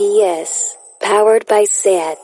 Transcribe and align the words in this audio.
GPS, 0.00 0.76
powered 1.02 1.46
by 1.46 1.64
SAT. 1.64 2.16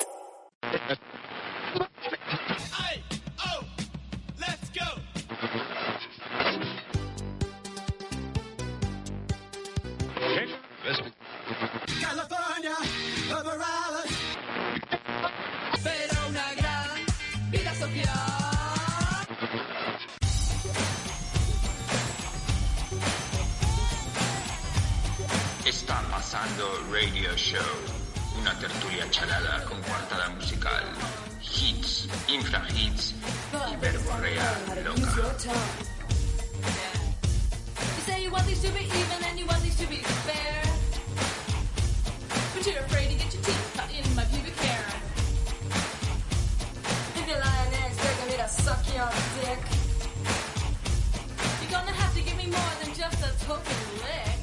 Pasando 26.27 26.83
Radio 26.91 27.37
Show, 27.37 27.63
una 28.41 28.53
tertulia 28.59 29.09
chalada 29.11 29.63
con 29.63 29.81
cuartada 29.83 30.29
musical, 30.31 30.83
hits, 31.41 32.09
infra 32.27 32.67
hits 32.69 33.15
y 33.71 33.77
verborrea 33.77 34.59
loca. 34.83 35.23
You 37.95 38.03
say 38.05 38.25
you 38.25 38.33
want 38.33 38.45
these 38.49 38.61
to 38.63 38.73
be 38.73 38.87
even 38.87 39.23
and 39.23 39.39
you 39.39 39.47
want 39.47 39.63
these 39.63 39.77
to 39.77 39.87
be 39.87 40.03
fair. 40.27 40.63
But 42.57 42.67
you're 42.67 42.83
afraid 42.83 43.11
to 43.11 43.15
get 43.15 43.33
your 43.33 43.43
teeth 43.45 43.73
cut 43.77 43.89
in 43.95 44.17
my 44.17 44.25
pubic 44.25 44.57
hair. 44.57 44.85
If 47.15 47.29
you're 47.29 47.39
lying 47.39 47.71
there 47.71 47.87
expecting 47.87 48.29
me 48.33 48.37
to 48.43 48.49
suck 48.49 48.83
your 48.93 49.11
dick, 49.43 49.63
you're 51.63 51.71
gonna 51.71 51.93
have 51.93 52.13
to 52.17 52.21
give 52.21 52.37
me 52.37 52.47
more 52.51 52.73
than 52.83 52.93
just 52.95 53.23
a 53.23 53.47
token 53.47 53.79
lick. 54.03 54.36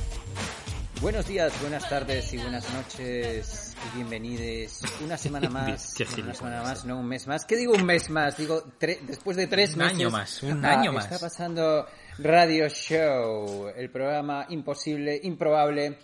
Buenos 1.04 1.28
días, 1.28 1.54
buenas 1.62 1.88
tardes 1.90 2.34
y 2.34 2.38
buenas 2.38 2.74
noches 2.74 3.76
y 3.92 3.96
bienvenidos 3.98 4.82
una 5.04 5.18
semana 5.18 5.50
más. 5.52 5.94
Una 6.18 6.34
semana 6.34 6.64
más, 6.64 6.86
no 6.86 6.98
un 6.98 7.06
mes 7.08 7.28
más. 7.28 7.46
¿Qué 7.46 7.58
digo 7.58 7.74
un 7.74 7.86
mes 7.86 8.10
más? 8.10 8.38
Digo 8.38 8.64
tre- 8.80 9.00
después 9.02 9.36
de 9.36 9.48
tres 9.48 9.74
Un 9.74 9.80
meses. 9.80 9.96
año 9.96 10.10
más, 10.10 10.42
un 10.44 10.64
ah, 10.66 10.80
año 10.80 10.98
Está 10.98 11.12
más. 11.12 11.22
pasando 11.22 11.86
Radio 12.20 12.70
Show, 12.70 13.68
el 13.76 13.90
programa 13.92 14.46
imposible, 14.50 15.20
improbable, 15.24 16.00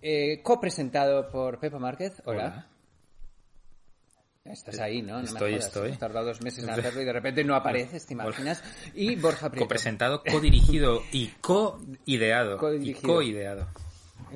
eh, 0.00 0.40
copresentado 0.42 1.28
por 1.28 1.58
Pepa 1.58 1.80
Márquez. 1.80 2.22
Hola. 2.24 2.66
Estás 4.44 4.78
ahí, 4.78 5.02
¿no? 5.02 5.14
No 5.16 5.18
me 5.22 5.24
Estoy, 5.24 5.52
jodas, 5.52 5.66
estoy. 5.66 5.86
Hemos 5.88 5.98
tardado 5.98 6.26
dos 6.26 6.40
meses 6.40 6.62
en 6.64 6.70
hacerlo 6.78 7.02
y 7.02 7.04
de 7.04 7.12
repente 7.12 7.42
no 7.44 7.54
apareces, 7.56 8.06
¿te 8.06 8.14
imaginas? 8.14 8.62
Y 8.94 9.16
Borja 9.16 9.50
Prieto. 9.50 9.64
Copresentado, 9.66 10.22
codirigido 10.22 11.02
y 11.10 11.28
co-ideado. 11.40 12.54
Y 12.54 12.58
Co-dirigido. 12.58 13.12
co-ideado. 13.14 13.66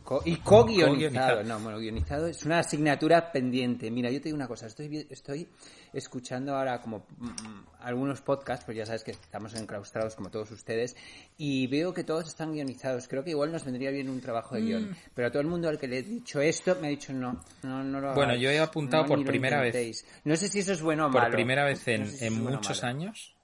Co- 0.03 0.23
y 0.25 0.37
co-guionizado. 0.37 1.45
No, 1.45 1.61
bueno, 1.61 1.79
guionizado 1.79 2.27
es 2.27 2.45
una 2.45 2.59
asignatura 2.59 3.31
pendiente. 3.31 3.91
Mira, 3.91 4.11
yo 4.11 4.19
te 4.21 4.25
digo 4.25 4.37
una 4.37 4.49
cosa, 4.49 4.67
estoy, 4.67 5.07
estoy 5.09 5.49
escuchando 5.93 6.57
ahora 6.57 6.81
como 6.81 7.07
mm, 7.19 7.27
mm, 7.27 7.67
algunos 7.81 8.21
podcasts, 8.21 8.65
pues 8.65 8.77
ya 8.77 8.87
sabes 8.87 9.05
que 9.05 9.13
estamos 9.13 9.55
enclaustrados 9.55 10.15
como 10.17 10.31
todos 10.31 10.51
ustedes, 10.51 10.97
y 11.39 11.67
veo 11.69 11.95
que 11.95 12.03
todos 12.05 12.27
están 12.27 12.53
guionizados. 12.53 13.07
Creo 13.09 13.23
que 13.23 13.31
igual 13.31 13.53
nos 13.53 13.65
vendría 13.65 13.91
bien 13.91 14.09
un 14.09 14.21
trabajo 14.21 14.55
de 14.57 14.63
Mm. 14.63 14.65
guion. 14.67 14.97
Pero 15.15 15.29
a 15.29 15.31
todo 15.31 15.43
el 15.43 15.49
mundo 15.49 15.69
al 15.69 15.79
que 15.79 15.87
le 15.89 15.99
he 15.99 16.03
dicho 16.03 16.41
esto 16.41 16.77
me 16.81 16.89
ha 16.89 16.91
dicho 16.91 17.13
no, 17.13 17.41
no, 17.63 17.85
no 17.85 18.01
lo 18.01 18.09
Bueno, 18.15 18.33
hagáis, 18.33 18.43
yo 18.43 18.51
he 18.51 18.59
apuntado 18.59 19.05
no, 19.05 19.09
por 19.11 19.25
primera 19.25 19.61
vez. 19.61 19.75
intentéis". 19.75 20.05
No 20.25 20.35
sé 20.37 20.49
si 20.49 20.59
eso 20.59 20.73
es 20.73 20.83
bueno 20.83 21.07
o 21.07 21.11
Por 21.11 21.21
malo. 21.23 21.37
primera 21.37 21.65
vez 21.65 21.87
en, 21.89 22.01
No 22.03 22.07
sé 22.09 22.19
si 22.19 22.25
en 22.27 22.43
bueno 22.43 22.57
muchos 22.57 22.83
años 22.85 23.37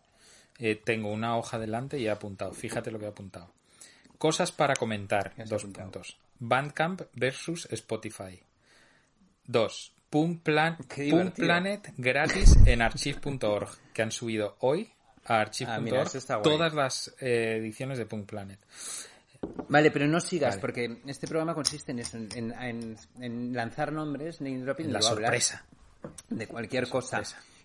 eh, 0.58 0.74
tengo 0.76 1.10
una 1.12 1.36
hoja 1.38 1.58
delante 1.58 1.98
y 1.98 2.06
he 2.06 2.10
apuntado. 2.10 2.52
Fíjate 2.52 2.90
lo 2.90 2.98
que 2.98 3.04
he 3.06 3.08
apuntado. 3.08 3.52
Cosas 4.18 4.52
para 4.52 4.74
comentar. 4.74 5.32
¿Qué 5.34 5.42
has 5.42 5.48
Dos 5.48 5.62
apuntado? 5.62 5.90
puntos. 5.92 6.18
Bandcamp 6.40 7.02
versus 7.14 7.68
Spotify. 7.70 8.40
Dos. 9.46 9.92
Punk, 10.10 10.42
Plan- 10.42 10.76
Qué 10.92 11.10
Punk. 11.10 11.34
Planet 11.36 11.92
gratis 11.96 12.56
en 12.66 12.82
archive.org 12.82 13.68
que 13.92 14.02
han 14.02 14.10
subido 14.10 14.56
hoy 14.60 14.90
a 15.26 15.34
Ah, 15.36 15.40
archive.org 15.42 16.42
todas 16.42 16.74
las 16.74 17.14
eh, 17.20 17.56
ediciones 17.58 17.98
de 17.98 18.06
Punk 18.06 18.26
Planet. 18.26 18.58
Vale, 19.68 19.90
pero 19.90 20.06
no 20.08 20.20
sigas, 20.20 20.50
Vale. 20.56 20.60
porque 20.60 20.98
este 21.06 21.26
programa 21.28 21.54
consiste 21.54 21.92
en 21.92 22.00
eso, 22.00 22.16
en, 22.16 22.28
en- 22.34 22.52
en- 22.60 22.96
en 23.20 23.52
lanzar 23.54 23.92
nombres, 23.92 24.40
name 24.40 24.58
dropping, 24.58 24.92
La 24.92 25.00
sorpresa. 25.00 25.64
de 26.28 26.46
cualquier 26.48 26.88
cosa. 26.88 27.22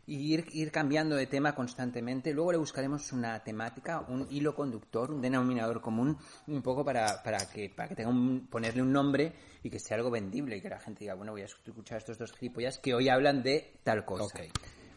Y 0.07 0.33
ir, 0.33 0.45
ir 0.53 0.71
cambiando 0.71 1.15
de 1.15 1.25
tema 1.25 1.55
constantemente. 1.55 2.31
Luego 2.31 2.51
le 2.51 2.57
buscaremos 2.59 3.11
una 3.11 3.43
temática, 3.43 4.01
un 4.07 4.27
hilo 4.29 4.53
conductor, 4.53 5.09
un 5.11 5.19
denominador 5.21 5.81
común, 5.81 6.15
un 6.47 6.61
poco 6.61 6.85
para, 6.85 7.23
para 7.23 7.39
que, 7.49 7.69
para 7.71 7.89
que 7.89 7.95
tenga 7.95 8.09
un, 8.09 8.45
ponerle 8.47 8.83
un 8.83 8.91
nombre 8.93 9.33
y 9.63 9.69
que 9.69 9.79
sea 9.79 9.97
algo 9.97 10.11
vendible 10.11 10.57
y 10.57 10.61
que 10.61 10.69
la 10.69 10.79
gente 10.79 10.99
diga, 10.99 11.15
bueno, 11.15 11.31
voy 11.31 11.41
a 11.41 11.45
escuchar 11.45 11.95
a 11.95 11.97
estos 11.99 12.19
dos 12.19 12.31
gilipollas 12.33 12.77
que 12.77 12.93
hoy 12.93 13.09
hablan 13.09 13.41
de 13.41 13.79
tal 13.83 14.05
cosa. 14.05 14.25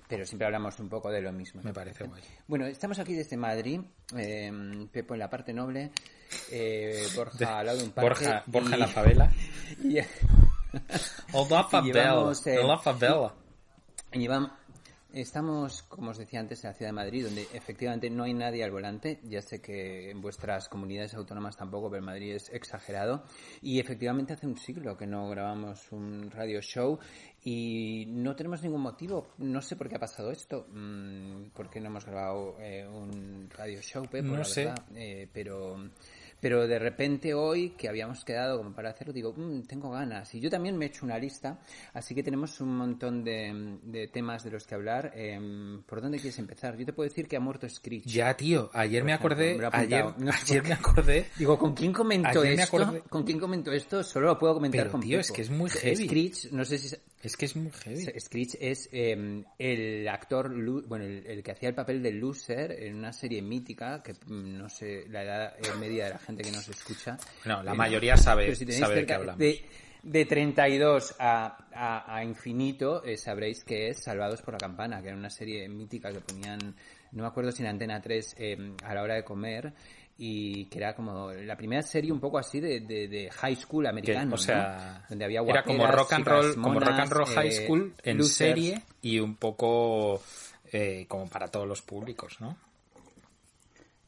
Pero 0.09 0.25
siempre 0.27 0.47
hablamos 0.47 0.79
un 0.79 0.89
poco 0.91 1.11
de 1.11 1.21
lo 1.23 1.33
mismo. 1.33 1.61
Me 1.63 1.73
parece 1.73 2.05
guay. 2.05 2.23
Bueno, 2.47 2.67
estamos 2.67 2.99
aquí 2.99 3.15
desde 3.15 3.37
Madrid, 3.37 3.81
eh, 4.17 4.51
Pepo 4.91 5.15
en 5.15 5.21
la 5.21 5.29
parte 5.31 5.53
noble, 5.53 5.91
eh, 6.51 7.07
Borja 7.15 7.59
al 7.59 7.67
lado 7.67 7.79
de 7.79 7.85
un 7.85 7.91
parque. 7.93 8.09
Borja, 8.27 8.43
Borja 8.47 8.71
y- 8.71 8.73
en 8.75 8.81
la 8.81 8.89
favela. 8.89 9.33
y- 9.83 9.95
la 11.63 11.69
favela. 11.69 12.05
llevamos, 12.05 12.47
eh, 12.47 12.55
la 14.13 14.19
favela. 14.19 14.55
Estamos, 15.13 15.83
como 15.85 16.11
os 16.11 16.19
decía 16.19 16.41
antes, 16.41 16.63
en 16.65 16.71
la 16.71 16.75
ciudad 16.75 16.91
de 16.91 16.95
Madrid, 16.95 17.25
donde 17.25 17.47
efectivamente 17.53 18.11
no 18.11 18.25
hay 18.25 18.35
nadie 18.35 18.65
al 18.65 18.71
volante. 18.71 19.21
Ya 19.25 19.43
sé 19.43 19.61
que 19.61 20.11
en 20.11 20.21
vuestras 20.21 20.69
comunidades 20.69 21.15
autónomas 21.15 21.57
tampoco, 21.57 21.91
pero 21.91 22.03
Madrid 22.03 22.35
es 22.35 22.51
exagerado. 22.51 23.25
Y 23.63 23.81
efectivamente 23.81 24.33
hace 24.33 24.47
un 24.47 24.57
siglo 24.57 24.97
que 24.97 25.07
no 25.07 25.29
grabamos 25.29 25.91
un 25.93 26.31
radio 26.31 26.61
show 26.61 26.99
y 27.43 28.05
no 28.09 28.37
tenemos 28.37 28.63
ningún 28.63 28.83
motivo. 28.83 29.29
No 29.39 29.63
sé 29.63 29.77
por 29.77 29.89
qué 29.89 29.97
ha 29.97 30.01
pasado 30.01 30.31
esto. 30.31 30.67
Mm, 30.71 31.51
¿Por 31.55 31.71
qué 31.71 31.81
no 31.81 31.87
hemos 31.87 32.05
grabado 32.05 32.57
eh, 32.61 32.87
un 32.87 33.49
radio 33.51 33.81
show, 33.81 34.07
Pepo? 34.07 34.29
No 34.29 34.39
la 34.39 34.45
sé. 34.45 34.67
verdad. 34.67 34.85
Eh, 34.95 35.29
pero 35.33 35.77
pero 36.41 36.67
de 36.67 36.79
repente 36.79 37.35
hoy 37.35 37.71
que 37.71 37.89
habíamos 37.89 38.25
quedado 38.25 38.59
como 38.59 38.73
para 38.75 38.91
hacerlo 38.91 39.13
digo 39.13 39.33
"Mm, 39.37 39.63
tengo 39.63 39.91
ganas 39.91 40.35
y 40.35 40.41
yo 40.41 40.51
también 40.51 40.77
me 40.77 40.87
he 40.87 40.89
hecho 40.89 41.05
una 41.05 41.19
lista 41.19 41.59
así 41.95 42.15
que 42.15 42.23
tenemos 42.23 42.61
un 42.61 42.77
montón 42.77 43.25
de, 43.25 43.79
de 43.83 44.09
temas 44.09 44.45
de 44.45 44.51
los 44.51 44.67
que 44.67 44.75
hablar 44.75 45.13
Em, 45.15 45.83
¿por 45.83 46.01
dónde 46.01 46.19
quieres 46.19 46.39
empezar? 46.39 46.77
yo 46.77 46.85
te 46.87 46.93
puedo 46.93 47.09
decir 47.09 47.27
que 47.29 47.37
ha 47.37 47.41
muerto 47.41 47.69
Screech 47.69 48.05
Ya, 48.07 48.37
tío, 48.37 48.71
ayer 48.73 49.05
me 49.05 49.13
acordé, 49.13 49.57
me 49.57 49.69
ayer. 49.73 50.05
No 50.19 50.33
sé 50.33 50.39
ayer 50.53 50.63
me 50.65 50.75
acordé. 50.75 51.27
Digo, 51.37 51.59
¿con 51.59 51.75
quién 51.75 51.93
me 51.93 52.17
esto? 52.55 53.03
¿Con 53.09 53.25
quién 53.25 53.39
comento 53.39 53.73
esto? 53.73 54.03
Solo 54.03 54.29
lo 54.29 54.39
puedo 54.39 54.55
comentar 54.55 54.81
Pero, 54.83 54.93
con 54.93 55.01
tío, 55.01 55.21
es 55.21 55.31
que 55.31 55.43
es 55.43 55.51
muy 55.51 55.71
heavy. 55.71 56.07
Screech, 56.07 56.53
no 56.53 56.65
sé 56.65 56.79
si... 56.79 56.95
Es 57.23 57.37
que 57.37 57.47
es 57.47 57.57
muy 57.57 57.71
heavy. 57.73 58.05
Screech 58.21 58.57
es 58.61 58.89
eh, 58.93 59.43
el 59.59 60.09
actor, 60.09 60.53
bueno, 60.87 61.05
el, 61.05 61.27
el 61.27 61.43
que 61.43 61.51
hacía 61.53 61.69
el 61.69 61.75
papel 61.75 62.03
de 62.03 62.13
loser 62.13 62.71
en 62.73 62.95
una 62.97 63.13
serie 63.13 63.43
mítica, 63.43 64.03
que 64.03 64.13
mm, 64.13 64.57
no 64.57 64.69
sé 64.69 65.05
la 65.09 65.23
edad 65.25 65.55
eh, 65.59 65.77
media 65.81 66.05
de 66.05 66.11
la 66.11 66.19
gente 66.19 66.45
que 66.45 66.53
nos 66.53 66.69
escucha. 66.69 67.17
No, 67.45 67.63
la 67.63 67.73
Eh, 67.73 67.77
mayoría 67.77 68.17
sabe, 68.17 68.55
si 68.55 68.71
sabe 68.73 68.95
de 68.97 69.07
qué 69.07 69.15
hablamos. 69.15 69.39
De, 69.41 69.65
de 70.03 70.25
32 70.27 71.17
a, 71.19 71.67
a, 71.75 72.17
a 72.17 72.25
infinito, 72.25 73.03
eh, 73.05 73.17
sabréis 73.17 73.65
que 73.65 73.89
es 73.89 74.01
Salvados 74.05 74.41
por 74.43 74.55
la 74.55 74.59
Campana, 74.59 75.03
que 75.03 75.09
era 75.09 75.17
una 75.17 75.29
serie 75.31 75.69
mítica 75.69 76.13
que 76.13 76.21
ponían, 76.21 76.59
no 77.13 77.23
me 77.23 77.27
acuerdo 77.29 77.51
si 77.51 77.63
en 77.63 77.69
Antena 77.71 78.01
3 78.01 78.37
eh, 78.39 78.73
a 78.85 78.95
la 78.95 79.03
hora 79.03 79.15
de 79.17 79.25
comer, 79.25 79.73
y 80.19 80.65
que 80.67 80.79
era 80.79 80.95
como 80.95 81.31
la 81.33 81.57
primera 81.57 81.81
serie 81.83 82.11
un 82.11 82.19
poco 82.21 82.39
así 82.39 82.59
de, 82.59 82.81
de, 82.81 83.07
de 83.07 83.31
high 83.31 83.55
school 83.57 83.85
Que, 83.85 83.89
americano, 83.91 84.35
o 84.35 84.39
sea, 84.39 84.99
¿no? 85.03 85.07
donde 85.11 85.25
había 85.25 85.41
era 85.43 85.63
como 85.63 85.87
rock 85.87 86.13
and 86.13 86.27
roll, 86.27 86.55
como 86.61 86.81
rock 86.81 86.99
and 86.99 87.13
roll 87.13 87.27
high 87.27 87.49
eh, 87.49 87.53
school 87.53 87.95
en 88.03 88.19
losers. 88.19 88.37
serie 88.37 88.83
y 89.01 89.21
un 89.21 89.37
poco 89.37 90.21
eh, 90.73 91.07
como 91.09 91.29
para 91.29 91.47
todos 91.49 91.69
los 91.69 91.83
públicos, 91.83 92.37
¿no? 92.41 92.57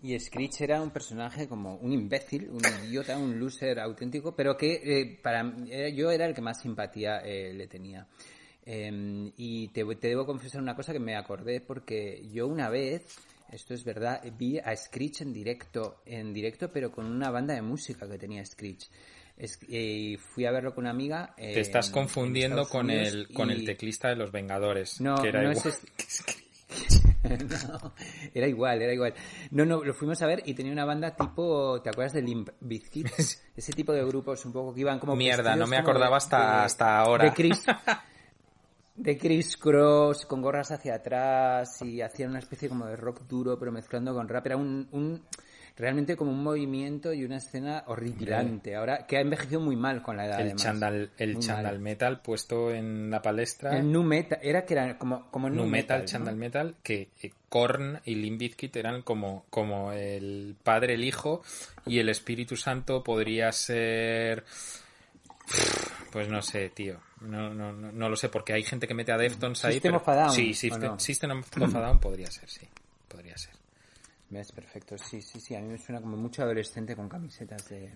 Y 0.03 0.19
Screech 0.19 0.63
era 0.63 0.81
un 0.81 0.91
personaje 0.91 1.47
como 1.47 1.77
un 1.77 1.93
imbécil, 1.93 2.49
un 2.51 2.63
idiota, 2.87 3.19
un 3.19 3.39
loser 3.39 3.79
auténtico, 3.81 4.35
pero 4.35 4.57
que 4.57 4.81
eh, 4.83 5.19
para 5.23 5.53
eh, 5.69 5.93
yo 5.95 6.11
era 6.11 6.25
el 6.27 6.35
que 6.35 6.41
más 6.41 6.61
simpatía 6.61 7.19
eh, 7.19 7.53
le 7.53 7.67
tenía. 7.67 8.07
Eh, 8.65 9.31
y 9.37 9.69
te, 9.69 9.85
te 9.97 10.09
debo 10.09 10.25
confesar 10.25 10.63
una 10.63 10.75
cosa 10.75 10.93
que 10.93 11.01
me 11.01 11.17
acordé 11.17 11.61
porque 11.61 12.27
yo 12.33 12.47
una 12.47 12.71
vez, 12.71 13.03
esto 13.53 13.75
es 13.75 13.85
verdad, 13.85 14.23
vi 14.39 14.59
a 14.59 14.77
Screech 14.77 15.23
en 15.23 15.33
directo, 15.33 16.03
en 16.07 16.33
directo, 16.33 16.71
pero 16.73 16.91
con 16.91 17.07
una 17.07 17.31
banda 17.31 17.55
de 17.55 17.63
música 17.63 18.09
que 18.09 18.19
tenía 18.19 18.45
Screech. 18.45 18.89
Es- 19.37 19.59
eh, 19.71 20.19
fui 20.19 20.45
a 20.45 20.51
verlo 20.51 20.75
con 20.75 20.85
una 20.85 20.91
amiga. 20.91 21.35
eh, 21.39 21.55
Te 21.55 21.61
estás 21.61 21.87
en 21.89 21.93
confundiendo 21.95 22.69
con 22.69 22.91
el 22.91 23.29
con 23.33 23.51
el 23.51 23.65
teclista 23.65 24.09
de 24.09 24.17
los 24.17 24.31
Vengadores, 24.33 25.01
No, 25.01 25.15
que 25.23 25.29
era 25.29 25.43
no 25.43 25.53
igual. 25.53 25.69
es 25.69 25.81
no, 27.69 27.95
era 28.35 28.47
igual, 28.47 28.83
era 28.83 28.93
igual. 28.93 29.15
No, 29.51 29.65
no, 29.65 29.83
lo 29.83 29.93
fuimos 29.95 30.21
a 30.23 30.27
ver 30.27 30.43
y 30.47 30.55
tenía 30.55 30.73
una 30.73 30.85
banda 30.85 31.15
tipo, 31.17 31.81
¿te 31.83 31.91
acuerdas 31.91 32.13
de 32.13 32.23
Limp 32.23 32.51
Bizkit? 32.61 33.09
Ese 33.57 33.73
tipo 33.73 33.93
de 33.93 34.05
grupos 34.05 34.45
un 34.45 34.53
poco 34.53 34.75
que 34.75 34.81
iban 34.81 34.99
como 34.99 35.17
Mierda, 35.17 35.57
no 35.57 35.67
me 35.67 35.77
acordaba 35.77 36.17
hasta- 36.19 36.59
de- 36.61 36.65
hasta 36.67 36.99
ahora. 36.99 37.25
De 37.25 37.33
Chris, 37.33 37.63
de 39.03 39.17
Chris 39.17 39.57
Cross, 39.57 40.27
con 40.27 40.43
gorras 40.43 40.71
hacia 40.71 40.97
atrás 40.97 41.81
y 41.83 42.03
hacían 42.03 42.31
una 42.31 42.39
especie 42.39 42.69
como 42.69 42.87
de 42.87 42.97
rock 42.97 43.23
duro 43.27 43.59
pero 43.59 43.73
mezclando 43.73 44.15
con 44.15 44.29
rap. 44.29 44.45
Era 44.47 44.57
un, 44.57 44.89
un 44.93 45.23
realmente 45.77 46.17
como 46.17 46.33
un 46.33 46.43
movimiento 46.43 47.13
y 47.15 47.25
una 47.25 47.39
escena 47.39 47.85
horripilante. 47.87 48.77
Ahora, 48.77 49.07
que 49.07 49.17
ha 49.17 49.21
envejecido 49.21 49.61
muy 49.61 49.77
mal 49.77 50.03
con 50.03 50.19
la 50.19 50.27
edad. 50.27 50.41
El 50.41 50.47
además. 50.49 50.63
chandal, 50.63 51.11
el 51.17 51.35
Muy 51.35 51.43
chandal 51.43 51.75
mal. 51.77 51.79
metal 51.81 52.21
puesto 52.21 52.71
en 52.71 53.11
la 53.11 53.23
palestra. 53.23 53.79
El 53.79 53.91
nu 53.91 54.03
metal, 54.03 54.39
era 54.43 54.67
que 54.67 54.75
era 54.75 54.99
como, 54.99 55.31
como 55.31 55.49
nu 55.49 55.65
metal, 55.67 56.01
¿no? 56.01 56.05
chandal 56.07 56.37
metal, 56.37 56.75
que 56.83 57.09
eh, 57.23 57.33
Korn 57.49 58.01
y 58.05 58.17
Limp 58.17 58.39
Bizkit 58.39 58.77
eran 58.77 59.01
como, 59.01 59.47
como 59.49 59.93
el 59.93 60.55
padre, 60.63 60.95
el 60.95 61.05
hijo 61.05 61.43
y 61.87 61.99
el 61.99 62.11
Espíritu 62.11 62.57
Santo 62.57 63.03
podría 63.03 63.51
ser... 63.53 64.45
Pues 66.13 66.29
no 66.29 66.43
sé, 66.43 66.71
tío. 66.71 66.99
No, 67.21 67.51
no, 67.55 67.73
no, 67.73 67.93
no 67.93 68.09
lo 68.09 68.17
sé, 68.17 68.29
porque 68.29 68.53
hay 68.53 68.63
gente 68.65 68.89
que 68.89 68.95
mete 68.95 69.13
a 69.13 69.19
Deftones 69.19 69.65
ahí. 69.65 69.75
System 69.75 69.93
pero- 69.93 70.03
of 70.03 70.09
a 70.09 70.15
Down, 70.17 70.31
Sí, 70.33 70.51
¿o 70.51 70.55
System, 70.55 70.83
no? 70.83 70.99
System 71.01 71.31
of 71.41 71.75
a 71.77 71.81
Down 71.81 72.01
podría 72.01 72.31
ser, 72.31 72.49
sí. 72.49 72.67
Podría 73.09 73.37
ser. 73.37 73.53
¿Ves? 74.31 74.53
Perfecto. 74.53 74.97
Sí, 74.99 75.21
sí, 75.23 75.41
sí. 75.41 75.55
A 75.55 75.61
mí 75.61 75.69
me 75.69 75.79
suena 75.79 76.01
como 76.01 76.17
mucho 76.17 76.43
adolescente 76.43 76.95
con 76.97 77.09
camisetas 77.09 77.69
de, 77.69 77.93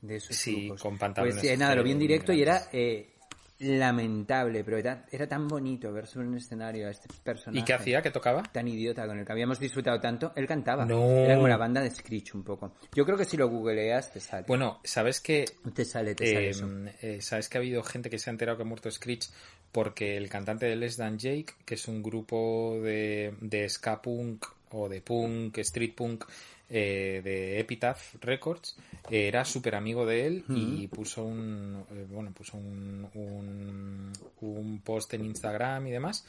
de 0.00 0.16
esos 0.16 0.34
sí, 0.36 0.66
grupos. 0.66 0.82
con 0.82 0.96
pantalones 0.98 1.36
Pues 1.38 1.52
sí, 1.52 1.56
nada, 1.56 1.74
lo 1.74 1.82
vi 1.82 1.92
en 1.92 1.98
directo 1.98 2.32
y 2.32 2.42
era 2.42 2.68
eh, 2.72 3.10
lamentable, 3.58 4.64
pero 4.64 4.78
era, 4.78 5.04
era 5.10 5.26
tan 5.26 5.48
bonito 5.48 5.92
ver 5.92 6.06
sobre 6.06 6.26
un 6.28 6.36
escenario 6.36 6.86
a 6.88 6.90
este 6.90 7.08
personaje. 7.22 7.60
¿Y 7.60 7.64
qué 7.64 7.72
hacía? 7.74 8.02
¿Qué 8.02 8.10
tocaba? 8.10 8.42
Tan 8.42 8.68
idiota 8.68 9.06
con 9.06 9.18
el 9.18 9.24
que 9.24 9.32
habíamos 9.32 9.58
disfrutado 9.58 10.00
tanto. 10.00 10.32
Él 10.36 10.46
cantaba. 10.46 10.84
No. 10.84 11.02
Era 11.08 11.34
como 11.36 11.48
la 11.48 11.56
banda 11.56 11.80
de 11.80 11.90
Screech 11.90 12.34
un 12.34 12.42
poco. 12.44 12.74
Yo 12.94 13.04
creo 13.04 13.16
que 13.16 13.24
si 13.24 13.36
lo 13.36 13.48
googleas 13.48 14.12
te 14.12 14.20
sale. 14.20 14.44
Bueno, 14.46 14.80
¿sabes 14.84 15.20
que 15.20 15.44
te 15.74 15.84
sale, 15.84 16.14
te 16.14 16.26
sale 16.26 16.46
Eh, 16.46 16.50
eso. 16.50 16.68
eh, 17.02 17.18
¿Sabes 17.20 17.48
que 17.48 17.58
ha 17.58 17.60
habido 17.60 17.82
gente 17.82 18.10
que 18.10 18.18
se 18.18 18.30
ha 18.30 18.32
enterado 18.32 18.56
que 18.58 18.62
ha 18.62 18.66
muerto 18.66 18.90
Screech? 18.90 19.28
Porque 19.72 20.16
el 20.16 20.28
cantante 20.28 20.66
de 20.66 20.76
Less 20.76 20.96
Than 20.96 21.18
Jake, 21.18 21.54
que 21.64 21.74
es 21.74 21.86
un 21.88 22.02
grupo 22.02 22.78
de, 22.82 23.34
de 23.40 23.68
ska 23.68 24.00
punk 24.00 24.46
o 24.70 24.88
de 24.88 25.00
punk, 25.02 25.58
street 25.58 25.94
punk, 25.94 26.24
eh, 26.68 27.20
de 27.24 27.60
Epitaph 27.60 28.14
Records, 28.20 28.76
eh, 29.10 29.28
era 29.28 29.44
súper 29.44 29.74
amigo 29.74 30.04
de 30.06 30.26
él 30.26 30.44
y 30.52 30.88
puso 30.88 31.24
un 31.24 31.84
eh, 31.90 32.06
bueno 32.10 32.32
puso 32.32 32.56
un, 32.56 33.08
un, 33.14 34.12
un 34.40 34.80
post 34.82 35.14
en 35.14 35.24
Instagram 35.24 35.86
y 35.86 35.90
demás 35.90 36.24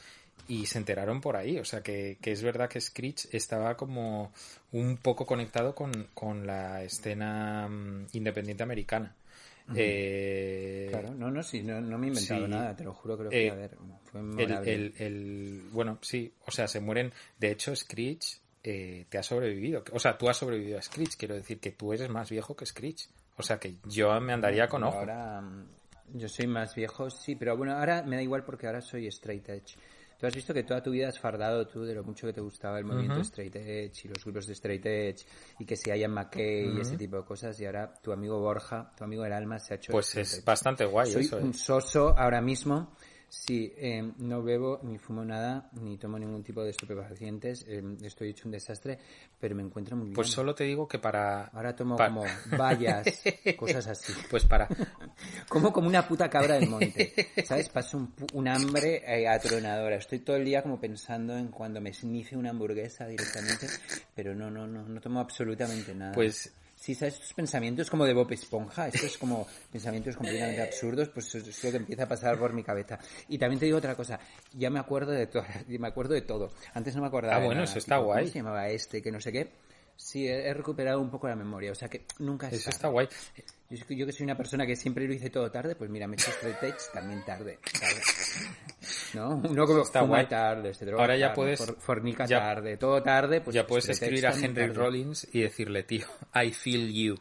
y 0.46 0.66
se 0.66 0.78
enteraron 0.78 1.20
por 1.20 1.36
ahí. 1.36 1.58
O 1.58 1.64
sea 1.64 1.82
que, 1.82 2.18
que 2.20 2.32
es 2.32 2.42
verdad 2.42 2.68
que 2.68 2.80
Screech 2.80 3.28
estaba 3.34 3.76
como 3.76 4.32
un 4.72 4.96
poco 4.98 5.26
conectado 5.26 5.74
con, 5.74 6.08
con 6.14 6.46
la 6.46 6.82
escena 6.84 7.68
mm, 7.68 8.06
independiente 8.12 8.62
americana. 8.62 9.14
Eh, 9.74 10.88
Claro, 10.90 11.14
no, 11.14 11.30
no, 11.30 11.42
sí, 11.42 11.62
no, 11.62 11.80
no 11.80 11.98
me 11.98 12.06
he 12.06 12.08
inventado 12.08 12.46
sí. 12.46 12.50
nada, 12.50 12.74
te 12.74 12.84
lo 12.84 12.94
juro 12.94 13.18
que 13.18 13.24
lo 13.24 13.30
fui 13.30 13.40
Eh, 13.40 13.50
a 13.50 13.54
ver. 13.54 13.76
Fue 14.10 14.20
el, 14.74 14.94
el- 14.98 15.62
bueno, 15.72 15.98
sí, 16.00 16.32
o 16.46 16.50
sea, 16.50 16.66
se 16.66 16.80
mueren. 16.80 17.12
De 17.38 17.50
hecho, 17.50 17.76
Screech 17.76 18.40
eh, 18.70 19.06
te 19.08 19.16
ha 19.18 19.22
sobrevivido. 19.22 19.82
O 19.92 19.98
sea, 19.98 20.18
tú 20.18 20.28
has 20.28 20.36
sobrevivido 20.36 20.78
a 20.78 20.82
Screech. 20.82 21.16
Quiero 21.16 21.34
decir 21.34 21.58
que 21.58 21.72
tú 21.72 21.92
eres 21.92 22.08
más 22.10 22.28
viejo 22.28 22.54
que 22.54 22.66
Screech. 22.66 23.08
O 23.36 23.42
sea, 23.42 23.58
que 23.58 23.76
yo 23.84 24.20
me 24.20 24.32
andaría 24.34 24.68
con 24.68 24.84
ojo. 24.84 24.98
Ahora 24.98 25.40
mm, 25.40 25.66
yo 26.14 26.28
soy 26.28 26.46
más 26.46 26.74
viejo, 26.74 27.08
sí, 27.08 27.34
pero 27.34 27.56
bueno, 27.56 27.72
ahora 27.78 28.02
me 28.02 28.16
da 28.16 28.22
igual 28.22 28.44
porque 28.44 28.66
ahora 28.66 28.80
soy 28.80 29.06
straight 29.06 29.48
edge. 29.48 29.76
Tú 30.18 30.26
has 30.26 30.34
visto 30.34 30.52
que 30.52 30.64
toda 30.64 30.82
tu 30.82 30.90
vida 30.90 31.08
has 31.08 31.18
fardado 31.20 31.66
tú 31.68 31.84
de 31.84 31.94
lo 31.94 32.02
mucho 32.02 32.26
que 32.26 32.32
te 32.32 32.40
gustaba 32.40 32.76
el 32.80 32.84
movimiento 32.84 33.20
straight 33.20 33.54
edge 33.54 34.04
y 34.04 34.08
los 34.08 34.24
grupos 34.24 34.48
de 34.48 34.52
straight 34.54 34.84
edge 34.84 35.24
y 35.60 35.64
que 35.64 35.76
si 35.76 35.90
Ian 35.90 36.10
McKay 36.10 36.76
y 36.76 36.80
ese 36.80 36.96
tipo 36.96 37.18
de 37.18 37.24
cosas 37.24 37.58
y 37.60 37.66
ahora 37.66 37.94
tu 38.02 38.10
amigo 38.10 38.40
Borja, 38.40 38.90
tu 38.96 39.04
amigo 39.04 39.24
el 39.24 39.32
alma 39.32 39.60
se 39.60 39.74
ha 39.74 39.76
hecho 39.76 39.92
Pues 39.92 40.16
es 40.16 40.34
edge. 40.38 40.44
bastante 40.44 40.84
guay 40.86 41.12
Soy 41.12 41.22
eso. 41.22 41.36
un 41.38 41.50
eh. 41.50 41.54
soso 41.54 42.18
ahora 42.18 42.40
mismo. 42.40 42.96
Sí, 43.28 43.72
eh, 43.76 44.12
no 44.18 44.42
bebo 44.42 44.80
ni 44.82 44.98
fumo 44.98 45.24
nada, 45.24 45.68
ni 45.80 45.98
tomo 45.98 46.18
ningún 46.18 46.42
tipo 46.42 46.62
de 46.64 46.70
estupefacientes. 46.70 47.64
eh, 47.68 47.82
estoy 48.02 48.30
hecho 48.30 48.46
un 48.46 48.52
desastre, 48.52 48.98
pero 49.38 49.54
me 49.54 49.62
encuentro 49.62 49.96
muy 49.96 50.06
bien. 50.06 50.14
Pues 50.14 50.30
solo 50.30 50.54
te 50.54 50.64
digo 50.64 50.88
que 50.88 50.98
para... 50.98 51.46
Ahora 51.46 51.76
tomo 51.76 51.96
como 51.96 52.24
vallas, 52.58 53.06
cosas 53.58 53.86
así. 53.86 54.12
Pues 54.30 54.44
para... 54.46 54.68
Como 55.48 55.72
como 55.72 55.88
una 55.88 56.06
puta 56.06 56.28
cabra 56.30 56.54
del 56.54 56.68
monte. 56.68 57.12
¿Sabes? 57.44 57.68
Paso 57.68 57.98
un, 57.98 58.14
un 58.32 58.48
hambre 58.48 59.02
eh, 59.06 59.28
atronadora. 59.28 59.96
Estoy 59.96 60.20
todo 60.20 60.36
el 60.36 60.44
día 60.44 60.62
como 60.62 60.80
pensando 60.80 61.36
en 61.36 61.48
cuando 61.48 61.80
me 61.80 61.92
snife 61.92 62.36
una 62.36 62.50
hamburguesa 62.50 63.06
directamente. 63.06 63.66
Pero 64.14 64.34
no, 64.34 64.50
no, 64.50 64.66
no, 64.66 64.88
no 64.88 65.00
tomo 65.00 65.20
absolutamente 65.20 65.94
nada. 65.94 66.12
Pues 66.12 66.52
Sí, 66.80 66.94
¿sabes? 66.94 67.14
Estos 67.14 67.34
pensamientos 67.34 67.90
como 67.90 68.04
de 68.04 68.14
Bob 68.14 68.30
Esponja, 68.32 68.86
estos 68.88 69.18
como 69.18 69.46
pensamientos 69.72 70.16
completamente 70.16 70.62
absurdos, 70.62 71.08
pues 71.08 71.34
eso 71.34 71.50
es 71.50 71.64
lo 71.64 71.70
que 71.72 71.76
empieza 71.78 72.04
a 72.04 72.08
pasar 72.08 72.38
por 72.38 72.52
mi 72.52 72.62
cabeza. 72.62 72.98
Y 73.28 73.36
también 73.36 73.58
te 73.58 73.66
digo 73.66 73.78
otra 73.78 73.96
cosa, 73.96 74.20
ya 74.52 74.70
me 74.70 74.78
acuerdo 74.78 75.10
de 75.10 75.26
todo, 75.26 75.44
me 75.66 75.88
acuerdo 75.88 76.14
de 76.14 76.22
todo. 76.22 76.52
Antes 76.74 76.94
no 76.94 77.02
me 77.02 77.08
acordaba 77.08 77.36
Ah, 77.36 77.40
de 77.40 77.46
bueno, 77.46 77.62
nada, 77.62 77.70
eso 77.70 77.78
está 77.80 77.96
tipo, 77.96 78.06
guay. 78.06 78.24
¿Cómo 78.24 78.32
se 78.32 78.38
llamaba 78.38 78.68
este? 78.68 79.02
Que 79.02 79.10
no 79.10 79.20
sé 79.20 79.32
qué. 79.32 79.50
Sí, 80.00 80.28
he, 80.28 80.46
he 80.48 80.54
recuperado 80.54 81.00
un 81.00 81.10
poco 81.10 81.26
la 81.26 81.34
memoria, 81.34 81.72
o 81.72 81.74
sea 81.74 81.88
que 81.88 82.06
nunca 82.20 82.46
es 82.46 82.54
eso 82.54 82.70
está 82.70 82.86
guay. 82.88 83.08
Yo, 83.68 83.84
que- 83.84 83.96
yo 83.96 84.06
que 84.06 84.12
soy 84.12 84.24
una 84.24 84.36
persona 84.36 84.64
que 84.64 84.76
siempre 84.76 85.06
lo 85.08 85.12
hice 85.12 85.28
todo 85.28 85.50
tarde, 85.50 85.74
pues 85.74 85.90
mira, 85.90 86.06
me 86.06 86.14
he 86.14 86.20
hecho 86.20 86.30
straight 86.30 86.62
edge 86.62 86.80
también 86.94 87.24
tarde. 87.24 87.58
tarde. 87.78 88.00
¿No? 89.14 89.34
Uno 89.44 89.66
como 89.66 89.82
Está 89.82 90.00
fuma 90.00 90.14
guay. 90.18 90.26
tarde, 90.28 90.72
se 90.72 90.84
droga 90.86 91.02
Ahora 91.02 91.16
ya 91.16 91.26
tarde, 91.28 91.34
puedes- 91.34 91.58
for- 91.58 91.76
fornica 91.80 92.26
ya- 92.26 92.38
tarde, 92.38 92.76
todo 92.76 93.02
tarde, 93.02 93.40
pues 93.40 93.54
ya 93.54 93.66
puedes 93.66 93.88
escribir 93.88 94.26
a 94.28 94.32
Henry 94.32 94.54
tarde. 94.68 94.72
Rollins 94.74 95.26
y 95.32 95.40
decirle, 95.40 95.82
tío, 95.82 96.06
I 96.34 96.52
feel 96.52 96.92
you. 96.92 97.16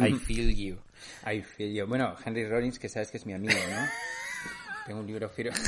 I 0.00 0.12
feel 0.26 0.54
you. 0.54 0.78
Ay, 1.24 1.42
feel 1.42 1.74
yo. 1.74 1.86
Bueno, 1.88 2.14
Henry 2.24 2.48
Rollins, 2.48 2.78
que 2.78 2.88
sabes 2.88 3.10
que 3.10 3.16
es 3.18 3.26
mi 3.26 3.34
amigo, 3.34 3.52
¿no? 3.70 3.86
Tengo 4.86 5.00
un 5.00 5.06
libro 5.06 5.28
firmado. 5.28 5.62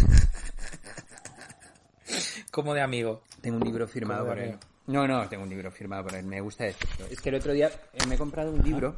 Como 2.51 2.73
de 2.73 2.81
amigo. 2.81 3.23
Tengo 3.43 3.57
un 3.59 3.65
libro 3.65 3.87
firmado 3.89 4.21
¿Cómo 4.23 4.35
por 4.35 4.43
él. 4.43 4.59
No, 4.89 5.07
no, 5.07 5.29
tengo 5.29 5.43
un 5.43 5.49
libro 5.51 5.71
firmado 5.71 6.05
por 6.05 6.15
él. 6.15 6.25
Me 6.27 6.41
gusta 6.41 6.65
decirlo. 6.65 7.07
Es 7.11 7.21
que 7.21 7.29
el 7.31 7.35
otro 7.37 7.53
día 7.53 7.69
eh, 7.93 7.99
me 8.09 8.15
he 8.15 8.19
comprado 8.19 8.53
un 8.53 8.63
libro 8.63 8.97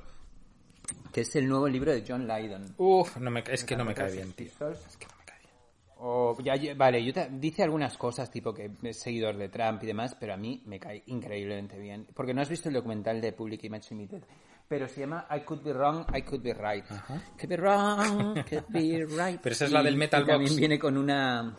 que 1.13 1.23
es 1.23 1.37
el 1.37 1.49
nuevo 1.49 1.67
libro 1.69 1.93
de 1.93 2.05
John 2.07 2.27
Lydon. 2.29 2.75
Uf, 2.79 3.17
no 3.17 3.31
me, 3.31 3.43
es 3.51 3.65
que 3.65 3.77
no 3.77 3.85
me 3.85 3.95
cae 3.95 4.13
bien, 4.13 4.33
tío. 4.33 4.47
Es 4.47 4.97
que 4.97 5.07
no 5.07 5.17
me 5.19 5.25
cae 5.25 5.39
bien. 5.41 5.53
O, 5.99 6.37
ya, 6.43 6.57
ya- 6.57 6.75
vale, 6.75 7.03
yo 7.05 7.13
te- 7.13 7.29
dice 7.33 7.63
algunas 7.63 7.97
cosas, 7.97 8.31
tipo 8.31 8.53
que 8.55 8.71
es 8.83 8.99
seguidor 9.01 9.37
de 9.37 9.49
Trump 9.49 9.83
y 9.83 9.87
demás, 9.87 10.15
pero 10.21 10.35
a 10.35 10.37
mí 10.37 10.63
me 10.67 10.79
cae 10.79 11.03
increíblemente 11.07 11.79
bien. 11.79 12.07
Porque 12.15 12.35
no 12.35 12.43
has 12.43 12.49
visto 12.49 12.69
el 12.69 12.75
documental 12.75 13.21
de 13.21 13.33
Public 13.33 13.65
Image 13.65 13.89
Limited. 13.95 14.23
Pero 14.69 14.87
se 14.87 15.01
llama 15.01 15.27
I 15.35 15.41
Could 15.41 15.63
Be 15.63 15.73
Wrong, 15.73 16.05
I 16.15 16.21
Could 16.23 16.43
Be 16.43 16.53
Right. 16.53 16.85
Could 16.87 17.49
be 17.49 17.57
wrong, 17.57 18.35
could 18.45 18.65
be 18.69 19.07
right. 19.09 19.41
Pero 19.41 19.55
esa 19.55 19.65
es 19.65 19.73
la 19.73 19.83
del 19.83 19.97
Metal 19.97 20.23
y 20.23 20.27
también 20.27 20.51
Box. 20.51 20.59
viene 20.61 20.79
con 20.79 20.99
una... 20.99 21.57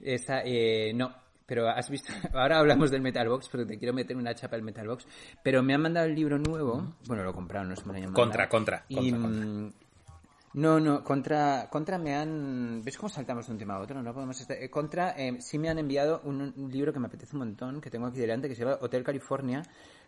Esa, 0.00 0.40
eh, 0.46 0.92
no, 0.94 1.14
pero 1.50 1.68
has 1.68 1.90
visto... 1.90 2.12
Ahora 2.32 2.60
hablamos 2.60 2.92
del 2.92 3.00
Metal 3.02 3.28
Box, 3.28 3.48
porque 3.48 3.66
te 3.66 3.76
quiero 3.76 3.92
meter 3.92 4.16
una 4.16 4.32
chapa 4.36 4.54
al 4.54 4.62
Metal 4.62 4.86
Box. 4.86 5.04
Pero 5.42 5.64
me 5.64 5.74
han 5.74 5.82
mandado 5.82 6.06
el 6.06 6.14
libro 6.14 6.38
nuevo. 6.38 6.94
Bueno, 7.08 7.24
lo 7.24 7.32
compraron, 7.34 7.70
no 7.70 7.74
se 7.74 7.84
me 7.86 8.00
lo 8.00 8.12
Contra, 8.12 8.48
contra, 8.48 8.84
Y, 8.88 9.10
contra, 9.10 9.18
contra. 9.18 9.46
mm, 9.46 9.72
no, 10.52 10.78
no, 10.78 11.02
contra, 11.02 11.68
contra 11.68 11.98
me 11.98 12.14
han... 12.14 12.82
¿Ves 12.84 12.96
cómo 12.96 13.08
saltamos 13.08 13.48
de 13.48 13.52
un 13.52 13.58
tema 13.58 13.74
a 13.74 13.80
otro? 13.80 14.00
No 14.00 14.14
podemos 14.14 14.40
estar... 14.40 14.56
eh, 14.62 14.70
Contra 14.70 15.10
eh, 15.18 15.38
sí 15.40 15.58
me 15.58 15.68
han 15.70 15.80
enviado 15.80 16.20
un, 16.22 16.40
un 16.56 16.70
libro 16.70 16.92
que 16.92 17.00
me 17.00 17.08
apetece 17.08 17.34
un 17.34 17.40
montón, 17.40 17.80
que 17.80 17.90
tengo 17.90 18.06
aquí 18.06 18.20
delante, 18.20 18.48
que 18.48 18.54
se 18.54 18.64
llama 18.64 18.78
Hotel 18.80 19.02
California, 19.02 19.62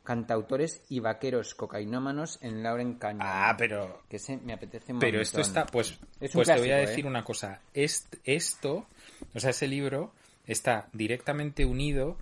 cantautores 0.05 0.85
y 0.91 1.01
vaqueros 1.01 1.57
cocainómanos 1.57 2.39
en 2.41 2.63
Lauren 2.63 2.95
Canyon. 2.99 3.27
Ah, 3.29 3.57
pero... 3.59 4.03
Que 4.09 4.19
ese 4.19 4.37
me 4.37 4.53
apetece 4.53 4.93
un 4.93 5.01
Pero 5.01 5.21
esto 5.21 5.41
está, 5.41 5.67
pues, 5.67 5.99
Es 6.21 6.31
pues 6.33 6.47
te 6.47 6.57
voy 6.57 6.71
a 6.71 6.77
decir 6.77 7.05
¿eh? 7.05 7.09
una 7.09 7.25
cosa. 7.25 7.61
Est- 7.75 8.15
esto, 8.23 8.87
o 9.35 9.41
sea, 9.41 9.51
ese 9.51 9.67
libro 9.67 10.13
está 10.47 10.89
directamente 10.93 11.65
unido 11.65 12.17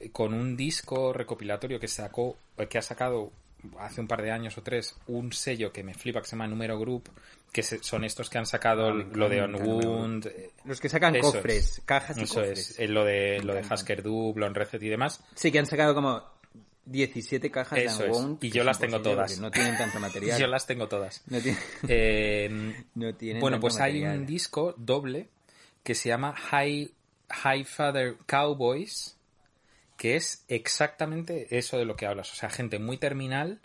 eh, 0.00 0.10
con 0.10 0.34
un 0.34 0.56
disco 0.56 1.12
recopilatorio 1.12 1.78
que 1.80 1.88
sacó, 1.88 2.36
eh, 2.58 2.66
que 2.66 2.78
ha 2.78 2.82
sacado 2.82 3.32
hace 3.78 4.00
un 4.00 4.06
par 4.06 4.20
de 4.22 4.30
años 4.30 4.58
o 4.58 4.62
tres, 4.62 4.94
un 5.06 5.32
sello 5.32 5.72
que 5.72 5.82
me 5.82 5.94
flipa 5.94 6.20
que 6.20 6.26
se 6.26 6.32
llama 6.32 6.46
Número 6.46 6.78
Group, 6.78 7.08
que 7.50 7.62
se- 7.62 7.82
son 7.82 8.04
estos 8.04 8.28
que 8.28 8.36
han 8.36 8.44
sacado 8.46 8.88
Ah, 8.88 9.04
lo 9.14 9.28
de 9.28 9.40
Onwound. 9.42 10.26
eh, 10.26 10.50
Los 10.64 10.80
que 10.80 10.88
sacan 10.90 11.16
eso 11.16 11.32
cofres, 11.32 11.78
es. 11.78 11.82
cajas 11.86 12.18
y 12.18 12.24
Eso 12.24 12.34
cofres. 12.34 12.58
es, 12.72 12.78
eh, 12.80 12.88
lo 12.88 13.04
de, 13.04 13.36
Me 13.38 13.44
lo 13.44 13.54
de. 13.54 13.60
Hasker 13.60 14.02
Du, 14.02 14.32
Blon 14.34 14.54
Reset 14.54 14.82
y 14.82 14.88
demás. 14.88 15.22
Sí, 15.34 15.50
que 15.50 15.58
han 15.60 15.66
sacado 15.66 15.94
como 15.94 16.22
17 16.84 17.50
cajas 17.50 17.78
Eso 17.78 18.02
de 18.02 18.10
es. 18.10 18.16
Unwound. 18.16 18.44
Y 18.44 18.50
yo 18.50 18.60
es 18.62 18.66
las 18.66 18.78
tengo 18.78 19.00
todas. 19.00 19.38
No 19.40 19.50
tienen 19.50 19.78
tanto 19.78 19.98
material. 19.98 20.38
Yo 20.40 20.46
las 20.46 20.66
tengo 20.66 20.86
todas. 20.88 21.22
No 21.28 21.40
tienen- 21.40 21.60
Eh, 21.88 22.74
No 22.96 23.14
tienen 23.14 23.40
bueno, 23.40 23.54
tanto 23.56 23.62
pues 23.68 23.80
hay 23.80 24.04
un 24.04 24.26
disco 24.26 24.74
doble 24.76 25.28
que 25.82 25.94
se 25.94 26.10
llama 26.10 26.34
High, 26.34 26.90
High 27.30 27.64
Father 27.64 28.16
Cowboys, 28.26 29.16
que 29.96 30.16
es 30.16 30.44
exactamente 30.48 31.56
eso 31.56 31.78
de 31.78 31.84
lo 31.84 31.96
que 31.96 32.06
hablas. 32.06 32.32
O 32.32 32.36
sea, 32.36 32.50
gente 32.50 32.78
muy 32.78 32.98
terminal 32.98 33.60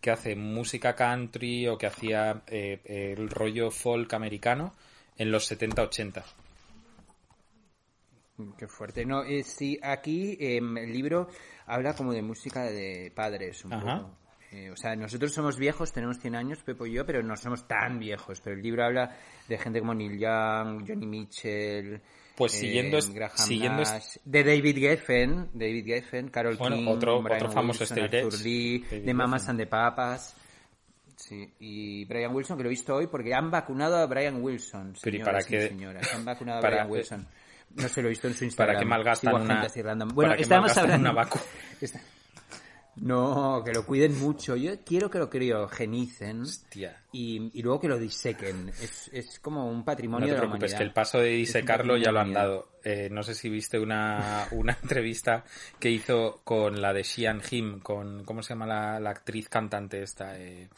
que 0.00 0.10
hace 0.10 0.34
música 0.34 0.94
country 0.96 1.68
o 1.68 1.78
que 1.78 1.86
hacía 1.86 2.42
eh, 2.48 2.80
el 3.14 3.28
rollo 3.30 3.70
folk 3.70 4.12
americano 4.14 4.74
en 5.16 5.30
los 5.30 5.50
70-80. 5.50 6.24
Qué 8.58 8.66
fuerte. 8.66 9.04
No, 9.04 9.22
eh, 9.22 9.44
sí, 9.44 9.78
aquí 9.82 10.36
em, 10.40 10.76
el 10.78 10.92
libro 10.92 11.28
habla 11.66 11.94
como 11.94 12.12
de 12.12 12.22
música 12.22 12.64
de 12.64 13.12
padres 13.14 13.64
un 13.64 13.72
Ajá. 13.74 13.98
poco. 13.98 14.16
eh, 14.50 14.70
o 14.70 14.76
sea, 14.76 14.96
nosotros 14.96 15.32
somos 15.32 15.56
viejos, 15.56 15.92
tenemos 15.92 16.18
100 16.18 16.34
años, 16.34 16.62
Pepo 16.64 16.86
y 16.86 16.92
yo, 16.94 17.06
pero 17.06 17.22
no 17.22 17.36
somos 17.36 17.68
tan 17.68 17.98
viejos. 18.00 18.40
Pero 18.40 18.56
el 18.56 18.62
libro 18.62 18.84
habla 18.84 19.16
de 19.48 19.58
gente 19.58 19.78
como 19.78 19.94
Neil 19.94 20.18
Young, 20.18 20.84
Johnny 20.88 21.06
Mitchell, 21.06 22.00
Pues 22.36 22.54
eh, 22.54 22.58
siguiendo 22.60 22.98
es- 22.98 23.10
Graham 23.12 23.36
siguiendo 23.36 23.82
Nash, 23.82 24.16
de 24.24 24.44
David 24.44 24.78
Geffen, 24.78 25.50
David 25.52 25.84
Geffen, 25.84 26.28
Carol 26.28 26.56
Bueno, 26.56 26.76
King, 26.76 26.86
otro- 26.88 27.22
Brian 27.22 27.36
otro 27.42 27.52
famoso 27.52 27.80
Wilson, 27.84 27.98
Arthur 28.00 28.40
Lee, 28.42 28.78
de 28.90 29.14
Mamas 29.14 29.48
and 29.48 29.58
the 29.60 29.66
Papas. 29.66 30.34
Sí, 31.16 31.52
y 31.60 32.04
Brian 32.06 32.34
Wilson, 32.34 32.56
que 32.56 32.62
lo 32.64 32.68
he 32.68 32.70
visto 32.70 32.94
hoy 32.96 33.06
porque 33.06 33.32
han 33.34 33.50
vacunado 33.50 33.96
a 33.96 34.06
Brian 34.06 34.42
Wilson. 34.42 34.94
Pero 35.02 35.16
¿y 35.16 35.18
señoras 35.20 35.44
para 35.44 35.46
qué- 35.60 35.68
señoras. 35.68 36.14
Han 36.14 36.24
vacunado 36.24 36.58
a 36.58 36.60
Brian 36.68 36.90
Wilson. 36.90 37.26
No 37.76 37.88
se 37.88 38.02
lo 38.02 38.08
he 38.08 38.10
visto 38.10 38.26
en 38.28 38.34
su 38.34 38.44
Instagram. 38.44 38.74
¿Para 38.74 38.80
qué 38.80 38.88
malgastan 38.88 39.34
una-. 39.34 39.66
Bueno, 40.14 40.28
para 40.30 40.36
qué 40.36 40.42
estábamos 40.42 40.68
malgastan 40.76 40.84
hablando... 40.84 41.10
una 41.10 41.22
vacuna? 41.22 41.44
No, 42.96 43.62
que 43.64 43.72
lo 43.72 43.86
cuiden 43.86 44.18
mucho. 44.20 44.54
Yo 44.54 44.72
quiero 44.84 45.10
que 45.10 45.18
lo 45.18 45.30
criogenicen 45.30 46.42
Hostia. 46.42 47.02
y, 47.12 47.50
y 47.58 47.62
luego 47.62 47.80
que 47.80 47.88
lo 47.88 47.98
disequen. 47.98 48.68
Es, 48.68 49.08
es 49.12 49.38
como 49.40 49.66
un 49.70 49.78
No 49.78 49.84
patrimonio 49.84 50.26
te 50.26 50.32
de 50.32 50.36
la 50.36 50.40
preocupes, 50.42 50.72
humanidad. 50.72 50.78
que 50.78 50.84
el 50.84 50.92
paso 50.92 51.18
de 51.18 51.30
disecarlo 51.30 51.96
ya 51.96 52.12
lo 52.12 52.20
han 52.20 52.34
la 52.34 52.40
dado. 52.40 52.68
Eh, 52.84 53.08
no 53.10 53.22
sé 53.22 53.34
si 53.34 53.48
viste 53.48 53.78
una, 53.78 54.46
una 54.50 54.76
entrevista 54.82 55.44
que 55.78 55.90
hizo 55.90 56.42
con 56.44 56.82
la 56.82 56.92
de 56.92 57.02
Xian 57.04 57.40
Him, 57.50 57.80
con, 57.80 58.24
¿cómo 58.24 58.42
se 58.42 58.50
llama 58.50 58.66
la, 58.66 59.00
la 59.00 59.10
actriz 59.10 59.48
cantante 59.48 60.02
esta? 60.02 60.38
Eh, 60.38 60.68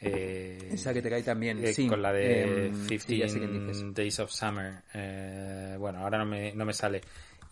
eh, 0.00 0.70
Esa 0.72 0.92
que 0.92 1.00
te 1.00 1.10
cae 1.10 1.22
también, 1.22 1.64
eh, 1.64 1.72
sí. 1.72 1.86
Con 1.86 2.02
la 2.02 2.12
de 2.12 2.66
Em, 2.66 2.86
15 2.88 3.06
sí, 3.06 3.18
ya 3.18 3.28
sé 3.28 3.38
quién 3.38 3.68
dices. 3.68 3.94
Days 3.94 4.18
of 4.18 4.32
Summer. 4.32 4.82
Eh, 4.94 5.76
bueno, 5.78 6.00
ahora 6.00 6.18
no 6.18 6.26
me, 6.26 6.52
no 6.54 6.64
me 6.64 6.72
sale. 6.72 7.02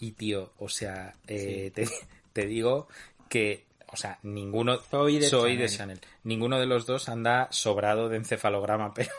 Y 0.01 0.13
tío, 0.13 0.53
o 0.59 0.69
sea, 0.69 1.15
eh, 1.29 1.71
te, 1.73 1.87
te 2.33 2.47
digo 2.47 2.89
que, 3.29 3.70
o 3.93 3.97
sea, 3.97 4.19
ninguno... 4.23 4.79
Soy 4.91 5.19
de 5.19 5.29
soy 5.29 5.57
de 5.57 5.69
Chanel. 5.69 5.99
Chanel. 6.01 6.01
Ninguno 6.25 6.59
de 6.59 6.67
los 6.67 6.87
dos 6.87 7.09
anda 7.09 7.49
sobrado 7.51 8.09
de 8.09 8.17
encefalograma, 8.19 8.93
pero, 8.95 9.11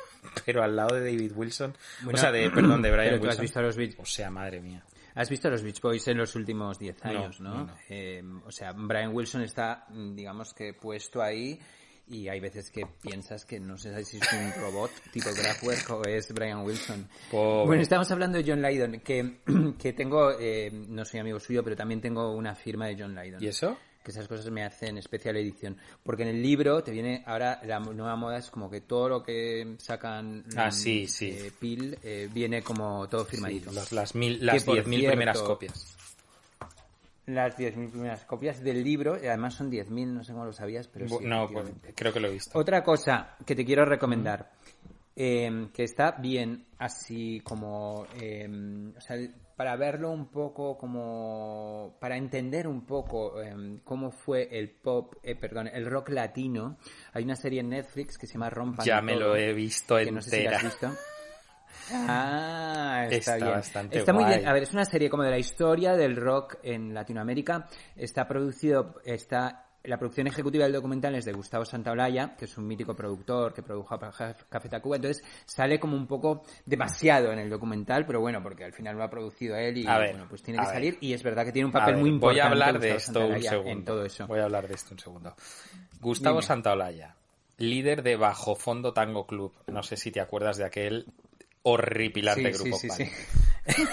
pero 0.45 0.63
al 0.63 0.75
lado 0.75 0.95
de 0.95 1.01
David 1.11 1.31
Wilson, 1.35 1.75
Bueno, 2.03 2.17
o 2.17 2.21
sea, 2.21 2.31
de, 2.31 2.49
perdón, 2.49 2.81
de 2.81 2.91
Brian 2.91 3.09
pero 3.09 3.21
tú 3.21 3.27
has 3.27 3.29
Wilson. 3.39 3.41
visto 3.43 3.59
a 3.59 3.63
los 3.63 3.77
Beach- 3.77 3.95
O 3.99 4.05
sea, 4.05 4.29
madre 4.29 4.59
mía. 4.61 4.83
Has 5.13 5.29
visto 5.29 5.49
a 5.49 5.51
los 5.51 5.61
Beach 5.61 5.81
Boys 5.81 6.07
en 6.07 6.17
los 6.17 6.35
últimos 6.35 6.79
10 6.79 7.05
años, 7.05 7.41
No, 7.41 7.49
¿no? 7.49 7.55
no, 7.55 7.65
no. 7.65 7.73
Eh, 7.89 8.23
o 8.45 8.51
sea, 8.51 8.71
Brian 8.71 9.13
Wilson 9.13 9.41
está, 9.41 9.85
digamos 9.89 10.53
que 10.53 10.73
puesto 10.73 11.21
ahí 11.21 11.59
y 12.07 12.27
hay 12.29 12.39
veces 12.39 12.71
que 12.71 12.85
piensas 13.01 13.45
que 13.45 13.59
no 13.59 13.77
sé 13.77 14.03
si 14.05 14.17
es 14.17 14.33
un 14.33 14.51
robot 14.61 14.89
tipo 15.13 15.29
Kraftwerk 15.33 15.89
o 15.91 16.03
es 16.05 16.33
Brian 16.33 16.63
Wilson. 16.65 17.07
Pobre. 17.29 17.65
Bueno, 17.67 17.81
estamos 17.83 18.09
hablando 18.11 18.37
de 18.37 18.45
John 18.49 18.61
Lydon, 18.61 19.01
que, 19.01 19.39
que 19.79 19.91
tengo, 19.93 20.31
eh, 20.39 20.69
no 20.71 21.03
soy 21.03 21.19
amigo 21.19 21.39
suyo, 21.41 21.61
pero 21.63 21.75
también 21.75 21.99
tengo 21.99 22.31
una 22.33 22.55
firma 22.55 22.87
de 22.87 22.95
John 22.97 23.13
Lydon. 23.13 23.43
¿Y 23.43 23.47
eso? 23.47 23.77
Que 24.03 24.11
esas 24.11 24.27
cosas 24.27 24.49
me 24.51 24.63
hacen 24.63 24.97
especial 24.97 25.37
edición. 25.37 25.77
Porque 26.03 26.23
en 26.23 26.29
el 26.29 26.41
libro 26.41 26.83
te 26.83 26.91
viene, 26.91 27.23
ahora 27.25 27.59
la 27.63 27.79
nueva 27.79 28.15
moda 28.15 28.37
es 28.37 28.49
como 28.49 28.69
que 28.69 28.81
todo 28.81 29.09
lo 29.09 29.23
que 29.23 29.75
sacan 29.79 30.43
Ah, 30.55 30.71
sí, 30.71 31.07
sí. 31.07 31.29
eh, 31.31 31.51
Pil 31.59 31.97
eh, 32.03 32.29
viene 32.33 32.61
como 32.61 33.07
todo 33.07 33.25
firmadito. 33.25 33.69
Sí, 33.69 33.75
las, 33.75 33.91
las, 33.91 34.15
mil, 34.15 34.45
las 34.45 34.63
por 34.63 34.75
10.000 34.75 35.05
primeras 35.05 35.37
copias. 35.41 35.97
Las 37.27 37.55
10.000 37.55 37.89
primeras 37.89 38.25
copias 38.25 38.61
del 38.63 38.83
libro, 38.83 39.15
y 39.21 39.27
además 39.27 39.53
son 39.53 39.69
10.000, 39.69 40.07
no 40.13 40.23
sé 40.23 40.33
cómo 40.33 40.45
lo 40.45 40.53
sabías, 40.53 40.87
pero 40.87 41.07
sí. 41.07 41.15
Bu- 41.15 41.21
no, 41.21 41.47
pues, 41.51 41.71
creo 41.95 42.11
que 42.11 42.19
lo 42.19 42.27
he 42.27 42.31
visto. 42.31 42.57
Otra 42.57 42.83
cosa 42.83 43.37
que 43.45 43.55
te 43.55 43.63
quiero 43.63 43.85
recomendar, 43.85 44.51
eh, 45.15 45.67
que 45.73 45.83
está 45.83 46.11
bien 46.13 46.65
así 46.79 47.39
como, 47.43 48.07
eh, 48.19 48.49
o 48.97 48.99
sea, 48.99 49.17
para 49.55 49.75
verlo 49.75 50.11
un 50.11 50.29
poco 50.31 50.77
como, 50.77 51.97
para 51.99 52.17
entender 52.17 52.67
un 52.67 52.85
poco 52.85 53.41
eh, 53.41 53.79
cómo 53.83 54.11
fue 54.11 54.47
el 54.51 54.71
pop, 54.71 55.15
eh, 55.23 55.35
perdón, 55.35 55.67
el 55.67 55.85
rock 55.85 56.09
latino, 56.09 56.77
hay 57.13 57.23
una 57.23 57.35
serie 57.35 57.59
en 57.61 57.69
Netflix 57.69 58.17
que 58.17 58.27
se 58.27 58.33
llama 58.33 58.49
Rompan 58.49 58.85
Ya 58.85 59.01
me 59.01 59.13
Todo, 59.13 59.21
lo 59.29 59.35
he 59.35 59.53
visto 59.53 59.97
que 59.97 60.11
no 60.11 60.21
sé 60.21 60.29
si 60.31 60.43
la 60.43 60.57
has 60.57 60.63
entera. 60.63 60.89
visto. 60.91 61.03
Ah, 61.93 63.03
está, 63.09 63.15
Está 63.17 63.35
bien. 63.35 63.51
bastante 63.51 63.97
está 63.99 64.13
muy 64.13 64.23
guay. 64.23 64.37
bien. 64.37 64.47
A 64.47 64.53
ver, 64.53 64.63
es 64.63 64.71
una 64.71 64.85
serie 64.85 65.09
como 65.09 65.23
de 65.23 65.31
la 65.31 65.37
historia 65.39 65.93
del 65.93 66.15
rock 66.15 66.57
en 66.63 66.93
Latinoamérica. 66.93 67.67
Está 67.97 68.27
producido, 68.27 69.01
está 69.03 69.70
la 69.83 69.97
producción 69.97 70.27
ejecutiva 70.27 70.65
del 70.65 70.73
documental 70.73 71.15
es 71.15 71.25
de 71.25 71.33
Gustavo 71.33 71.65
Santaolalla, 71.65 72.35
que 72.35 72.45
es 72.45 72.57
un 72.57 72.67
mítico 72.67 72.95
productor 72.95 73.53
que 73.53 73.63
produjo 73.63 73.97
Café 73.97 74.69
Tacuba. 74.69 74.97
Entonces 74.97 75.23
sale 75.45 75.79
como 75.79 75.95
un 75.95 76.07
poco 76.07 76.43
demasiado 76.65 77.31
en 77.31 77.39
el 77.39 77.49
documental, 77.49 78.05
pero 78.05 78.19
bueno, 78.21 78.43
porque 78.43 78.63
al 78.63 78.73
final 78.73 78.95
lo 78.97 79.03
ha 79.03 79.09
producido 79.09 79.55
él 79.55 79.77
y 79.77 79.85
ver, 79.85 80.11
bueno, 80.11 80.25
pues 80.29 80.43
tiene 80.43 80.59
que 80.59 80.65
ver. 80.65 80.73
salir. 80.73 80.97
Y 81.01 81.13
es 81.13 81.23
verdad 81.23 81.45
que 81.45 81.51
tiene 81.51 81.65
un 81.65 81.71
papel 81.71 81.95
ver, 81.95 82.01
muy 82.01 82.09
importante. 82.11 82.41
Voy 82.41 82.47
a 82.47 82.51
hablar 82.51 82.79
de 82.79 82.95
esto 82.95 83.11
un 83.11 83.15
Santaolalla 83.15 83.49
segundo. 83.49 83.71
En 83.71 83.85
todo 83.85 84.05
eso. 84.05 84.27
Voy 84.27 84.39
a 84.39 84.43
hablar 84.43 84.67
de 84.67 84.73
esto 84.75 84.93
un 84.93 84.99
segundo. 84.99 85.35
Gustavo 85.99 86.37
Dime. 86.37 86.47
Santaolalla, 86.47 87.15
líder 87.57 88.03
de 88.03 88.15
Bajo 88.17 88.55
Fondo 88.55 88.93
Tango 88.93 89.25
Club. 89.25 89.53
No 89.67 89.81
sé 89.83 89.97
si 89.97 90.11
te 90.11 90.21
acuerdas 90.21 90.57
de 90.57 90.65
aquel 90.65 91.05
horripilante 91.63 92.53
Sí, 92.53 92.63
grupo. 92.63 92.77
sí, 92.77 92.89
sí. 92.89 93.09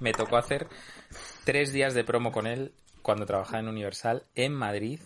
Me 0.00 0.12
tocó 0.12 0.36
hacer 0.36 0.68
tres 1.44 1.72
días 1.72 1.94
de 1.94 2.04
promo 2.04 2.30
con 2.30 2.46
él 2.46 2.72
cuando 3.02 3.26
trabajaba 3.26 3.60
en 3.60 3.68
Universal 3.68 4.24
en 4.34 4.52
Madrid. 4.54 5.00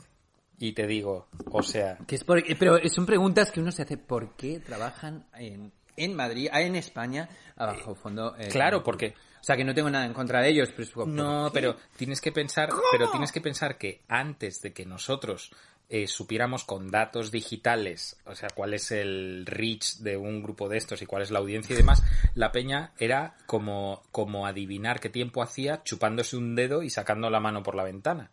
Y 0.58 0.72
te 0.72 0.86
digo, 0.86 1.26
o 1.50 1.62
sea, 1.62 1.98
Que 2.06 2.14
es 2.14 2.24
por- 2.24 2.38
eh, 2.38 2.56
pero 2.58 2.78
son 2.88 3.04
preguntas 3.06 3.50
que 3.50 3.60
uno 3.60 3.72
se 3.72 3.82
hace. 3.82 3.96
¿Por 3.96 4.36
qué 4.36 4.60
trabajan 4.60 5.26
en, 5.34 5.72
en 5.96 6.14
Madrid, 6.14 6.48
ah, 6.52 6.60
en 6.62 6.76
España, 6.76 7.28
a 7.56 7.66
bajo 7.66 7.94
fondo? 7.96 8.36
eh, 8.38 8.48
claro, 8.48 8.82
porque 8.84 9.14
O 9.40 9.44
sea, 9.44 9.56
que 9.56 9.64
no 9.64 9.74
tengo 9.74 9.90
nada 9.90 10.06
en 10.06 10.12
contra 10.14 10.40
de 10.40 10.50
ellos, 10.50 10.68
pero 10.76 11.04
No, 11.04 11.50
pero 11.52 11.74
tienes 11.96 12.20
que 12.20 12.30
pensar, 12.30 12.68
pero 12.92 13.10
tienes 13.10 13.32
que 13.32 13.40
pensar 13.40 13.76
que 13.76 14.02
antes 14.06 14.60
de 14.62 14.72
que 14.72 14.86
nosotros 14.86 15.50
eh, 15.94 16.06
supiéramos 16.06 16.64
con 16.64 16.90
datos 16.90 17.30
digitales, 17.30 18.16
o 18.24 18.34
sea, 18.34 18.48
cuál 18.48 18.72
es 18.72 18.90
el 18.92 19.44
reach 19.44 19.98
de 19.98 20.16
un 20.16 20.42
grupo 20.42 20.70
de 20.70 20.78
estos 20.78 21.02
y 21.02 21.06
cuál 21.06 21.20
es 21.22 21.30
la 21.30 21.40
audiencia 21.40 21.74
y 21.74 21.76
demás, 21.76 22.02
la 22.34 22.50
peña 22.50 22.92
era 22.98 23.36
como, 23.44 24.02
como 24.10 24.46
adivinar 24.46 25.00
qué 25.00 25.10
tiempo 25.10 25.42
hacía 25.42 25.82
chupándose 25.82 26.38
un 26.38 26.54
dedo 26.54 26.82
y 26.82 26.88
sacando 26.88 27.28
la 27.28 27.40
mano 27.40 27.62
por 27.62 27.74
la 27.74 27.84
ventana. 27.84 28.30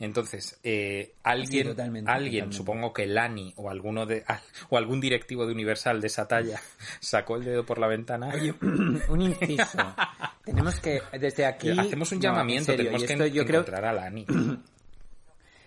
Entonces, 0.00 0.58
eh, 0.62 1.12
alguien, 1.22 1.68
totalmente, 1.68 2.10
alguien, 2.10 2.32
totalmente. 2.44 2.56
supongo 2.56 2.92
que 2.94 3.06
Lani 3.06 3.52
o 3.56 3.68
alguno 3.68 4.06
de, 4.06 4.24
o 4.70 4.78
algún 4.78 4.98
directivo 4.98 5.44
de 5.44 5.52
Universal 5.52 6.00
de 6.00 6.06
esa 6.06 6.26
talla 6.26 6.58
sacó 7.00 7.36
el 7.36 7.44
dedo 7.44 7.66
por 7.66 7.78
la 7.78 7.86
ventana. 7.86 8.32
un 9.08 9.20
inciso. 9.20 9.94
tenemos 10.44 10.80
que, 10.80 11.02
desde 11.20 11.44
aquí... 11.44 11.78
Hacemos 11.78 12.10
un 12.12 12.18
no, 12.18 12.22
llamamiento, 12.22 12.72
serio, 12.72 12.86
tenemos 12.86 13.04
que, 13.04 13.30
yo 13.30 13.42
que 13.42 13.46
creo- 13.46 13.60
encontrar 13.60 13.84
a 13.84 13.92
Lani. 13.92 14.26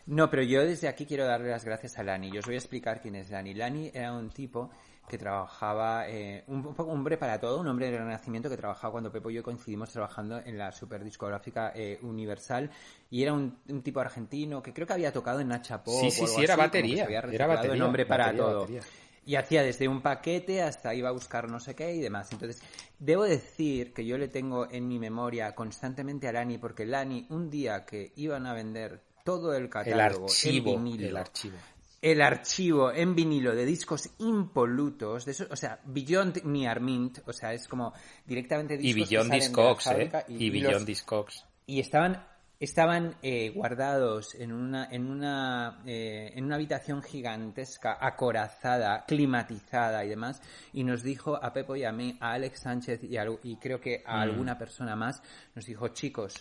No, 0.07 0.29
pero 0.29 0.41
yo 0.41 0.63
desde 0.65 0.87
aquí 0.87 1.05
quiero 1.05 1.25
darle 1.25 1.49
las 1.49 1.65
gracias 1.65 1.99
a 1.99 2.03
Lani. 2.03 2.31
Yo 2.31 2.39
os 2.39 2.45
voy 2.45 2.55
a 2.55 2.59
explicar 2.59 3.01
quién 3.01 3.15
es 3.15 3.29
Lani. 3.29 3.53
Lani 3.53 3.91
era 3.93 4.13
un 4.13 4.29
tipo 4.29 4.69
que 5.07 5.17
trabajaba, 5.17 6.07
eh, 6.09 6.43
un, 6.47 6.75
hombre 6.77 7.17
para 7.17 7.39
todo, 7.39 7.61
un 7.61 7.67
hombre 7.67 7.89
del 7.89 7.99
renacimiento 7.99 8.49
que 8.49 8.57
trabajaba 8.57 8.91
cuando 8.91 9.11
Pepo 9.11 9.29
y 9.29 9.35
yo 9.35 9.43
coincidimos 9.43 9.89
trabajando 9.89 10.39
en 10.39 10.57
la 10.57 10.71
super 10.71 11.03
discográfica 11.03 11.71
eh, 11.73 11.97
Universal 12.01 12.69
y 13.09 13.23
era 13.23 13.31
un, 13.31 13.57
un 13.69 13.81
tipo 13.81 14.01
argentino 14.01 14.61
que 14.61 14.73
creo 14.73 14.85
que 14.85 14.93
había 14.93 15.13
tocado 15.13 15.39
en 15.39 15.47
Nacha 15.47 15.81
Pop 15.81 16.01
Sí, 16.01 16.07
o 16.07 16.11
sí, 16.11 16.27
sí, 16.27 16.43
era 16.43 16.55
así, 16.55 16.61
batería, 16.61 17.05
había 17.05 17.19
era 17.19 17.47
batería, 17.47 17.75
en 17.75 17.81
hombre 17.81 18.05
para 18.05 18.25
batería, 18.25 18.45
todo. 18.45 18.59
batería. 18.61 18.81
Y 19.25 19.35
hacía 19.35 19.63
desde 19.63 19.87
un 19.87 20.01
paquete 20.01 20.61
hasta 20.61 20.93
iba 20.93 21.09
a 21.09 21.13
buscar 21.13 21.49
no 21.49 21.59
sé 21.59 21.75
qué 21.75 21.93
y 21.93 21.99
demás. 21.99 22.31
Entonces, 22.31 22.61
debo 22.97 23.23
decir 23.23 23.93
que 23.93 24.05
yo 24.05 24.17
le 24.17 24.29
tengo 24.29 24.69
en 24.71 24.87
mi 24.87 24.99
memoria 24.99 25.53
constantemente 25.53 26.29
a 26.29 26.31
Lani, 26.31 26.57
porque 26.57 26.85
Lani, 26.85 27.27
un 27.29 27.49
día 27.49 27.85
que 27.85 28.13
iban 28.15 28.45
a 28.45 28.53
vender 28.53 29.01
todo 29.27 29.53
el 29.53 29.63
El 29.63 29.69
catálogo 29.69 30.25
archivo, 30.25 30.74
en 30.75 30.84
vinilo, 30.86 31.07
el 31.10 31.17
archivo. 31.17 31.57
el 32.01 32.22
archivo 32.22 32.91
en 32.91 33.13
vinilo 33.15 33.53
de 33.55 33.65
discos 33.65 34.10
impolutos, 34.19 35.25
de 35.25 35.31
eso, 35.31 35.46
o 35.50 35.55
sea, 35.55 35.79
Beyond 35.86 36.43
Near 36.46 36.79
Mint, 36.79 37.19
o 37.25 37.34
sea, 37.34 37.53
es 37.53 37.67
como 37.67 37.93
directamente 38.25 38.75
Y 38.75 38.93
discos 38.93 39.10
Beyond 39.10 39.27
salen 39.29 39.39
de 39.53 39.62
la 39.62 39.69
Discogs, 39.69 39.88
¿eh? 39.88 40.25
Y, 40.29 40.46
y 40.46 40.50
Beyond 40.50 40.86
Discogs. 40.86 41.46
y 41.65 41.79
estaban 41.79 42.25
estaban 42.60 43.15
eh, 43.22 43.51
guardados 43.51 44.34
en 44.34 44.51
una 44.51 44.88
en 44.89 45.07
una 45.12 45.84
eh, 45.86 46.31
en 46.34 46.46
una 46.46 46.55
habitación 46.55 47.03
gigantesca 47.03 47.98
acorazada 48.01 49.05
climatizada 49.05 50.03
y 50.03 50.10
demás 50.10 50.41
y 50.74 50.84
nos 50.84 51.03
dijo 51.03 51.36
a 51.36 51.53
Pepo 51.53 51.75
y 51.75 51.84
a 51.84 51.91
mí 51.91 52.17
a 52.19 52.31
Alex 52.31 52.62
Sánchez 52.62 53.03
y, 53.03 53.15
a- 53.17 53.27
y 53.43 53.57
creo 53.57 53.79
que 53.79 54.00
Mm. 54.00 54.10
a 54.10 54.22
alguna 54.22 54.57
persona 54.57 54.96
más 54.96 55.22
nos 55.53 55.65
dijo 55.67 55.89
chicos 55.89 56.34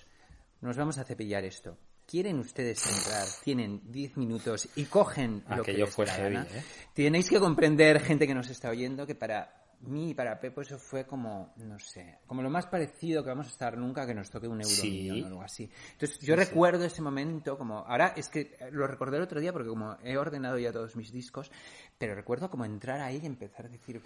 nos 0.63 0.77
vamos 0.79 0.97
a 0.97 1.05
cepillar 1.05 1.45
esto 1.45 1.77
¿Quieren 2.07 2.39
ustedes 2.39 2.87
entrar? 2.87 3.27
Tienen 3.43 3.81
10 3.91 4.17
minutos 4.17 4.69
y 4.77 4.85
cogen 4.85 5.43
lo 5.49 5.57
que 5.65 5.73
Aquello 5.73 5.87
les 5.87 5.95
fue 5.95 6.07
da 6.07 6.13
heavy, 6.15 6.35
gana. 6.37 6.47
¿eh? 6.53 6.65
Tenéis 6.95 7.29
que 7.29 7.41
comprender, 7.41 8.01
gente 8.01 8.27
que 8.27 8.35
nos 8.35 8.49
está 8.49 8.71
oyendo, 8.71 9.07
que 9.07 9.17
para 9.17 9.53
mí 9.81 10.11
y 10.11 10.15
para 10.15 10.41
Pepo 10.41 10.63
eso 10.63 10.79
fue 10.79 11.05
como, 11.05 11.53
no 11.57 11.79
sé, 11.79 12.19
como 12.27 12.43
lo 12.43 12.49
más 12.49 12.67
parecido 12.67 13.23
que 13.23 13.29
vamos 13.31 13.47
a 13.49 13.51
estar 13.51 13.77
nunca 13.77 14.07
que 14.07 14.15
nos 14.15 14.31
toque 14.31 14.47
un 14.49 14.61
euro 14.63 14.75
Sí. 14.75 14.91
millón 14.91 15.25
o 15.25 15.27
algo 15.27 15.43
así. 15.43 15.69
Entonces 15.93 16.19
yo 16.21 16.35
recuerdo 16.37 16.85
ese 16.85 17.03
momento 17.03 17.59
como, 17.59 17.79
ahora 17.81 18.15
es 18.17 18.29
que 18.29 18.57
lo 18.71 18.87
recordé 18.87 19.17
el 19.19 19.25
otro 19.25 19.41
día 19.41 19.53
porque 19.53 19.69
como 19.69 19.97
he 20.03 20.17
ordenado 20.17 20.59
ya 20.59 20.73
todos 20.73 20.97
mis 20.97 21.13
discos, 21.13 21.51
pero 21.99 22.15
recuerdo 22.15 22.49
como 22.51 22.65
entrar 22.65 23.01
ahí 23.01 23.21
y 23.23 23.27
empezar 23.27 23.67
a 23.67 23.69
decir, 23.69 24.01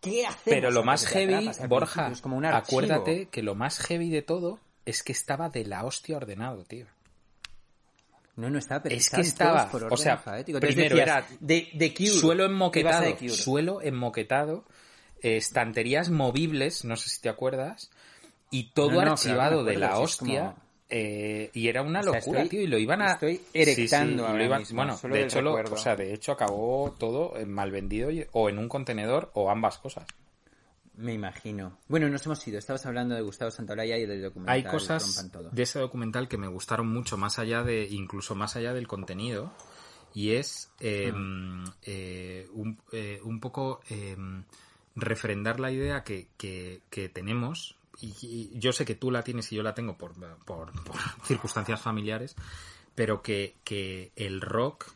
¿qué 0.00 0.24
hacemos? 0.26 0.42
Pero 0.44 0.70
lo 0.70 0.82
más 0.84 1.04
heavy, 1.06 1.50
Borja, 1.68 2.12
como 2.22 2.36
un 2.36 2.46
acuérdate 2.46 3.26
que 3.26 3.42
lo 3.42 3.54
más 3.54 3.78
heavy 3.80 4.10
de 4.10 4.22
todo 4.22 4.60
es 4.86 5.02
que 5.02 5.12
estaba 5.12 5.50
de 5.50 5.64
la 5.66 5.84
hostia 5.84 6.16
ordenado, 6.16 6.64
tío. 6.64 6.86
No, 8.36 8.50
no 8.50 8.58
estaba, 8.58 8.82
pero 8.82 8.94
Es 8.94 9.08
que 9.10 9.22
estaba, 9.22 9.70
por 9.70 9.82
o 9.84 9.86
orden 9.86 9.98
sea, 9.98 10.12
alfabético. 10.14 10.60
Primero 10.60 10.96
decías, 10.96 11.24
era 11.24 11.36
de, 11.40 11.68
de 11.72 11.94
Cure. 11.94 12.08
suelo 12.10 12.44
enmoquetado, 12.44 13.16
suelo 13.28 13.80
enmoquetado, 13.82 14.64
eh, 15.22 15.36
estanterías 15.38 16.10
movibles, 16.10 16.84
no 16.84 16.96
sé 16.96 17.08
si 17.08 17.20
te 17.22 17.28
acuerdas, 17.30 17.90
y 18.50 18.72
todo 18.72 18.90
No, 18.90 19.02
no, 19.06 19.12
archivado 19.12 19.48
claro, 19.48 19.64
de 19.64 19.76
la 19.78 19.96
sí, 19.96 20.02
hostia. 20.02 20.40
como- 20.40 20.66
eh, 20.88 21.50
y 21.52 21.66
era 21.66 21.82
una 21.82 21.98
O 21.98 22.02
sea, 22.04 22.12
locura, 22.12 22.42
estoy- 22.42 22.48
tío, 22.50 22.60
y 22.60 22.66
lo 22.68 22.78
iban 22.78 23.02
a... 23.02 23.12
estoy 23.14 23.40
erectando 23.52 24.12
y 24.12 24.16
lo 24.18 24.26
ahora 24.28 24.44
iban- 24.44 24.58
mismo, 24.60 24.76
Bueno, 24.76 25.00
de 25.14 25.22
hecho, 25.24 25.42
lo- 25.42 25.54
o 25.54 25.76
sea, 25.76 25.96
de 25.96 26.12
hecho 26.14 26.30
acabó 26.32 26.94
todo 26.96 27.36
en 27.38 27.50
mal 27.50 27.72
vendido 27.72 28.10
o 28.32 28.48
en 28.48 28.58
un 28.58 28.68
contenedor 28.68 29.30
o 29.34 29.50
ambas 29.50 29.78
cosas. 29.78 30.06
Me 30.96 31.12
imagino. 31.14 31.78
Bueno, 31.88 32.08
nos 32.08 32.24
hemos 32.26 32.46
ido. 32.48 32.58
Estabas 32.58 32.86
hablando 32.86 33.14
de 33.14 33.20
Gustavo 33.22 33.50
Santaolalla 33.50 33.98
y 33.98 34.06
del 34.06 34.22
documental. 34.22 34.54
Hay 34.54 34.62
cosas 34.70 35.02
de 35.52 35.62
ese 35.62 35.78
documental 35.78 36.26
que 36.28 36.38
me 36.38 36.48
gustaron 36.48 36.88
mucho, 36.88 37.16
más 37.16 37.38
allá 37.38 37.62
de, 37.62 37.86
incluso 37.90 38.34
más 38.34 38.56
allá 38.56 38.72
del 38.72 38.88
contenido, 38.88 39.52
y 40.14 40.32
es 40.32 40.70
eh, 40.80 41.12
eh, 41.82 42.48
un, 42.52 42.78
eh, 42.92 43.20
un 43.22 43.40
poco 43.40 43.80
eh, 43.90 44.16
refrendar 44.94 45.60
la 45.60 45.70
idea 45.70 46.02
que, 46.04 46.28
que- 46.38 46.80
que 46.90 47.08
tenemos, 47.08 47.76
y, 48.00 48.14
y 48.22 48.58
yo 48.58 48.72
sé 48.72 48.84
que 48.84 48.94
tú 48.94 49.10
la 49.10 49.22
tienes 49.22 49.52
y 49.52 49.56
yo 49.56 49.62
la 49.62 49.74
tengo 49.74 49.96
por, 49.98 50.14
por- 50.44 50.72
por 50.84 50.96
circunstancias 51.24 51.80
familiares, 51.80 52.36
pero 52.94 53.20
que, 53.22 53.56
que 53.64 54.12
el 54.16 54.40
rock, 54.40 54.86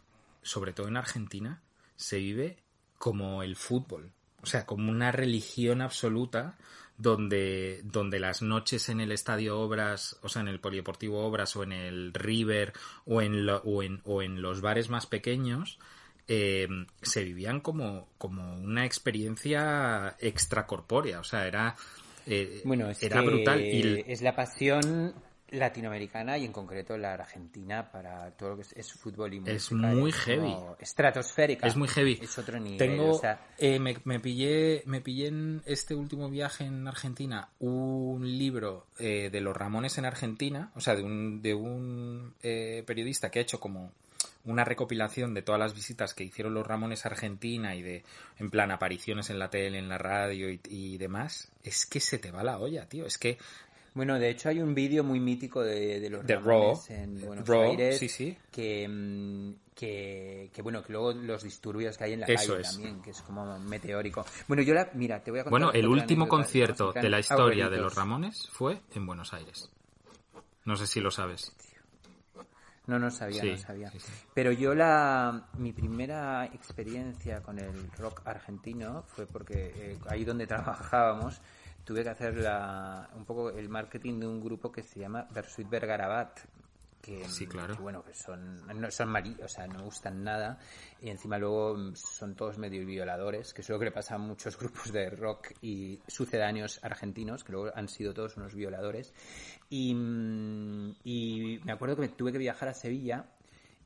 sobre 0.42 0.72
todo 0.72 0.88
en 0.88 0.96
Argentina, 0.96 1.60
se 1.96 2.16
vive 2.18 2.56
como 2.98 3.42
el 3.42 3.56
fútbol. 3.56 4.12
O 4.42 4.46
sea, 4.46 4.64
como 4.66 4.90
una 4.90 5.12
religión 5.12 5.82
absoluta 5.82 6.56
donde, 6.96 7.80
donde 7.84 8.20
las 8.20 8.42
noches 8.42 8.88
en 8.88 9.00
el 9.00 9.12
Estadio 9.12 9.58
Obras, 9.58 10.18
o 10.22 10.28
sea, 10.28 10.42
en 10.42 10.48
el 10.48 10.60
Polideportivo 10.60 11.24
Obras 11.26 11.56
o 11.56 11.62
en 11.62 11.72
el 11.72 12.12
River 12.12 12.72
o 13.06 13.22
en, 13.22 13.46
lo- 13.46 13.62
o 13.64 13.82
en, 13.82 14.00
o 14.04 14.22
en 14.22 14.42
los 14.42 14.60
bares 14.60 14.88
más 14.90 15.06
pequeños, 15.06 15.78
eh, 16.28 16.68
se 17.02 17.24
vivían 17.24 17.60
como, 17.60 18.08
como 18.18 18.54
una 18.56 18.84
experiencia 18.84 20.16
extracorpórea. 20.20 21.20
O 21.20 21.24
sea, 21.24 21.46
era, 21.46 21.76
eh, 22.26 22.60
Bueno, 22.64 22.88
es 22.90 23.02
era 23.02 23.20
brutal. 23.22 23.60
Y 23.64 23.80
el- 23.82 24.04
es 24.06 24.20
la 24.22 24.36
pasión 24.36 25.14
latinoamericana 25.50 26.38
y 26.38 26.44
en 26.44 26.52
concreto 26.52 26.96
la 26.96 27.14
argentina 27.14 27.90
para 27.90 28.30
todo 28.32 28.50
lo 28.50 28.56
que 28.56 28.62
es, 28.62 28.72
es 28.72 28.92
fútbol 28.92 29.34
y 29.34 29.40
música. 29.40 29.56
Es 29.56 29.72
muy 29.72 30.12
heavy. 30.12 30.54
Estratosférica. 30.78 31.66
Es 31.66 31.76
muy 31.76 31.88
heavy. 31.88 32.18
Es 32.22 32.38
otro 32.38 32.58
nivel. 32.58 32.78
Tengo, 32.78 33.10
o 33.12 33.18
sea, 33.18 33.40
eh, 33.58 33.78
me, 33.78 33.96
me 34.04 34.20
pillé, 34.20 34.82
me 34.86 35.00
pillé 35.00 35.28
en 35.28 35.62
este 35.66 35.94
último 35.94 36.28
viaje 36.28 36.64
en 36.64 36.86
Argentina 36.86 37.48
un 37.58 38.22
libro 38.38 38.86
eh, 38.98 39.30
de 39.30 39.40
los 39.40 39.56
Ramones 39.56 39.98
en 39.98 40.04
Argentina, 40.04 40.70
o 40.74 40.80
sea, 40.80 40.94
de 40.94 41.02
un, 41.02 41.42
de 41.42 41.54
un 41.54 42.34
eh, 42.42 42.82
periodista 42.86 43.30
que 43.30 43.38
ha 43.38 43.42
hecho 43.42 43.60
como 43.60 43.92
una 44.44 44.64
recopilación 44.64 45.34
de 45.34 45.42
todas 45.42 45.58
las 45.58 45.74
visitas 45.74 46.14
que 46.14 46.24
hicieron 46.24 46.54
los 46.54 46.66
Ramones 46.66 47.04
a 47.04 47.10
Argentina 47.10 47.74
y 47.74 47.82
de, 47.82 48.04
en 48.38 48.50
plan, 48.50 48.70
apariciones 48.70 49.28
en 49.28 49.38
la 49.38 49.50
tele, 49.50 49.78
en 49.78 49.88
la 49.88 49.98
radio 49.98 50.50
y, 50.50 50.60
y 50.68 50.96
demás. 50.96 51.52
Es 51.62 51.84
que 51.84 52.00
se 52.00 52.18
te 52.18 52.30
va 52.30 52.42
la 52.42 52.58
olla, 52.58 52.88
tío. 52.88 53.04
Es 53.04 53.18
que 53.18 53.36
Bueno, 53.94 54.18
de 54.18 54.30
hecho 54.30 54.48
hay 54.48 54.60
un 54.60 54.74
vídeo 54.74 55.02
muy 55.02 55.18
mítico 55.20 55.62
de, 55.62 55.98
de 56.00 56.10
los 56.10 56.24
De 56.24 56.36
Ramones 56.36 56.86
Raw. 56.88 56.96
en 56.96 57.20
Buenos 57.26 57.48
Raw, 57.48 57.62
Aires 57.62 57.98
sí, 57.98 58.08
sí. 58.08 58.36
Que, 58.52 58.86
mm, 58.88 59.52
que, 59.74 60.50
que, 60.52 60.62
bueno, 60.62 60.82
que 60.82 60.92
luego 60.92 61.12
los 61.12 61.42
disturbios 61.42 61.98
que 61.98 62.04
hay 62.04 62.12
en 62.12 62.20
la 62.20 62.26
Eso 62.26 62.52
calle 62.52 62.62
es. 62.62 62.72
también, 62.72 63.02
que 63.02 63.10
es 63.10 63.20
como 63.22 63.58
meteórico. 63.58 64.24
Bueno, 64.46 64.62
yo 64.62 64.74
la, 64.74 64.90
mira, 64.94 65.22
te 65.22 65.30
voy 65.30 65.40
a 65.40 65.44
contar 65.44 65.50
Bueno, 65.60 65.72
el 65.72 65.88
último 65.88 66.28
concierto 66.28 66.92
de 66.92 67.08
la 67.08 67.18
historia 67.18 67.68
de 67.68 67.78
los 67.78 67.94
Ramones 67.94 68.48
fue 68.52 68.80
en 68.94 69.06
Buenos 69.06 69.32
Aires. 69.32 69.70
No 70.64 70.76
sé 70.76 70.86
si 70.86 71.00
lo 71.00 71.10
sabes. 71.10 71.52
No, 72.86 72.98
no 72.98 73.10
sabía, 73.10 73.40
Sí, 73.42 73.50
no 73.52 73.56
sabía. 73.58 73.90
sí, 73.90 74.00
sí. 74.00 74.12
Pero 74.34 74.50
yo 74.52 74.74
la 74.74 75.48
mi 75.58 75.72
primera 75.72 76.46
experiencia 76.46 77.40
con 77.42 77.58
el 77.58 77.90
rock 77.92 78.22
argentino 78.24 79.04
fue 79.06 79.26
porque 79.26 79.72
eh, 79.76 79.98
ahí 80.08 80.24
donde 80.24 80.46
trabajábamos 80.48 81.40
tuve 81.84 82.02
que 82.02 82.10
hacer 82.10 82.36
la, 82.36 83.08
un 83.14 83.24
poco 83.24 83.50
el 83.50 83.68
marketing 83.68 84.20
de 84.20 84.26
un 84.26 84.40
grupo 84.40 84.70
que 84.70 84.82
se 84.82 85.00
llama 85.00 85.26
Versuit 85.32 85.68
Vergarabat. 85.68 86.40
Que, 87.00 87.26
Sí, 87.26 87.46
claro. 87.46 87.74
que, 87.74 87.82
bueno, 87.82 88.04
que 88.04 88.12
son, 88.12 88.66
no, 88.78 88.90
son 88.90 89.08
mari, 89.08 89.34
o 89.42 89.48
sea, 89.48 89.66
no 89.66 89.84
gustan 89.84 90.22
nada. 90.22 90.58
Y 91.00 91.08
encima 91.08 91.38
luego 91.38 91.74
mm, 91.74 91.94
son 91.96 92.34
todos 92.34 92.58
medio 92.58 92.84
violadores, 92.84 93.54
que 93.54 93.62
es 93.62 93.68
lo 93.70 93.78
que 93.78 93.86
le 93.86 93.90
pasa 93.90 94.16
a 94.16 94.18
muchos 94.18 94.58
grupos 94.58 94.92
de 94.92 95.08
rock 95.08 95.52
y 95.62 95.98
sucedáneos 96.06 96.78
argentinos, 96.82 97.42
que 97.42 97.52
luego 97.52 97.70
han 97.74 97.88
sido 97.88 98.12
todos 98.12 98.36
unos 98.36 98.54
violadores. 98.54 99.14
Y, 99.70 99.94
mm, 99.94 100.96
y 101.04 101.60
me 101.64 101.72
acuerdo 101.72 101.96
que 101.96 102.02
me 102.02 102.08
tuve 102.08 102.32
que 102.32 102.38
viajar 102.38 102.68
a 102.68 102.74
Sevilla 102.74 103.24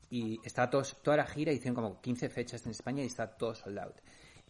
y 0.09 0.39
estaba 0.43 0.69
todos, 0.69 1.01
toda 1.01 1.17
la 1.17 1.25
gira, 1.25 1.51
hicieron 1.51 1.75
como 1.75 2.01
15 2.01 2.29
fechas 2.29 2.65
en 2.65 2.71
España 2.71 3.03
y 3.03 3.07
estaba 3.07 3.35
todo 3.37 3.55
sold 3.55 3.79
out. 3.79 3.95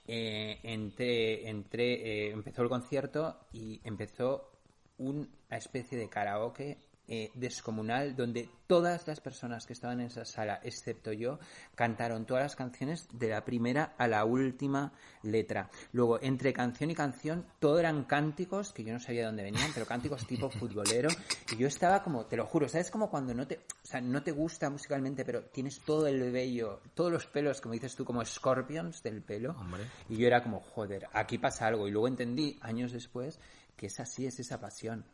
Eh, 0.07 0.59
entré, 0.63 1.49
entré, 1.49 2.27
eh, 2.27 2.31
empezó 2.31 2.61
el 2.61 2.69
concierto 2.69 3.47
y 3.51 3.81
empezó 3.83 4.51
una 4.97 5.27
especie 5.49 5.97
de 5.97 6.09
karaoke 6.09 6.77
eh, 7.07 7.31
descomunal 7.35 8.15
donde 8.15 8.49
todas 8.67 9.07
las 9.07 9.19
personas 9.19 9.65
que 9.65 9.73
estaban 9.73 9.99
en 9.99 10.07
esa 10.07 10.25
sala, 10.25 10.59
excepto 10.63 11.13
yo, 11.13 11.39
cantaron 11.75 12.25
todas 12.25 12.43
las 12.43 12.55
canciones 12.55 13.07
de 13.13 13.29
la 13.29 13.45
primera 13.45 13.93
a 13.97 14.07
la 14.07 14.25
última 14.25 14.91
letra. 15.21 15.69
Luego, 15.91 16.19
entre 16.21 16.51
canción 16.51 16.89
y 16.89 16.95
canción, 16.95 17.45
todo 17.59 17.79
eran 17.79 18.05
cánticos 18.05 18.73
que 18.73 18.83
yo 18.83 18.93
no 18.93 18.99
sabía 18.99 19.21
de 19.21 19.27
dónde 19.27 19.43
venían, 19.43 19.71
pero 19.73 19.85
cánticos 19.85 20.25
tipo 20.25 20.49
futbolero. 20.49 21.09
Y 21.51 21.57
yo 21.57 21.67
estaba 21.67 22.01
como, 22.01 22.25
te 22.25 22.37
lo 22.37 22.45
juro, 22.45 22.67
¿sabes? 22.67 22.89
Como 22.89 23.09
cuando 23.09 23.33
no 23.33 23.45
te, 23.47 23.57
o 23.57 23.85
sea, 23.85 24.01
no 24.01 24.23
te 24.23 24.31
gusta 24.31 24.69
musicalmente, 24.69 25.23
pero 25.23 25.43
tienes 25.43 25.81
todo 25.81 26.07
el 26.07 26.31
vello, 26.31 26.81
todos 26.95 27.11
los 27.11 27.25
pelos, 27.27 27.61
como 27.61 27.73
dices 27.73 27.95
tú, 27.95 28.03
como 28.03 28.25
scorpions 28.25 29.03
del 29.03 29.21
pelo. 29.21 29.51
Hombre. 29.59 29.83
Y 30.09 30.17
yo 30.17 30.27
era 30.27 30.41
como, 30.41 30.59
joder, 30.59 31.07
aquí 31.13 31.37
pasa 31.37 31.67
algo. 31.67 31.87
Y 31.87 31.91
luego 31.91 32.07
entendí, 32.07 32.57
años 32.61 32.91
después, 32.91 33.39
que 33.75 33.87
es 33.87 33.99
así, 33.99 34.25
es 34.25 34.39
esa 34.39 34.59
pasión. 34.59 35.05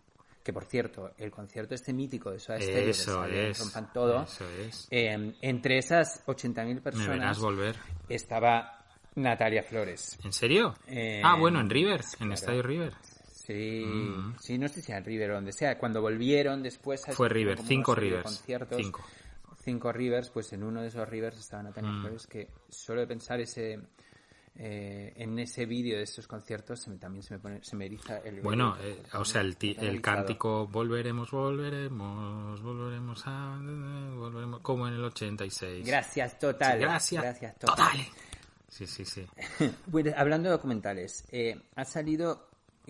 Que 0.43 0.51
por 0.53 0.65
cierto, 0.65 1.11
el 1.17 1.29
concierto 1.29 1.75
este 1.75 1.93
mítico 1.93 2.31
de 2.31 2.39
Soda 2.39 2.59
Stereo, 2.59 2.89
Eso 2.89 3.25
en 3.25 3.33
es. 3.35 3.59
Rompan 3.59 3.93
Todo, 3.93 4.23
Eso 4.23 4.49
es. 4.59 4.87
eh, 4.89 5.33
entre 5.41 5.77
esas 5.77 6.25
80.000 6.25 6.65
Me 6.65 6.73
verás 6.73 6.81
personas 6.81 7.39
volver. 7.39 7.75
estaba 8.09 8.83
Natalia 9.15 9.61
Flores. 9.63 10.17
¿En 10.23 10.33
serio? 10.33 10.73
Eh, 10.87 11.21
ah, 11.23 11.35
bueno, 11.37 11.59
en 11.59 11.69
River, 11.69 12.01
en 12.01 12.17
claro. 12.17 12.33
Estadio 12.33 12.63
River. 12.63 12.93
Sí, 13.33 13.83
sí, 14.39 14.57
no 14.57 14.67
sé 14.67 14.81
si 14.81 14.91
en 14.91 15.03
River 15.03 15.31
o 15.31 15.33
donde 15.35 15.51
sea. 15.51 15.77
Cuando 15.77 16.01
volvieron 16.01 16.63
después... 16.63 17.01
Mm. 17.07 17.11
Fue 17.11 17.27
River, 17.29 17.59
cinco 17.63 17.93
Rivers, 17.95 18.23
conciertos. 18.23 18.77
cinco. 18.77 19.03
Cinco 19.63 19.91
Rivers, 19.91 20.29
pues 20.31 20.51
en 20.53 20.63
uno 20.63 20.81
de 20.81 20.87
esos 20.87 21.07
Rivers 21.07 21.37
estaba 21.37 21.61
Natalia 21.63 21.91
Mm. 21.91 22.01
Flores, 22.01 22.27
que 22.27 22.47
solo 22.69 23.01
de 23.01 23.07
pensar 23.07 23.39
ese... 23.39 23.79
eh, 24.55 25.13
en 25.15 25.39
ese 25.39 25.65
vídeo 25.65 25.97
de 25.97 26.03
esos 26.03 26.27
conciertos 26.27 26.81
se 26.81 26.89
me- 26.89 26.97
también 26.97 27.23
se 27.23 27.33
me 27.35 27.39
pone 27.39 27.63
se 27.63 27.75
me 27.75 27.85
eriza 27.85 28.17
el. 28.19 28.41
Bueno, 28.41 28.75
eh, 28.81 29.01
o 29.13 29.23
sea, 29.25 29.41
el, 29.41 29.55
el 29.61 30.01
cántico 30.01 30.67
volveremos, 30.67 31.31
volveremos, 31.31 32.61
volveremos 32.61 33.23
a... 33.25 33.57
volveremos 34.15 34.59
como 34.61 34.87
en 34.87 34.95
el 34.95 35.03
86. 35.05 35.85
gracias 35.85 36.37
total 36.39 36.73
Sí, 36.73 36.79
gracias. 36.79 37.23
gracias 37.23 37.55
total. 37.59 37.75
Total. 37.77 38.05
Sí, 38.67 38.85
sí, 38.87 39.03
sí. 39.05 39.25
Bueno, 39.87 40.11
hablando 40.15 40.49
de 40.49 40.53
documentales, 40.55 41.25
eh, 41.31 41.55
ha 41.75 41.83
salido, 41.85 42.47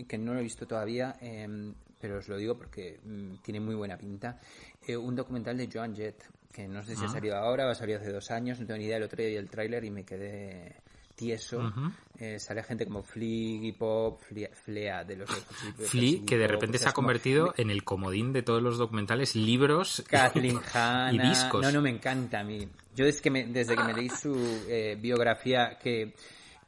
que 0.08 0.18
no 0.18 0.34
lo 0.34 0.40
he 0.40 0.44
visto 0.44 0.68
todavía, 0.68 1.16
eh, 1.22 1.74
pero 2.00 2.18
os 2.18 2.28
lo 2.28 2.38
digo 2.38 2.56
porque 2.58 3.00
mm, 3.04 3.36
tiene 3.44 3.60
muy 3.60 3.76
buena 3.76 3.98
pinta, 3.98 4.40
eh, 4.88 4.96
un 4.98 5.16
documental 5.16 5.58
de 5.58 5.70
Joan 5.72 5.96
Jett, 5.96 6.24
que 6.52 6.68
no 6.68 6.84
sé 6.84 6.96
si 6.96 7.04
ha 7.04 7.08
Ah. 7.08 7.12
salido 7.14 7.36
ahora 7.38 7.66
o 7.68 7.70
ha 7.70 7.76
salido 7.76 8.00
hace 8.00 8.12
dos 8.12 8.30
años, 8.32 8.60
no 8.60 8.66
tengo 8.68 8.78
ni 8.80 8.86
idea, 8.86 8.98
el 8.98 9.04
otro 9.04 9.18
día 9.18 9.28
vi 9.30 9.36
el 9.38 9.50
tráiler 9.50 9.84
y 9.86 9.90
me 9.92 10.04
quedé 10.04 10.76
tieso. 11.26 11.60
Ujú. 11.60 11.92
Eh, 12.20 12.40
sale 12.40 12.62
gente 12.64 12.86
como 12.86 13.02
Flea, 13.02 13.64
y 13.64 13.72
Pop, 13.72 14.20
Flea, 14.22 14.50
Flea 14.54 15.04
de 15.04 15.16
los 15.16 15.30
Peppers, 15.30 15.90
Flea, 15.90 16.20
que 16.26 16.38
de 16.38 16.48
repente 16.48 16.78
se 16.78 16.88
ha 16.90 16.92
como 16.94 17.08
convertido 17.08 17.54
en 17.58 17.70
el 17.72 17.84
comodín 17.84 18.32
de 18.34 18.44
todos 18.44 18.62
los 18.62 18.78
documentales, 18.78 19.36
libros 19.36 20.04
Kathleen 20.08 20.60
y 21.14 21.18
discos. 21.20 21.62
No, 21.64 21.72
no, 21.72 21.82
me 21.82 21.90
encanta 21.90 22.42
a 22.42 22.44
mí. 22.44 22.68
Yo 22.96 23.06
es 23.06 23.22
que 23.22 23.30
me- 23.32 23.46
desde 23.46 23.76
que 23.76 23.84
me 23.84 23.94
leí 23.94 24.10
su 24.10 24.36
eh, 24.68 24.98
biografía 25.02 25.78
que, 25.82 26.14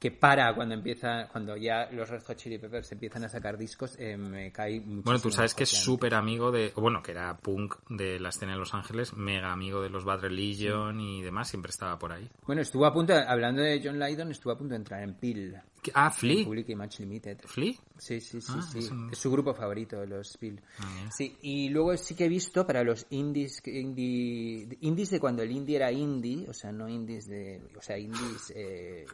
que 0.04 0.12
para 0.12 0.54
cuando 0.54 0.76
empieza, 0.76 1.30
cuando 1.32 1.56
ya 1.56 1.90
los 1.90 2.10
Red 2.10 2.24
Hot 2.24 2.36
Chili 2.36 2.58
Peppers 2.58 2.92
empiezan 2.92 3.24
a 3.24 3.30
sacar 3.30 3.58
discos, 3.58 3.96
eh, 3.98 4.18
me 4.18 4.52
cae 4.52 4.82
muchísimo. 4.82 5.04
Bueno, 5.04 5.20
tú 5.22 5.32
sabes 5.32 5.54
que 5.56 5.64
es 5.64 5.70
súper 5.70 6.14
amigo 6.14 6.52
de, 6.52 6.74
bueno, 6.76 7.02
que 7.02 7.12
era 7.12 7.38
punk 7.38 7.76
de 7.88 8.20
la 8.20 8.28
escena 8.28 8.52
de 8.52 8.58
Los 8.58 8.74
Ángeles, 8.74 9.14
mega 9.16 9.54
amigo 9.54 9.82
de 9.82 9.90
los 9.90 10.04
Bad 10.04 10.20
Religion 10.20 11.00
y 11.00 11.22
demás, 11.22 11.48
siempre 11.48 11.70
estaba 11.70 11.98
por 11.98 12.12
ahí. 12.12 12.30
Bueno, 12.46 12.62
estuvo 12.62 12.86
a 12.86 12.92
punto, 12.92 13.14
hablando 13.14 13.62
de 13.62 13.80
John 13.82 13.98
Lydon, 13.98 14.32
estuvo 14.32 14.52
a 14.52 14.58
punto 14.58 14.74
de 14.74 14.80
entrar 14.80 15.02
en 15.04 15.14
Peel. 15.14 15.62
Ah, 15.94 16.10
Flea. 16.12 16.46
Public 16.46 16.70
Image 16.70 17.00
Limited. 17.02 17.40
¿Flea? 17.46 17.74
Sí, 17.98 18.20
sí, 18.20 18.42
sí, 18.42 18.52
Ah, 18.56 18.62
sí. 18.72 18.80
es 18.80 18.92
un- 18.92 19.10
Es 19.12 19.18
su 19.20 19.32
grupo 19.32 19.54
favorito, 19.54 20.06
los 20.06 20.30
Spill. 20.34 20.60
Ah. 20.80 21.10
Sí, 21.16 21.38
y 21.42 21.70
luego 21.70 21.96
sí 21.98 22.16
que 22.16 22.26
he 22.26 22.30
visto 22.30 22.66
para 22.66 22.84
los 22.84 23.06
indies, 23.12 23.62
indie, 23.66 24.78
indies 24.82 25.10
de 25.12 25.20
cuando 25.20 25.44
el 25.44 25.52
indie 25.52 25.76
era 25.78 25.92
indie, 25.92 26.48
o 26.50 26.54
sea, 26.54 26.72
no 26.72 26.90
indies 26.90 27.28
de, 27.28 27.62
o 27.78 27.82
sea, 27.82 27.98
indies 27.98 28.52
eh, 28.56 29.06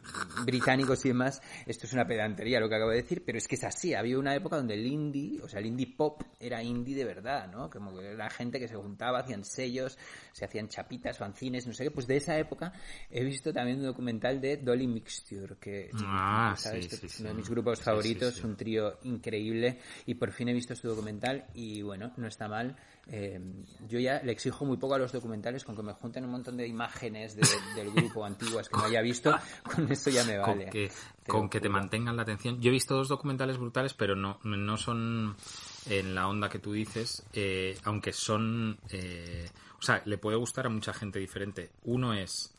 británicos 0.44 1.04
y 1.04 1.08
demás, 1.08 1.40
esto 1.66 1.86
es 1.86 1.92
una 1.92 2.06
pedantería 2.06 2.60
lo 2.60 2.68
que 2.68 2.74
acabo 2.76 2.90
de 2.90 3.02
decir, 3.02 3.22
pero 3.24 3.38
es 3.38 3.46
que 3.46 3.54
es 3.56 3.64
así, 3.64 3.94
había 3.94 4.18
una 4.18 4.34
época 4.34 4.56
donde 4.56 4.74
el 4.74 4.86
indie, 4.86 5.40
o 5.42 5.48
sea, 5.48 5.60
el 5.60 5.66
indie 5.66 5.94
pop 5.96 6.22
era 6.38 6.62
indie 6.62 6.94
de 6.96 7.04
verdad, 7.04 7.50
¿no? 7.50 7.68
Como 7.70 7.96
que 7.96 8.06
era 8.12 8.28
gente 8.30 8.58
que 8.58 8.68
se 8.68 8.76
juntaba, 8.76 9.20
hacían 9.20 9.44
sellos, 9.44 9.98
se 10.32 10.44
hacían 10.44 10.68
chapitas, 10.68 11.18
fanzines, 11.18 11.66
no 11.66 11.72
sé 11.74 11.84
qué, 11.84 11.90
pues 11.90 12.06
de 12.06 12.16
esa 12.16 12.38
época 12.38 12.72
he 13.10 13.24
visto 13.24 13.52
también 13.52 13.78
un 13.78 13.84
documental 13.86 14.40
de 14.40 14.56
Dolly 14.56 14.86
Mixture, 14.86 15.56
que, 15.60 15.90
Ah, 15.94 16.54
¿sabes? 16.60 16.84
sí, 16.84 16.90
que 16.90 16.96
sí, 16.96 17.06
es 17.06 17.20
uno 17.20 17.28
de 17.30 17.34
mis 17.34 17.48
grupos 17.50 17.80
favoritos, 17.80 18.42
un 18.44 18.56
trío 18.56 18.98
increíble 19.04 19.78
y 20.06 20.14
por 20.14 20.32
fin 20.32 20.48
he 20.48 20.52
visto 20.52 20.74
su 20.76 20.88
documental 20.88 21.46
y 21.54 21.82
bueno, 21.82 22.12
no 22.16 22.26
está 22.26 22.48
mal. 22.48 22.76
Eh, 23.12 23.40
yo 23.88 23.98
ya 23.98 24.22
le 24.22 24.30
exijo 24.32 24.64
muy 24.64 24.76
poco 24.76 24.94
a 24.94 24.98
los 24.98 25.10
documentales, 25.10 25.64
con 25.64 25.74
que 25.74 25.82
me 25.82 25.92
junten 25.94 26.24
un 26.24 26.30
montón 26.30 26.56
de 26.56 26.66
imágenes 26.66 27.34
de- 27.34 27.46
del 27.74 27.90
grupo 27.90 28.24
antiguas 28.24 28.68
que 28.68 28.76
no 28.76 28.84
haya 28.84 29.00
visto, 29.00 29.34
con 29.74 29.90
eso 29.90 30.10
ya 30.10 30.24
me 30.24 30.38
vale. 30.38 30.64
con 30.64 30.70
que, 30.72 30.90
Te 31.24 31.30
con 31.32 31.42
lo 31.44 31.50
que 31.50 31.60
te 31.60 31.68
juro. 31.68 31.80
mantengan 31.80 32.16
la 32.16 32.22
atención. 32.22 32.60
Yo 32.60 32.68
he 32.68 32.72
visto 32.72 32.94
dos 32.94 33.08
documentales 33.08 33.58
brutales, 33.58 33.94
pero 33.94 34.14
no, 34.14 34.38
no 34.44 34.76
son 34.76 35.34
en 35.88 36.14
la 36.14 36.28
onda 36.28 36.48
que 36.48 36.58
tú 36.60 36.72
dices, 36.72 37.24
eh, 37.32 37.76
aunque 37.84 38.12
son... 38.12 38.78
eh, 38.90 39.48
o 39.78 39.82
sea, 39.82 40.02
le 40.04 40.18
puede 40.18 40.36
gustar 40.36 40.66
a 40.66 40.68
mucha 40.68 40.92
gente 40.92 41.18
diferente. 41.18 41.70
Uno 41.84 42.12
es... 42.14 42.54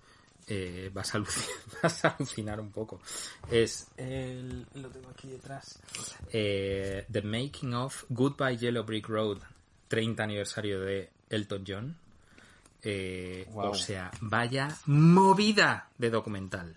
eh, 0.48 0.90
vas, 0.94 1.14
a 1.14 1.18
alucinar, 1.18 1.50
vas 1.84 2.06
a 2.06 2.10
alucinar 2.10 2.60
un 2.60 2.72
poco. 2.72 3.02
Es... 3.50 3.88
el- 3.98 4.66
lo 4.76 4.90
tengo 4.90 5.10
aquí 5.10 5.28
detrás. 5.30 5.80
Eh, 6.32 7.06
The 7.12 7.22
Making 7.22 7.74
of 7.74 8.06
Goodbye 8.10 8.58
Yellow 8.58 8.84
Brick 8.84 9.08
Road, 9.08 9.40
30 9.88 10.24
aniversario 10.24 10.82
de 10.82 11.10
Elton 11.30 11.64
John. 11.68 11.96
Eh. 12.84 13.48
O 13.54 13.76
sea, 13.76 14.10
vaya 14.22 14.76
movida 14.88 15.90
de 15.98 16.10
documental. 16.10 16.76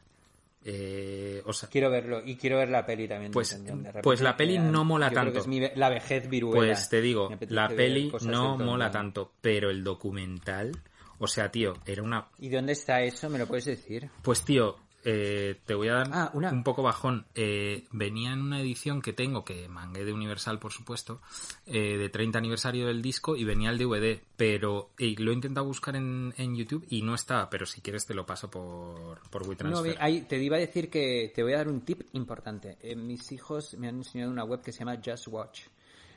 Eh, 0.66 1.42
o 1.44 1.52
sea, 1.52 1.68
Quiero 1.68 1.90
verlo 1.90 2.22
y 2.24 2.36
quiero 2.36 2.56
ver 2.56 2.70
la 2.70 2.86
peli 2.86 3.06
también. 3.06 3.32
Pues- 3.32 3.52
repente, 3.52 4.00
pues 4.02 4.20
la 4.22 4.34
peli 4.36 4.58
no 4.58 4.82
mola 4.84 5.08
yo 5.08 5.12
creo 5.12 5.24
que 5.24 5.30
tanto. 5.32 5.40
es 5.40 5.46
mi 5.46 5.60
ve- 5.60 5.72
la 5.76 5.90
vejez 5.90 6.28
viruela. 6.28 6.56
pues 6.74 6.88
te 6.88 7.02
digo, 7.02 7.28
la 7.48 7.68
peli 7.68 8.10
no 8.22 8.56
mola 8.56 8.90
tanto, 8.90 9.32
pero 9.42 9.68
el 9.70 9.84
documental, 9.84 10.72
o 11.18 11.26
sea, 11.26 11.50
tío, 11.50 11.74
era 11.86 12.02
una... 12.02 12.28
¿Y 12.38 12.48
dónde 12.48 12.72
está 12.72 13.02
eso? 13.02 13.28
¿Me 13.30 13.38
lo 13.38 13.46
puedes 13.46 13.64
decir? 13.64 14.10
Pues 14.22 14.42
tío, 14.44 14.76
eh, 15.06 15.60
te 15.66 15.74
voy 15.74 15.88
a 15.88 15.94
dar 15.94 16.08
Ah, 16.12 16.30
una- 16.32 16.50
un 16.50 16.64
poco 16.64 16.82
bajón. 16.82 17.26
Eh, 17.34 17.84
venía 17.92 18.32
en 18.32 18.40
una 18.40 18.60
edición 18.60 19.02
que 19.02 19.12
tengo, 19.12 19.44
que 19.44 19.68
mangué 19.68 20.02
de 20.04 20.12
Universal, 20.14 20.58
por 20.58 20.72
supuesto, 20.72 21.20
eh, 21.66 21.98
de 21.98 22.08
30 22.08 22.38
aniversario 22.38 22.86
del 22.86 23.02
disco 23.02 23.36
y 23.36 23.44
venía 23.44 23.68
el 23.68 23.76
DVD, 23.78 24.20
pero 24.36 24.90
lo 24.98 25.30
he 25.30 25.34
intentado 25.34 25.66
buscar 25.66 25.94
en, 25.96 26.32
en 26.38 26.56
YouTube 26.56 26.86
y 26.88 27.02
no 27.02 27.14
estaba, 27.14 27.50
pero 27.50 27.66
si 27.66 27.82
quieres 27.82 28.06
te 28.06 28.14
lo 28.14 28.24
paso 28.24 28.50
por, 28.50 29.20
por 29.28 29.42
No, 29.42 29.48
WeTransfer. 29.50 29.96
ahí 30.00 30.22
te 30.22 30.42
iba 30.42 30.56
a 30.56 30.60
decir 30.60 30.88
que 30.88 31.30
te 31.34 31.42
voy 31.42 31.52
a 31.52 31.58
dar 31.58 31.68
un 31.68 31.82
tip 31.82 32.00
importante. 32.14 32.78
Eh, 32.80 32.96
mis 32.96 33.30
hijos 33.32 33.74
me 33.78 33.88
han 33.88 33.96
enseñado 33.96 34.30
una 34.32 34.44
web 34.44 34.62
que 34.62 34.72
se 34.72 34.78
llama 34.80 34.98
Just 35.04 35.28
Watch. 35.28 35.60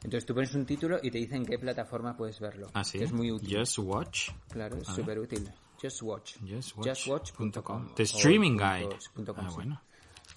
Entonces 0.08 0.26
tú 0.26 0.34
pones 0.34 0.56
un 0.56 0.66
título 0.66 1.00
y 1.04 1.12
te 1.12 1.18
dicen 1.18 1.46
qué 1.46 1.60
plataforma 1.60 2.16
puedes 2.16 2.40
verlo. 2.40 2.70
¿Ah, 2.74 2.82
sí? 2.86 2.98
Que 2.98 3.04
es 3.04 3.12
muy 3.12 3.30
útil. 3.30 3.58
Just 3.60 3.78
Watch. 3.80 4.30
Claro, 4.50 4.78
es 4.78 4.88
súper 4.88 5.20
útil. 5.20 5.52
Just 5.82 6.02
Watch. 6.02 6.38
Justwatch.com. 6.40 6.86
Justwatch.com. 6.86 7.94
The 7.94 8.04
o 8.04 8.06
Streaming 8.06 8.52
punto- 8.58 8.74
Guide. 8.74 8.98
punto 9.14 9.36
com, 9.36 9.46
Ah, 9.46 9.50
sí. 9.50 9.56
bueno. 9.56 9.82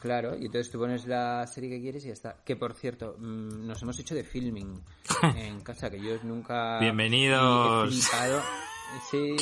Claro, 0.00 0.36
y 0.36 0.46
entonces 0.46 0.72
tú 0.72 0.78
pones 0.80 1.06
la 1.06 1.46
serie 1.46 1.70
que 1.70 1.80
quieres 1.80 2.04
y 2.04 2.08
ya 2.08 2.14
está. 2.14 2.42
Que 2.44 2.56
por 2.56 2.74
cierto, 2.74 3.14
mm, 3.16 3.64
nos 3.68 3.80
hemos 3.82 3.96
hecho 4.00 4.16
de 4.16 4.24
filming 4.24 4.82
en 5.36 5.60
casa, 5.60 5.88
que 5.88 6.00
yo 6.02 6.16
nunca. 6.24 6.80
Bienvenidos. 6.80 7.94
Sí, 9.08 9.36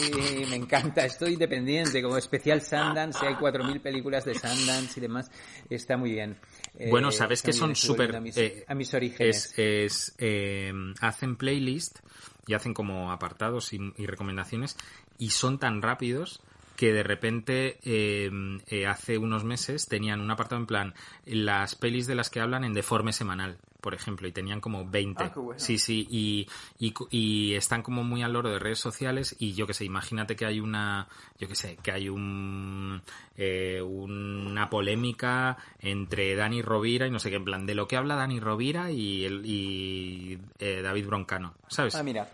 me 0.51 0.57
encanta. 0.57 1.07
Estoy 1.07 1.33
independiente, 1.33 2.03
como 2.03 2.19
especial 2.19 2.61
Sundance. 2.61 3.27
Hay 3.27 3.33
4.000 3.35 3.81
películas 3.81 4.27
de 4.27 4.35
Sundance 4.35 4.99
y 4.99 5.01
demás. 5.01 5.31
Está 5.71 5.97
muy 5.97 6.11
bien. 6.12 6.37
Eh, 6.79 6.91
Bueno, 6.91 7.11
sabes 7.11 7.41
está 7.41 7.49
que 7.49 7.53
son 7.53 7.75
súper... 7.77 8.12
volviendo 8.12 8.19
A 8.19 8.21
mis, 8.21 8.37
eh, 8.37 8.64
a 8.67 8.75
mis 8.75 8.95
orígenes. 8.95 9.53
Es, 9.57 9.59
es, 9.59 10.14
eh, 10.19 10.73
hacen 11.01 11.37
playlist 11.37 11.99
y 12.47 12.55
hacen 12.55 12.73
como 12.73 13.12
apartados 13.12 13.73
y, 13.73 13.79
y 13.97 14.07
recomendaciones 14.07 14.77
y 15.19 15.31
son 15.31 15.59
tan 15.59 15.83
rápidos 15.83 16.41
que 16.77 16.93
de 16.93 17.03
repente 17.03 17.79
eh, 17.83 18.31
eh, 18.69 18.87
hace 18.87 19.19
unos 19.19 19.43
meses 19.43 19.87
tenían 19.88 20.21
un 20.21 20.31
apartado 20.31 20.61
en 20.61 20.67
plan 20.67 20.95
las 21.27 21.75
pelis 21.75 22.07
de 22.07 22.14
las 22.14 22.31
que 22.31 22.41
hablan 22.41 22.62
en 22.62 22.73
deforme 22.73 23.12
semanal, 23.12 23.59
por 23.81 23.95
ejemplo, 23.95 24.27
y 24.27 24.33
tenían 24.33 24.61
como 24.61 24.85
20. 24.88 25.25
Ah, 25.25 25.33
bueno. 25.37 25.59
Sí, 25.59 25.79
sí, 25.79 26.07
y, 26.11 26.49
y, 26.79 26.93
y 27.11 27.55
están 27.55 27.83
como 27.83 28.03
muy 28.03 28.23
al 28.23 28.33
loro 28.33 28.51
de 28.51 28.59
redes 28.59 28.81
sociales 28.81 29.37
y 29.38 29.55
yo 29.55 29.67
que 29.67 29.75
sé, 29.75 29.85
imagínate 29.85 30.35
que 30.35 30.47
hay 30.47 30.61
una, 30.61 31.09
yo 31.38 31.47
que 31.49 31.55
sé, 31.55 31.77
que 31.83 31.93
hay 31.93 32.09
un, 32.09 33.03
eh, 33.37 33.81
una 33.81 34.69
polémica 34.69 35.57
entre 35.81 36.35
Dani 36.35 36.61
Rovira 36.62 37.07
y 37.07 37.11
no 37.11 37.21
sé 37.21 37.31
qué, 37.31 37.37
en 37.37 37.45
plan, 37.45 37.67
de 37.67 37.75
lo 37.75 37.87
que 37.87 37.97
habla 37.97 38.17
Dani 38.17 38.41
Rovira 38.41 38.91
y, 38.91 39.25
el, 39.25 39.47
y 39.47 40.38
eh, 40.59 40.83
David 40.83 41.07
Broncano, 41.07 41.55
¿sabes? 41.69 41.95
Ah, 41.95 42.03
mira. 42.03 42.29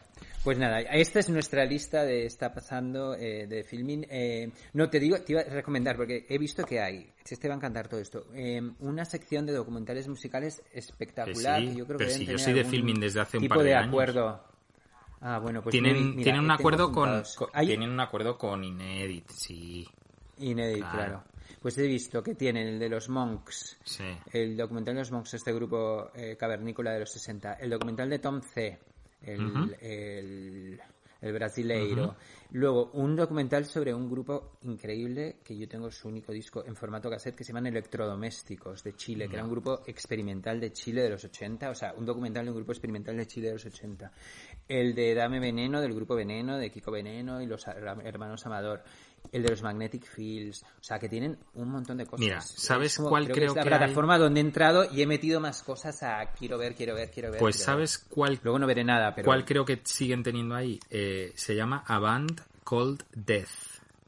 Pues 0.44 0.58
nada, 0.58 0.80
esta 0.80 1.20
es 1.20 1.30
nuestra 1.30 1.64
lista 1.64 2.04
de 2.04 2.26
está 2.26 2.52
pasando 2.52 3.14
eh, 3.14 3.46
de 3.46 3.64
filming. 3.64 4.06
Eh, 4.10 4.50
no, 4.74 4.90
te 4.90 5.00
digo, 5.00 5.18
te 5.22 5.32
iba 5.32 5.40
a 5.40 5.44
recomendar, 5.44 5.96
porque 5.96 6.26
he 6.28 6.36
visto 6.36 6.64
que 6.66 6.80
hay, 6.80 7.10
si 7.24 7.36
te 7.36 7.48
va 7.48 7.54
a 7.54 7.56
encantar 7.56 7.88
todo 7.88 7.98
esto, 7.98 8.26
eh, 8.34 8.60
una 8.80 9.06
sección 9.06 9.46
de 9.46 9.54
documentales 9.54 10.06
musicales 10.06 10.62
espectacular. 10.70 11.60
Que 11.60 11.66
sí, 11.68 11.72
que 11.72 11.78
yo 11.78 11.86
creo 11.86 11.96
pero 11.98 12.10
que 12.10 12.16
si 12.16 12.26
yo 12.26 12.38
soy 12.38 12.52
de 12.52 12.64
filming 12.64 13.00
desde 13.00 13.20
hace 13.20 13.38
un 13.38 13.42
tipo 13.44 13.54
par 13.54 13.64
de 13.64 13.70
de 13.70 13.74
años. 13.74 13.88
acuerdo. 13.88 14.44
Ah, 15.22 15.38
bueno, 15.38 15.62
pues 15.62 15.72
tienen, 15.72 16.10
mira, 16.10 16.22
tienen 16.24 16.42
un 16.42 16.50
acuerdo 16.50 16.92
con, 16.92 17.22
tienen 17.64 17.88
un 17.88 18.00
acuerdo 18.00 18.36
con 18.36 18.62
Inedit, 18.62 19.30
sí, 19.30 19.88
Claro. 20.36 20.90
claro. 20.90 21.24
Pues 21.62 21.78
he 21.78 21.86
visto 21.86 22.22
que 22.22 22.34
tienen 22.34 22.68
el 22.68 22.78
de 22.78 22.90
los 22.90 23.08
Monks, 23.08 23.78
sí. 23.82 24.04
el 24.34 24.54
documental 24.58 24.94
de 24.94 25.00
los 25.00 25.10
Monks, 25.10 25.32
este 25.32 25.54
grupo 25.54 26.10
eh, 26.14 26.36
cavernícola 26.36 26.92
de 26.92 27.00
los 27.00 27.10
60, 27.12 27.54
el 27.54 27.70
documental 27.70 28.10
de 28.10 28.18
Tom 28.18 28.42
C, 28.42 28.78
el, 29.26 29.76
el, 29.80 30.80
el 31.20 31.32
brasileiro. 31.32 32.16
Luego, 32.50 32.90
un 32.92 33.16
documental 33.16 33.64
sobre 33.64 33.92
un 33.92 34.08
grupo 34.08 34.58
increíble 34.62 35.38
que 35.42 35.56
yo 35.56 35.66
tengo 35.66 35.90
su 35.90 36.06
único 36.06 36.32
disco 36.32 36.64
en 36.64 36.76
formato 36.76 37.10
cassette 37.10 37.34
que 37.34 37.42
se 37.42 37.48
llaman 37.48 37.66
Electrodomésticos 37.66 38.84
de 38.84 38.94
Chile, 38.94 39.26
que 39.28 39.34
era 39.34 39.44
un 39.44 39.50
grupo 39.50 39.82
experimental 39.86 40.60
de 40.60 40.72
Chile 40.72 41.02
de 41.02 41.10
los 41.10 41.24
80, 41.24 41.70
o 41.70 41.74
sea, 41.74 41.94
un 41.96 42.06
documental 42.06 42.44
de 42.44 42.50
un 42.52 42.56
grupo 42.56 42.72
experimental 42.72 43.16
de 43.16 43.26
Chile 43.26 43.48
de 43.48 43.54
los 43.54 43.66
80. 43.66 44.12
El 44.68 44.94
de 44.94 45.14
Dame 45.14 45.40
Veneno, 45.40 45.80
del 45.80 45.94
grupo 45.94 46.14
Veneno, 46.14 46.56
de 46.58 46.70
Kiko 46.70 46.92
Veneno 46.92 47.42
y 47.42 47.46
los 47.46 47.66
hermanos 47.66 48.46
Amador. 48.46 48.84
El 49.32 49.42
de 49.42 49.48
los 49.50 49.62
Magnetic 49.62 50.04
Fields, 50.06 50.62
o 50.62 50.82
sea, 50.84 50.98
que 50.98 51.08
tienen 51.08 51.36
un 51.54 51.70
montón 51.70 51.96
de 51.96 52.06
cosas. 52.06 52.20
Mira, 52.20 52.40
¿sabes 52.40 52.96
como- 52.96 53.08
cuál 53.08 53.24
creo 53.24 53.34
creo 53.34 53.50
es 53.50 53.56
la 53.56 53.62
que 53.62 53.68
hay? 53.68 53.78
plataforma 53.78 54.18
donde 54.18 54.40
he 54.40 54.44
entrado 54.44 54.86
y 54.92 55.02
he 55.02 55.06
metido 55.06 55.40
más 55.40 55.62
cosas 55.62 56.02
a 56.02 56.32
quiero 56.38 56.58
ver, 56.58 56.74
quiero 56.74 56.94
ver, 56.94 57.10
quiero 57.10 57.30
ver. 57.32 57.40
Pues 57.40 57.56
quiero 57.56 57.72
¿sabes 57.72 57.98
cuál. 57.98 58.38
Luego 58.42 58.58
no 58.60 58.66
veré 58.66 58.84
nada, 58.84 59.14
pero... 59.14 59.26
¿Cuál 59.26 59.44
creo 59.44 59.64
que 59.64 59.80
siguen 59.84 60.22
teniendo 60.22 60.54
ahí? 60.54 60.78
Eh, 60.90 61.32
se 61.34 61.56
llama 61.56 61.82
A 61.86 61.98
Band 61.98 62.40
Called 62.64 63.02
Death 63.14 63.48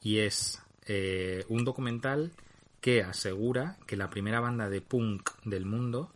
y 0.02 0.18
es 0.20 0.62
eh, 0.87 1.44
un 1.48 1.64
documental 1.64 2.31
que 2.81 3.02
asegura 3.02 3.76
que 3.87 3.96
la 3.96 4.09
primera 4.09 4.38
banda 4.38 4.68
de 4.68 4.81
punk 4.81 5.31
del 5.44 5.64
mundo 5.66 6.12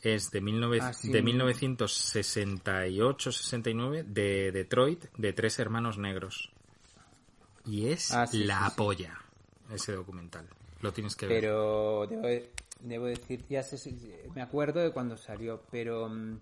es 0.00 0.30
de, 0.30 0.40
19 0.40 0.78
Ah, 0.80 0.94
sí. 0.94 1.12
de 1.12 1.22
1968-69 1.22 4.04
de 4.04 4.50
Detroit 4.52 5.04
de 5.18 5.34
tres 5.34 5.58
hermanos 5.58 5.98
negros. 5.98 6.50
Y 7.70 7.86
es 7.88 8.10
Ah, 8.12 8.26
sí, 8.26 8.44
la 8.44 8.64
sí, 8.64 8.70
sí. 8.70 8.76
polla 8.76 9.18
ese 9.72 9.92
documental. 9.92 10.48
Lo 10.80 10.92
tienes 10.92 11.14
que 11.14 11.26
ver. 11.26 11.40
Pero 11.40 12.06
debo, 12.08 12.26
debo 12.80 13.04
decir, 13.06 13.44
ya 13.48 13.62
sé, 13.62 13.78
me 14.34 14.42
acuerdo 14.42 14.80
de 14.80 14.90
cuando 14.90 15.16
salió, 15.16 15.62
pero 15.70 16.08
mm, 16.08 16.40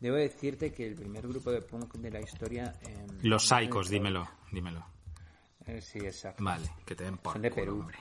debo 0.00 0.16
decirte 0.16 0.72
que 0.72 0.86
el 0.88 0.94
primer 0.94 1.26
grupo 1.26 1.50
de 1.50 1.62
punk 1.62 1.94
de 1.94 2.10
la 2.10 2.20
historia... 2.20 2.74
em, 2.82 3.18
Los 3.22 3.46
Psychos, 3.48 3.88
dímelo, 3.88 4.28
dímelo. 4.52 4.84
Eh, 5.66 5.80
sí, 5.80 5.98
exacto. 5.98 6.44
Vale, 6.44 6.68
que 6.84 6.94
te 6.94 7.04
den 7.04 7.18
por 7.18 7.32
Son 7.34 7.42
de 7.42 7.50
culo, 7.50 7.64
Perú. 7.64 7.80
hombre. 7.80 7.98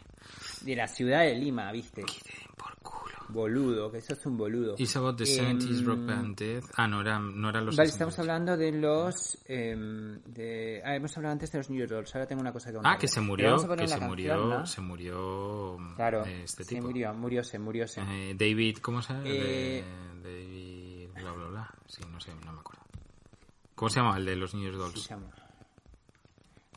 De 0.62 0.76
la 0.76 0.88
ciudad 0.88 1.22
de 1.22 1.36
Lima, 1.36 1.72
¿viste? 1.72 2.04
Que 2.04 2.14
te 2.22 2.38
den 2.38 2.48
por 2.58 2.76
culo. 2.78 3.16
Boludo, 3.30 3.92
que 3.92 3.98
eso 3.98 4.14
es 4.14 4.24
un 4.28 4.38
boludo. 4.38 4.76
It's 4.78 4.96
about 4.96 5.18
the 5.18 5.24
Em, 5.24 5.58
70s 5.60 5.84
rock 5.84 6.06
band 6.06 6.38
Death. 6.38 6.66
Ah, 6.76 6.88
no, 6.88 7.02
era, 7.02 7.18
no 7.18 7.50
eran 7.50 7.66
los 7.66 7.76
Vale, 7.76 7.90
60s. 7.90 7.94
estamos 7.94 8.20
hablando 8.20 8.56
de 8.56 8.72
los... 8.72 9.38
em, 9.48 10.22
de, 10.26 10.80
ah, 10.86 10.96
hemos 10.96 11.18
hablado 11.18 11.34
antes 11.34 11.52
de 11.52 11.58
los 11.58 11.70
New 11.72 11.80
York 11.80 11.90
Dolls, 11.92 12.14
ahora 12.14 12.28
tengo 12.28 12.42
una 12.42 12.54
cosa 12.54 12.70
que 12.70 12.78
Ah, 12.78 12.82
contar. 12.82 12.98
que 13.00 13.08
se 13.08 13.22
murió, 13.22 13.56
que 13.76 13.88
se 13.88 14.00
murió, 14.00 14.38
¿no? 14.46 14.66
se 14.68 14.82
murió 14.82 15.78
Claro, 15.96 16.24
eh, 16.24 16.44
este 16.44 16.64
se 16.64 16.76
tipo. 16.76 16.86
murió, 16.88 17.14
murióse, 17.16 17.58
murióse. 17.58 18.02
Eh, 18.02 18.36
David, 18.38 18.78
¿cómo 18.78 19.02
se 19.02 19.14
llama? 19.14 19.26
Eh, 19.28 19.84
David, 20.24 21.10
bla, 21.16 21.32
bla, 21.34 21.48
bla. 21.48 21.74
Sí, 21.88 22.02
no 22.12 22.20
sé, 22.20 22.32
no 22.46 22.54
me 22.54 22.60
acuerdo. 22.60 22.84
¿Cómo 23.74 23.90
se 23.90 24.00
llama 24.02 24.18
el 24.18 24.26
de 24.26 24.36
los 24.36 24.52
Sí, 24.52 24.64
dolls? 24.66 25.02
se 25.02 25.10
llama. 25.10 25.32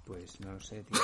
Pues 0.09 0.40
no 0.40 0.55
lo 0.55 0.61
sé, 0.61 0.83
tío. 0.83 0.99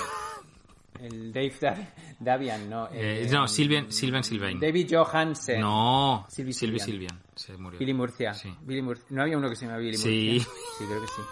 el 1.01 1.33
Dave 1.33 1.55
Dav- 1.61 1.89
Davian, 2.19 2.69
no. 2.69 2.87
Eh, 2.89 3.25
eh, 3.27 3.29
no, 3.31 3.47
Sylvian, 3.47 3.93
Sylvain 3.93 4.25
Sylvain. 4.25 4.59
David 4.59 4.89
Johansen. 4.91 5.61
No, 5.61 6.27
Sylvie 6.29 6.53
Sylvian. 6.53 6.87
Sylvian. 6.87 7.23
Se 7.37 7.57
murió. 7.57 7.79
Billy 7.79 7.95
Murcia. 7.95 8.35
Sí. 8.35 8.53
Billy 8.63 8.83
Murcia. 8.83 9.07
No 9.11 9.23
había 9.23 9.37
uno 9.39 9.49
que 9.49 9.55
se 9.57 9.67
llama 9.67 9.79
Billy 9.79 9.97
Sí. 9.97 10.33
Murcia. 10.43 10.53
Sí, 10.79 10.85
creo 10.87 11.01
que 11.03 11.07
sí. 11.09 11.23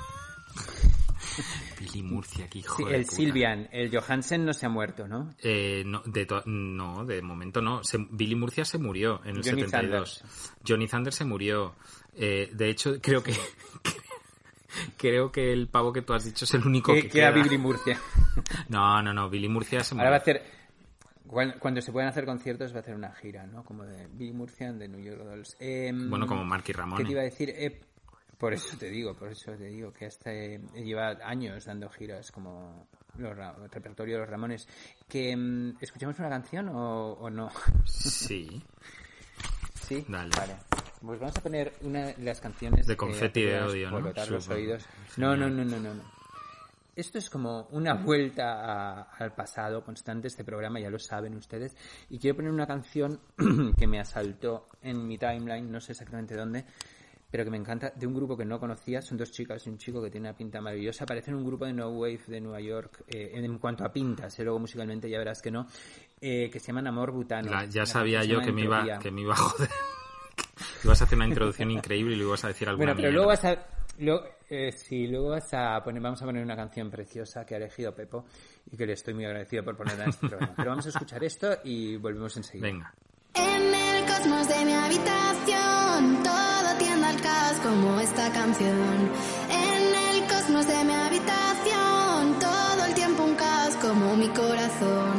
Billy 1.81 2.03
Murcia, 2.03 2.49
qué 2.49 2.59
hijo 2.59 2.77
Sí, 2.77 2.85
de 2.85 2.97
el 2.97 3.03
puta. 3.05 3.17
Sylvian, 3.17 3.69
el 3.73 3.91
Johansen 3.97 4.45
no 4.45 4.53
se 4.53 4.67
ha 4.67 4.69
muerto, 4.69 5.09
¿no? 5.09 5.35
Eh, 5.43 5.83
no, 5.87 6.03
de 6.05 6.27
no, 6.47 7.05
de 7.07 7.23
momento 7.23 7.63
no. 7.63 7.83
Se- 7.83 8.07
Billy 8.11 8.35
Murcia 8.35 8.65
se 8.67 8.77
murió 8.79 9.21
en 9.25 9.37
el 9.37 9.43
Johnny 9.43 9.63
72. 9.63 10.25
Johnny 10.67 10.87
Thunder 10.89 11.13
se 11.13 11.25
murió. 11.25 11.75
Eh, 12.15 12.51
de 12.53 12.69
hecho, 12.69 13.01
creo 13.01 13.23
que 13.23 13.33
creo 14.97 15.31
que 15.33 15.53
el 15.53 15.69
pavo 15.69 15.93
que 15.93 16.03
tú 16.03 16.13
has 16.15 16.25
dicho 16.25 16.45
es 16.45 16.55
el 16.55 16.67
único 16.67 16.93
Que, 16.95 17.03
que 17.03 17.09
queda. 17.09 17.31
Billy 17.31 17.59
Murcia. 17.59 17.99
No, 18.69 19.03
no, 19.03 19.13
no. 19.13 19.29
Billy 19.29 19.49
Murcia 19.49 19.85
se. 19.85 19.95
Ahora 19.95 20.11
va 20.11 20.17
a 20.17 20.19
hacer... 20.21 20.43
cuan- 21.27 21.55
Cuando 21.59 21.81
se 21.83 21.93
puedan 21.93 22.09
hacer 22.09 22.25
conciertos 22.25 22.73
va 22.73 22.79
a 22.79 22.81
hacer 22.81 22.95
una 22.95 23.13
gira, 23.15 23.47
¿no? 23.47 23.63
Como 23.65 23.85
de 23.85 24.07
Billy 24.09 24.33
Murcia 24.33 24.73
the 24.77 24.89
New 24.89 25.01
York 25.01 25.23
Dolls. 25.23 25.57
Em, 25.61 26.09
Bueno, 26.09 26.27
como 26.27 26.45
Marky 26.45 26.73
Ramone. 26.73 26.99
¿Qué 27.03 27.05
te 27.07 27.13
iba 27.13 27.21
a 27.21 27.25
decir? 27.25 27.51
Eh, 27.51 27.81
por 28.39 28.53
eso 28.55 28.77
te 28.79 28.89
digo, 28.89 29.15
por 29.15 29.31
eso 29.31 29.53
te 29.53 29.67
digo 29.67 29.93
que 29.93 30.07
hasta 30.07 30.33
eh, 30.33 30.61
lleva 30.75 31.11
años 31.25 31.65
dando 31.65 31.89
giras 31.91 32.33
como 32.33 32.89
los, 33.19 33.37
el 33.39 33.71
repertorio 33.71 34.15
de 34.17 34.21
los 34.23 34.31
Ramones. 34.31 34.67
Que 35.09 35.37
mm, 35.37 35.77
escuchamos 35.81 36.19
una 36.19 36.29
canción 36.31 36.69
o, 36.71 37.13
o 37.13 37.29
no? 37.31 37.51
Sí. 37.85 38.63
sí, 39.87 40.05
Dale. 40.09 40.31
Vale. 40.37 40.57
Pues 41.01 41.19
vamos 41.19 41.37
a 41.37 41.41
poner 41.41 41.73
una 41.83 42.07
de 42.07 42.25
las 42.25 42.41
canciones 42.41 42.87
De 42.87 42.93
que 42.95 42.97
Confetti 42.97 43.43
de 43.43 43.61
Odio, 43.61 43.91
¿no? 43.91 44.01
los 44.01 44.49
oídos. 44.49 44.85
No, 45.17 45.37
no, 45.37 45.49
no, 45.51 45.65
no, 45.65 45.79
no, 45.81 45.95
no. 45.95 46.03
Esto 46.95 47.19
es 47.19 47.31
como 47.31 47.69
una 47.71 47.95
vuelta 47.95 48.53
a- 49.01 49.03
al 49.19 49.35
pasado 49.35 49.83
constante, 49.83 50.29
este 50.29 50.45
programa, 50.45 50.79
ya 50.79 50.91
lo 50.91 50.99
saben 50.99 51.35
ustedes. 51.35 51.75
Y 52.11 52.19
quiero 52.19 52.37
poner 52.37 52.53
una 52.53 52.67
canción 52.67 53.19
que 53.79 53.87
me 53.87 53.99
asaltó 53.99 54.69
en 54.83 55.07
mi 55.07 55.17
timeline, 55.19 55.73
no 55.73 55.81
sé 55.81 55.93
exactamente 55.93 56.37
dónde, 56.37 56.67
pero 57.31 57.45
que 57.45 57.51
me 57.51 57.57
encanta, 57.57 57.91
de 57.97 58.07
un 58.07 58.15
grupo 58.15 58.37
que 58.37 58.45
no 58.45 58.61
conocía. 58.61 59.01
Son 59.01 59.17
dos 59.17 59.33
chicas 59.33 59.67
y 59.67 59.71
un 59.71 59.79
chico 59.79 60.03
que 60.03 60.11
tiene 60.11 60.29
una 60.29 60.37
pinta 60.37 60.61
maravillosa. 60.61 61.07
Parecen 61.07 61.35
un 61.35 61.47
grupo 61.47 61.65
de 61.65 61.73
No 61.73 61.89
Wave 61.89 62.21
de 62.29 62.41
Nueva 62.43 62.61
York, 62.61 63.05
eh, 63.09 63.31
en 63.35 63.59
cuanto 63.59 63.85
a 63.87 63.93
pintas, 63.93 64.39
eh, 64.39 64.45
luego 64.45 64.59
musicalmente 64.59 65.09
ya 65.09 65.17
verás 65.19 65.41
que 65.41 65.51
no, 65.51 65.67
eh, 66.23 66.49
que 66.51 66.59
se 66.61 66.69
llaman 66.69 66.87
Amor 66.87 67.11
Butano. 67.11 67.51
La- 67.51 67.65
ya 67.67 67.85
sabía 67.85 68.25
yo 68.25 68.41
que 68.41 68.53
me, 68.53 68.63
iba, 68.63 68.99
que 69.01 69.11
me 69.11 69.21
iba 69.23 69.35
a 69.35 69.37
joder. 69.37 69.69
Ibas 70.85 71.01
a 71.01 71.05
hacer 71.05 71.17
una 71.17 71.27
introducción 71.27 71.71
increíble 71.71 72.15
y 72.15 72.17
luego 72.17 72.31
vas 72.33 72.45
a 72.45 72.49
decir 72.49 72.69
alguna 72.69 72.93
Bueno, 72.95 72.97
pero 72.97 73.09
mierda. 73.11 73.15
luego 73.25 73.29
vas 73.29 73.45
a... 73.45 73.67
Luego, 73.99 74.25
eh, 74.49 74.73
sí, 74.73 75.07
luego 75.07 75.29
vas 75.31 75.53
a 75.53 75.83
poner, 75.85 76.01
vamos 76.03 76.23
a 76.23 76.25
poner 76.25 76.43
una 76.43 76.57
canción 76.57 76.91
preciosa 76.91 77.45
que 77.45 77.55
ha 77.55 77.59
elegido 77.59 77.95
Pepo 77.95 78.25
y 78.71 78.77
que 78.77 78.87
le 78.87 78.95
estoy 78.95 79.13
muy 79.15 79.25
agradecido 79.27 79.63
por 79.65 79.77
ponerla 79.77 80.05
en 80.05 80.11
este 80.11 80.29
programa. 80.29 80.55
Pero 80.57 80.71
vamos 80.71 80.87
a 80.87 80.89
escuchar 80.89 81.23
esto 81.25 81.59
y 81.65 81.97
volvemos 81.97 82.37
enseguida. 82.37 82.67
Venga. 82.69 82.95
En 83.35 83.75
el 83.75 84.07
cosmos 84.07 84.49
de 84.49 84.65
mi 84.65 84.73
habitación, 84.73 86.23
todo 86.23 86.79
tiende 86.79 87.07
al 87.07 87.21
caos 87.21 87.57
como 87.63 88.01
esta 88.01 88.33
canción. 88.33 89.11
En 89.51 89.95
el 89.95 90.29
cosmos 90.29 90.67
de 90.67 90.85
mi 90.85 90.93
habitación, 90.93 92.39
todo 92.41 92.85
el 92.87 92.95
tiempo 92.95 93.25
un 93.25 93.35
caos 93.35 93.75
como 93.77 94.17
mi 94.17 94.29
corazón. 94.29 95.12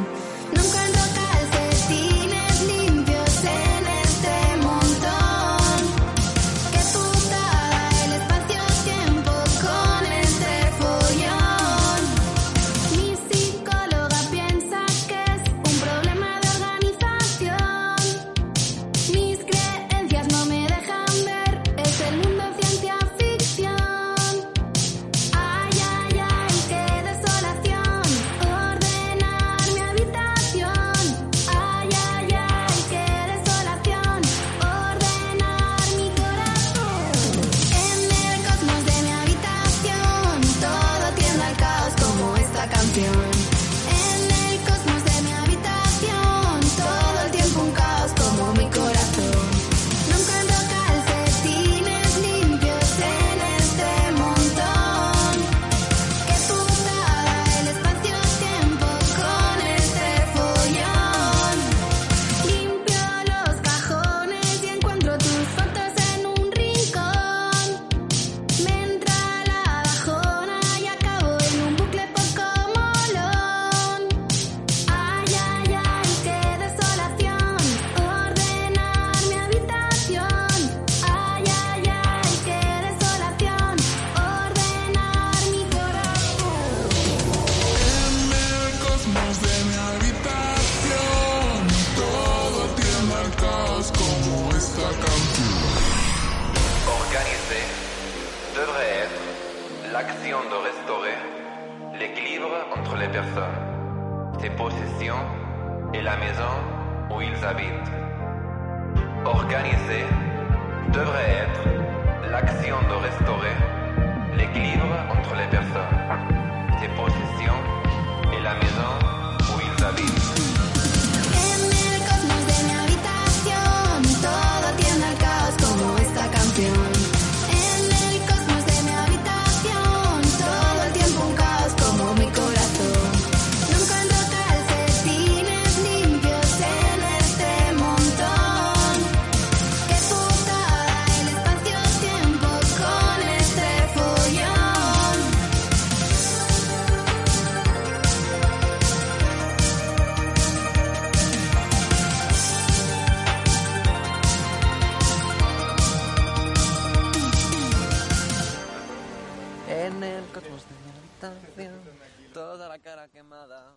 Toda 162.32 162.68
la 162.68 162.78
cara 162.78 163.08
quemada. 163.08 163.74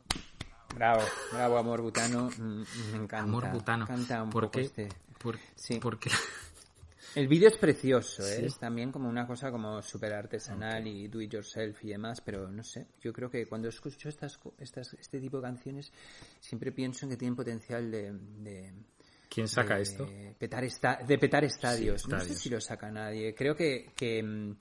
Bravo, 0.75 1.03
bravo, 1.31 1.57
Amor 1.57 1.81
Butano. 1.81 2.29
Mm, 2.37 2.63
Me 2.91 2.97
encanta. 2.97 3.17
Amor 3.19 3.51
butano. 3.51 3.87
Canta 3.87 4.23
un 4.23 4.29
¿Por 4.29 4.45
poco 4.45 4.59
qué? 4.59 4.61
este. 4.65 4.89
Por- 5.19 5.37
Sí. 5.55 5.79
Porque 5.79 6.09
El 7.15 7.27
vídeo 7.27 7.47
es 7.47 7.57
precioso, 7.57 8.21
¿eh? 8.27 8.35
Sí. 8.41 8.45
es 8.45 8.59
también 8.59 8.91
como 8.91 9.09
una 9.09 9.25
cosa 9.25 9.49
como 9.49 9.81
súper 9.81 10.13
artesanal 10.13 10.85
y 10.85 11.07
do 11.07 11.19
it 11.21 11.31
yourself 11.31 11.83
y 11.83 11.89
demás, 11.89 12.21
pero 12.21 12.47
no 12.51 12.63
sé, 12.63 12.85
yo 13.01 13.11
creo 13.11 13.29
que 13.31 13.47
cuando 13.47 13.69
escucho 13.69 14.07
estas, 14.09 14.37
co- 14.37 14.53
estas, 14.59 14.93
este 14.93 15.19
tipo 15.19 15.37
de 15.37 15.43
canciones 15.43 15.91
siempre 16.39 16.71
pienso 16.71 17.05
en 17.05 17.11
que 17.11 17.17
tienen 17.17 17.35
potencial 17.35 17.89
de... 17.89 18.11
de 18.13 18.73
¿Quién 19.29 19.47
saca 19.47 19.75
de 19.77 19.81
esto? 19.81 20.07
Petar 20.37 20.63
esta- 20.63 20.97
de 20.97 21.17
petar 21.17 21.43
estadios. 21.43 22.07
No 22.07 22.19
sé 22.19 22.35
si 22.35 22.49
lo 22.49 22.61
saca 22.61 22.91
nadie. 22.91 23.33
Creo 23.33 23.55
que, 23.55 23.91
que, 23.95 24.21
mm, 24.21 24.55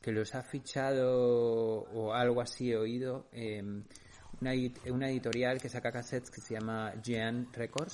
que 0.00 0.12
los 0.12 0.34
ha 0.34 0.42
fichado 0.42 1.10
o 1.92 2.12
algo 2.12 2.40
así 2.40 2.70
he 2.72 2.76
oído. 2.76 3.26
eh, 3.32 3.62
una, 4.40 4.52
una 4.90 5.10
editorial 5.10 5.60
que 5.60 5.68
saca 5.68 5.92
cassettes 5.92 6.30
que 6.30 6.40
se 6.40 6.54
llama 6.54 6.94
Jean 7.02 7.48
Records, 7.52 7.92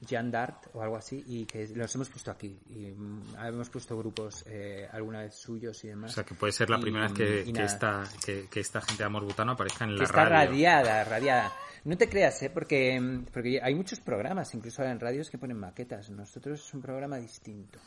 Jean 0.00 0.30
Dart 0.30 0.68
o 0.72 0.80
algo 0.80 0.96
así, 0.96 1.22
y 1.26 1.44
que 1.44 1.68
los 1.74 1.94
hemos 1.94 2.08
puesto 2.08 2.30
aquí. 2.30 2.58
Y 2.70 2.92
mm, 2.92 3.34
hemos 3.44 3.68
puesto 3.68 3.98
grupos 3.98 4.42
eh, 4.46 4.88
alguna 4.90 5.20
vez 5.20 5.34
suyos 5.34 5.84
y 5.84 5.88
O 5.88 5.90
demás. 5.90 6.12
sea, 6.14 6.24
que 6.24 6.34
puede 6.34 6.52
ser 6.54 6.70
la 6.70 6.78
Y- 6.78 6.80
primera 6.80 7.04
vez 7.08 7.12
que, 7.12 7.40
y 7.42 7.44
que 7.46 7.52
nada. 7.52 7.66
esta, 7.66 8.04
que, 8.24 8.46
que 8.50 8.60
esta 8.60 8.80
gente 8.80 9.02
de 9.02 9.04
Amor 9.06 9.24
Butano 9.24 9.52
aparezca 9.52 9.84
en 9.84 9.90
que 9.90 9.96
la 9.98 10.04
está 10.04 10.24
radio. 10.24 10.48
radiada, 10.50 11.04
radiada. 11.04 11.52
No 11.84 11.98
te 11.98 12.08
creas, 12.08 12.42
¿eh? 12.42 12.48
Porque, 12.48 12.98
mm, 12.98 13.24
porque 13.30 13.60
hay 13.62 13.74
muchos 13.74 14.00
programas, 14.00 14.54
incluso 14.54 14.80
ahora 14.80 14.92
en 14.92 15.00
radios, 15.00 15.28
que 15.28 15.36
ponen 15.36 15.58
maquetas. 15.58 16.08
Nosotros 16.08 16.58
es 16.58 16.72
un 16.72 16.80
programa 16.80 17.18
distinto. 17.18 17.78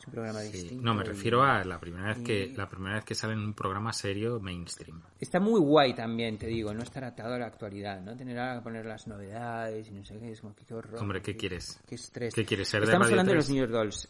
Es 0.00 0.06
un 0.06 0.12
programa 0.12 0.40
Sí. 0.40 0.52
distinto. 0.52 0.82
No, 0.84 0.94
me 0.94 1.04
refiero 1.04 1.42
a 1.42 1.62
la 1.64 1.78
primera 1.78 2.08
vez 2.08 2.18
que 2.24 2.52
la 2.56 2.68
primera 2.68 2.94
vez 2.96 3.04
que 3.04 3.14
sale 3.14 3.34
en 3.34 3.40
un 3.40 3.52
programa 3.54 3.92
serio 3.92 4.40
mainstream. 4.40 5.02
Está 5.20 5.38
muy 5.40 5.60
guay 5.60 5.94
también, 5.94 6.38
te 6.38 6.46
digo, 6.46 6.72
no 6.72 6.82
estar 6.82 7.04
atado 7.04 7.34
a 7.34 7.38
la 7.38 7.46
actualidad, 7.46 8.00
¿no? 8.00 8.16
Tener 8.16 8.38
a 8.38 8.62
poner 8.62 8.86
las 8.86 9.06
novedades 9.06 9.86
y 9.88 9.90
no 9.92 10.04
sé 10.04 10.18
qué, 10.18 10.32
es 10.32 10.40
como 10.40 10.54
que 10.56 10.64
qué 10.64 10.72
horror. 10.74 10.98
Hombre, 11.00 11.20
¿qué 11.20 11.36
quieres? 11.36 11.78
Qué 11.86 11.94
estrés. 11.96 12.34
¿Qué 12.34 12.44
quieres 12.46 12.66
ser 12.68 12.80
de 12.80 12.86
Estamos 12.86 13.08
Radio 13.08 13.20
hablando 13.20 13.32
de 13.32 13.36
3? 13.38 13.44
los 13.46 13.50
New 13.54 13.60
York 13.60 13.72
Dolls. 13.72 14.08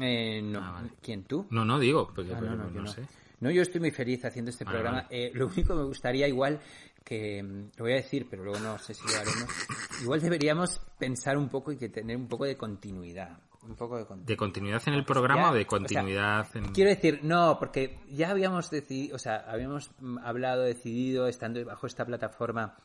Eh, 0.00 0.42
no. 0.42 0.58
Ah, 0.60 0.72
vale. 0.72 0.90
¿Quién, 1.00 1.22
tú? 1.24 1.46
No, 1.50 1.64
no 1.64 1.78
digo, 1.78 2.10
porque 2.12 2.32
Ah, 2.32 2.36
pero 2.40 2.56
no, 2.56 2.64
no, 2.64 2.68
yo 2.70 2.74
no 2.80 2.82
no. 2.82 2.92
sé. 2.92 3.02
No, 3.40 3.50
yo 3.50 3.62
estoy 3.62 3.80
muy 3.80 3.90
feliz 3.92 4.24
haciendo 4.24 4.50
este 4.50 4.64
Vale, 4.64 4.78
programa. 4.78 5.02
vale. 5.02 5.26
Eh, 5.26 5.30
lo 5.34 5.46
único 5.46 5.74
que 5.74 5.80
me 5.80 5.84
gustaría 5.86 6.26
igual 6.26 6.60
que, 7.04 7.42
mm, 7.42 7.70
lo 7.76 7.84
voy 7.84 7.92
a 7.92 7.96
decir, 7.96 8.26
pero 8.28 8.42
luego 8.42 8.58
no 8.58 8.78
sé 8.78 8.94
si 8.94 9.02
lo 9.06 9.14
haremos, 9.16 9.48
igual 10.02 10.20
deberíamos 10.20 10.80
pensar 10.98 11.36
un 11.36 11.48
poco 11.48 11.70
y 11.70 11.76
que 11.76 11.88
tener 11.90 12.16
un 12.16 12.26
poco 12.26 12.44
de 12.46 12.56
continuidad. 12.56 13.38
Un 13.66 13.74
poco 13.76 13.96
de 13.98 14.04
continuidad. 14.06 14.28
¿De 14.28 14.36
continuidad 14.36 14.82
en 14.86 14.94
el 14.94 15.04
programa 15.04 15.42
Ya, 15.42 15.50
o 15.50 15.54
de 15.54 15.60
o 15.60 15.62
sea, 15.62 15.68
continuidad 15.68 16.56
en...? 16.56 16.72
Quiero 16.72 16.90
decir, 16.90 17.20
no, 17.22 17.56
porque 17.58 17.98
ya 18.08 18.30
habíamos 18.30 18.70
decidido, 18.70 19.16
o 19.16 19.18
sea, 19.18 19.36
habíamos 19.48 19.90
mm, 20.00 20.18
hablado, 20.18 20.62
decidido, 20.62 21.26
estando 21.28 21.64
bajo 21.64 21.86
esta 21.86 22.04
plataforma 22.04 22.76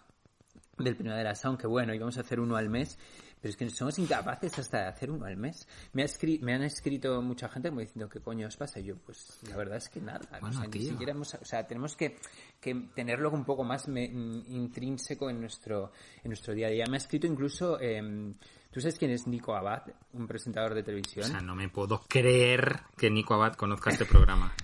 del 0.77 0.95
Primavera 0.95 1.35
Sound, 1.35 1.59
que 1.59 1.67
bueno, 1.67 1.93
íbamos 1.93 2.17
a 2.17 2.21
hacer 2.21 2.39
uno 2.39 2.55
al 2.55 2.69
mes, 2.69 2.97
pero 3.41 3.49
es 3.51 3.57
que 3.57 3.69
somos 3.69 3.99
incapaces 3.99 4.57
hasta 4.59 4.79
de 4.83 4.87
hacer 4.87 5.11
uno 5.11 5.25
al 5.25 5.35
mes. 5.35 5.67
Me, 5.91 6.03
ha 6.03 6.05
escri- 6.05 6.39
me 6.41 6.53
han 6.53 6.63
escrito 6.63 7.21
mucha 7.21 7.49
gente 7.49 7.67
como 7.69 7.81
diciendo, 7.81 8.07
¿qué 8.09 8.21
coño 8.21 8.47
os 8.47 8.55
pasa? 8.55 8.79
Y 8.79 8.83
yo, 8.85 8.95
pues 8.97 9.39
la 9.49 9.57
verdad 9.57 9.77
es 9.77 9.89
que 9.89 9.99
nada. 9.99 10.21
o 10.37 10.39
Bueno, 10.39 10.59
sea, 10.61 10.67
ni 10.69 10.81
siquiera 10.85 11.11
hemos- 11.11 11.33
o 11.33 11.43
sea, 11.45 11.67
tenemos 11.67 11.95
que, 11.97 12.17
que 12.61 12.73
tenerlo 12.95 13.29
un 13.31 13.43
poco 13.43 13.63
más 13.65 13.87
me- 13.89 14.07
mm, 14.09 14.43
intrínseco 14.47 15.29
en 15.29 15.41
nuestro, 15.41 15.91
en 16.23 16.29
nuestro 16.29 16.53
día 16.53 16.67
a 16.67 16.69
día. 16.69 16.85
Me 16.89 16.95
ha 16.95 16.99
escrito 16.99 17.27
incluso, 17.27 17.77
em, 17.81 18.33
¿tú 18.71 18.81
sabes 18.81 18.97
quién 18.97 19.11
es 19.11 19.27
Nico 19.27 19.55
Abad? 19.55 19.83
Un 20.13 20.27
presentador 20.27 20.73
de 20.73 20.81
O 20.81 20.83
televisión. 20.83 21.25
sea, 21.25 21.41
no 21.41 21.55
me 21.55 21.69
puedo 21.69 22.01
creer 22.07 22.81
que 22.97 23.09
Nico 23.09 23.33
Abad 23.35 23.53
conozca 23.55 23.89
este 23.91 24.05
programa. 24.05 24.53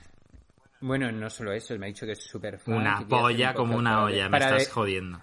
Bueno, 0.81 1.09
no 1.11 1.29
solo 1.31 1.51
eso, 1.53 1.73
él 1.73 1.79
me 1.79 1.87
ha 1.87 1.89
dicho 1.89 2.05
que 2.05 2.11
es 2.11 2.23
súper 2.23 2.59
fan. 2.59 2.75
Una 2.75 3.07
polla 3.07 3.51
un 3.51 3.55
como 3.55 3.75
una 3.77 4.03
olla, 4.03 4.29
me 4.29 4.37
estás 4.37 4.65
de- 4.67 4.71
jodiendo. 4.71 5.19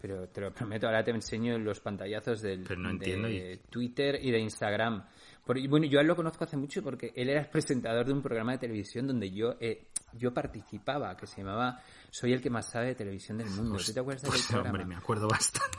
Pero 0.00 0.28
te 0.28 0.40
lo 0.40 0.52
prometo, 0.54 0.86
ahora 0.86 1.02
te 1.02 1.10
enseño 1.10 1.58
los 1.58 1.80
pantallazos 1.80 2.40
del, 2.40 2.62
Pero 2.62 2.80
no 2.80 2.96
de 2.96 3.60
y- 3.64 3.68
Twitter 3.68 4.18
y 4.22 4.30
de 4.30 4.38
Instagram. 4.38 5.04
Por- 5.44 5.58
y 5.58 5.66
bueno, 5.66 5.86
yo 5.86 5.98
a 5.98 6.02
él 6.02 6.08
lo 6.08 6.16
conozco 6.16 6.44
hace 6.44 6.56
mucho 6.56 6.82
porque 6.82 7.12
él 7.16 7.28
era 7.28 7.40
el 7.40 7.48
presentador 7.48 8.06
de 8.06 8.12
un 8.12 8.22
programa 8.22 8.52
de 8.52 8.58
televisión 8.58 9.06
donde 9.06 9.30
yo 9.30 9.56
eh, 9.60 9.88
yo 10.12 10.32
participaba, 10.32 11.16
que 11.16 11.26
se 11.26 11.42
llamaba 11.42 11.82
Soy 12.10 12.32
el 12.32 12.40
que 12.40 12.48
más 12.48 12.70
sabe 12.70 12.86
de 12.86 12.94
televisión 12.94 13.36
del 13.38 13.50
mundo. 13.50 13.76
¿Tú 13.84 13.92
te 13.92 14.00
acuerdas 14.00 14.22
de 14.22 14.28
aquel 14.28 14.40
Pues, 14.40 14.46
programa? 14.46 14.70
hombre, 14.70 14.84
me 14.86 14.96
acuerdo 14.96 15.28
bastante. 15.28 15.76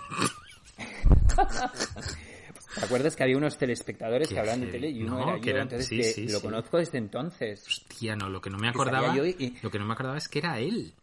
¿Te 2.76 2.86
acuerdas 2.86 3.16
que 3.16 3.24
había 3.24 3.38
unos 3.38 3.58
telespectadores 3.58 4.30
que 4.30 4.40
hablaban 4.40 4.62
de 4.62 4.68
tele 4.68 4.90
y 4.90 5.04
uno 5.04 5.18
No, 5.20 5.24
era 5.30 5.40
que 5.40 5.46
yo? 5.50 5.52
eran- 5.52 5.64
entonces 5.64 5.88
sí, 5.90 5.98
que 5.98 6.14
sí, 6.14 6.28
lo 6.28 6.40
sí. 6.40 6.46
conozco 6.46 6.78
desde 6.78 6.98
entonces. 6.98 7.66
Hostia, 7.68 8.16
no, 8.16 8.30
lo 8.30 8.42
que 8.42 8.50
no 8.50 8.58
me 8.58 8.70
acordaba, 8.70 9.16
y- 9.26 9.58
lo 9.62 9.72
que 9.72 9.80
no 9.80 9.86
me 9.86 9.94
acordaba 9.94 10.18
es 10.18 10.28
que 10.28 10.40
era 10.40 10.60
él. 10.60 10.94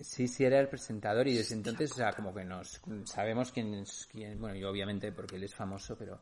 Sí, 0.00 0.26
sí, 0.26 0.44
era 0.44 0.58
el 0.58 0.68
presentador 0.68 1.28
y 1.28 1.34
desde 1.36 1.54
entonces, 1.54 1.92
o 1.92 1.94
sea, 1.94 2.12
como 2.12 2.34
que 2.34 2.44
nos 2.44 2.80
sabemos 3.04 3.52
quién 3.52 3.72
es 3.74 4.08
quién. 4.10 4.40
Bueno, 4.40 4.56
yo 4.56 4.68
obviamente 4.70 5.12
porque 5.12 5.36
él 5.36 5.44
es 5.44 5.54
famoso, 5.54 5.96
pero 5.96 6.18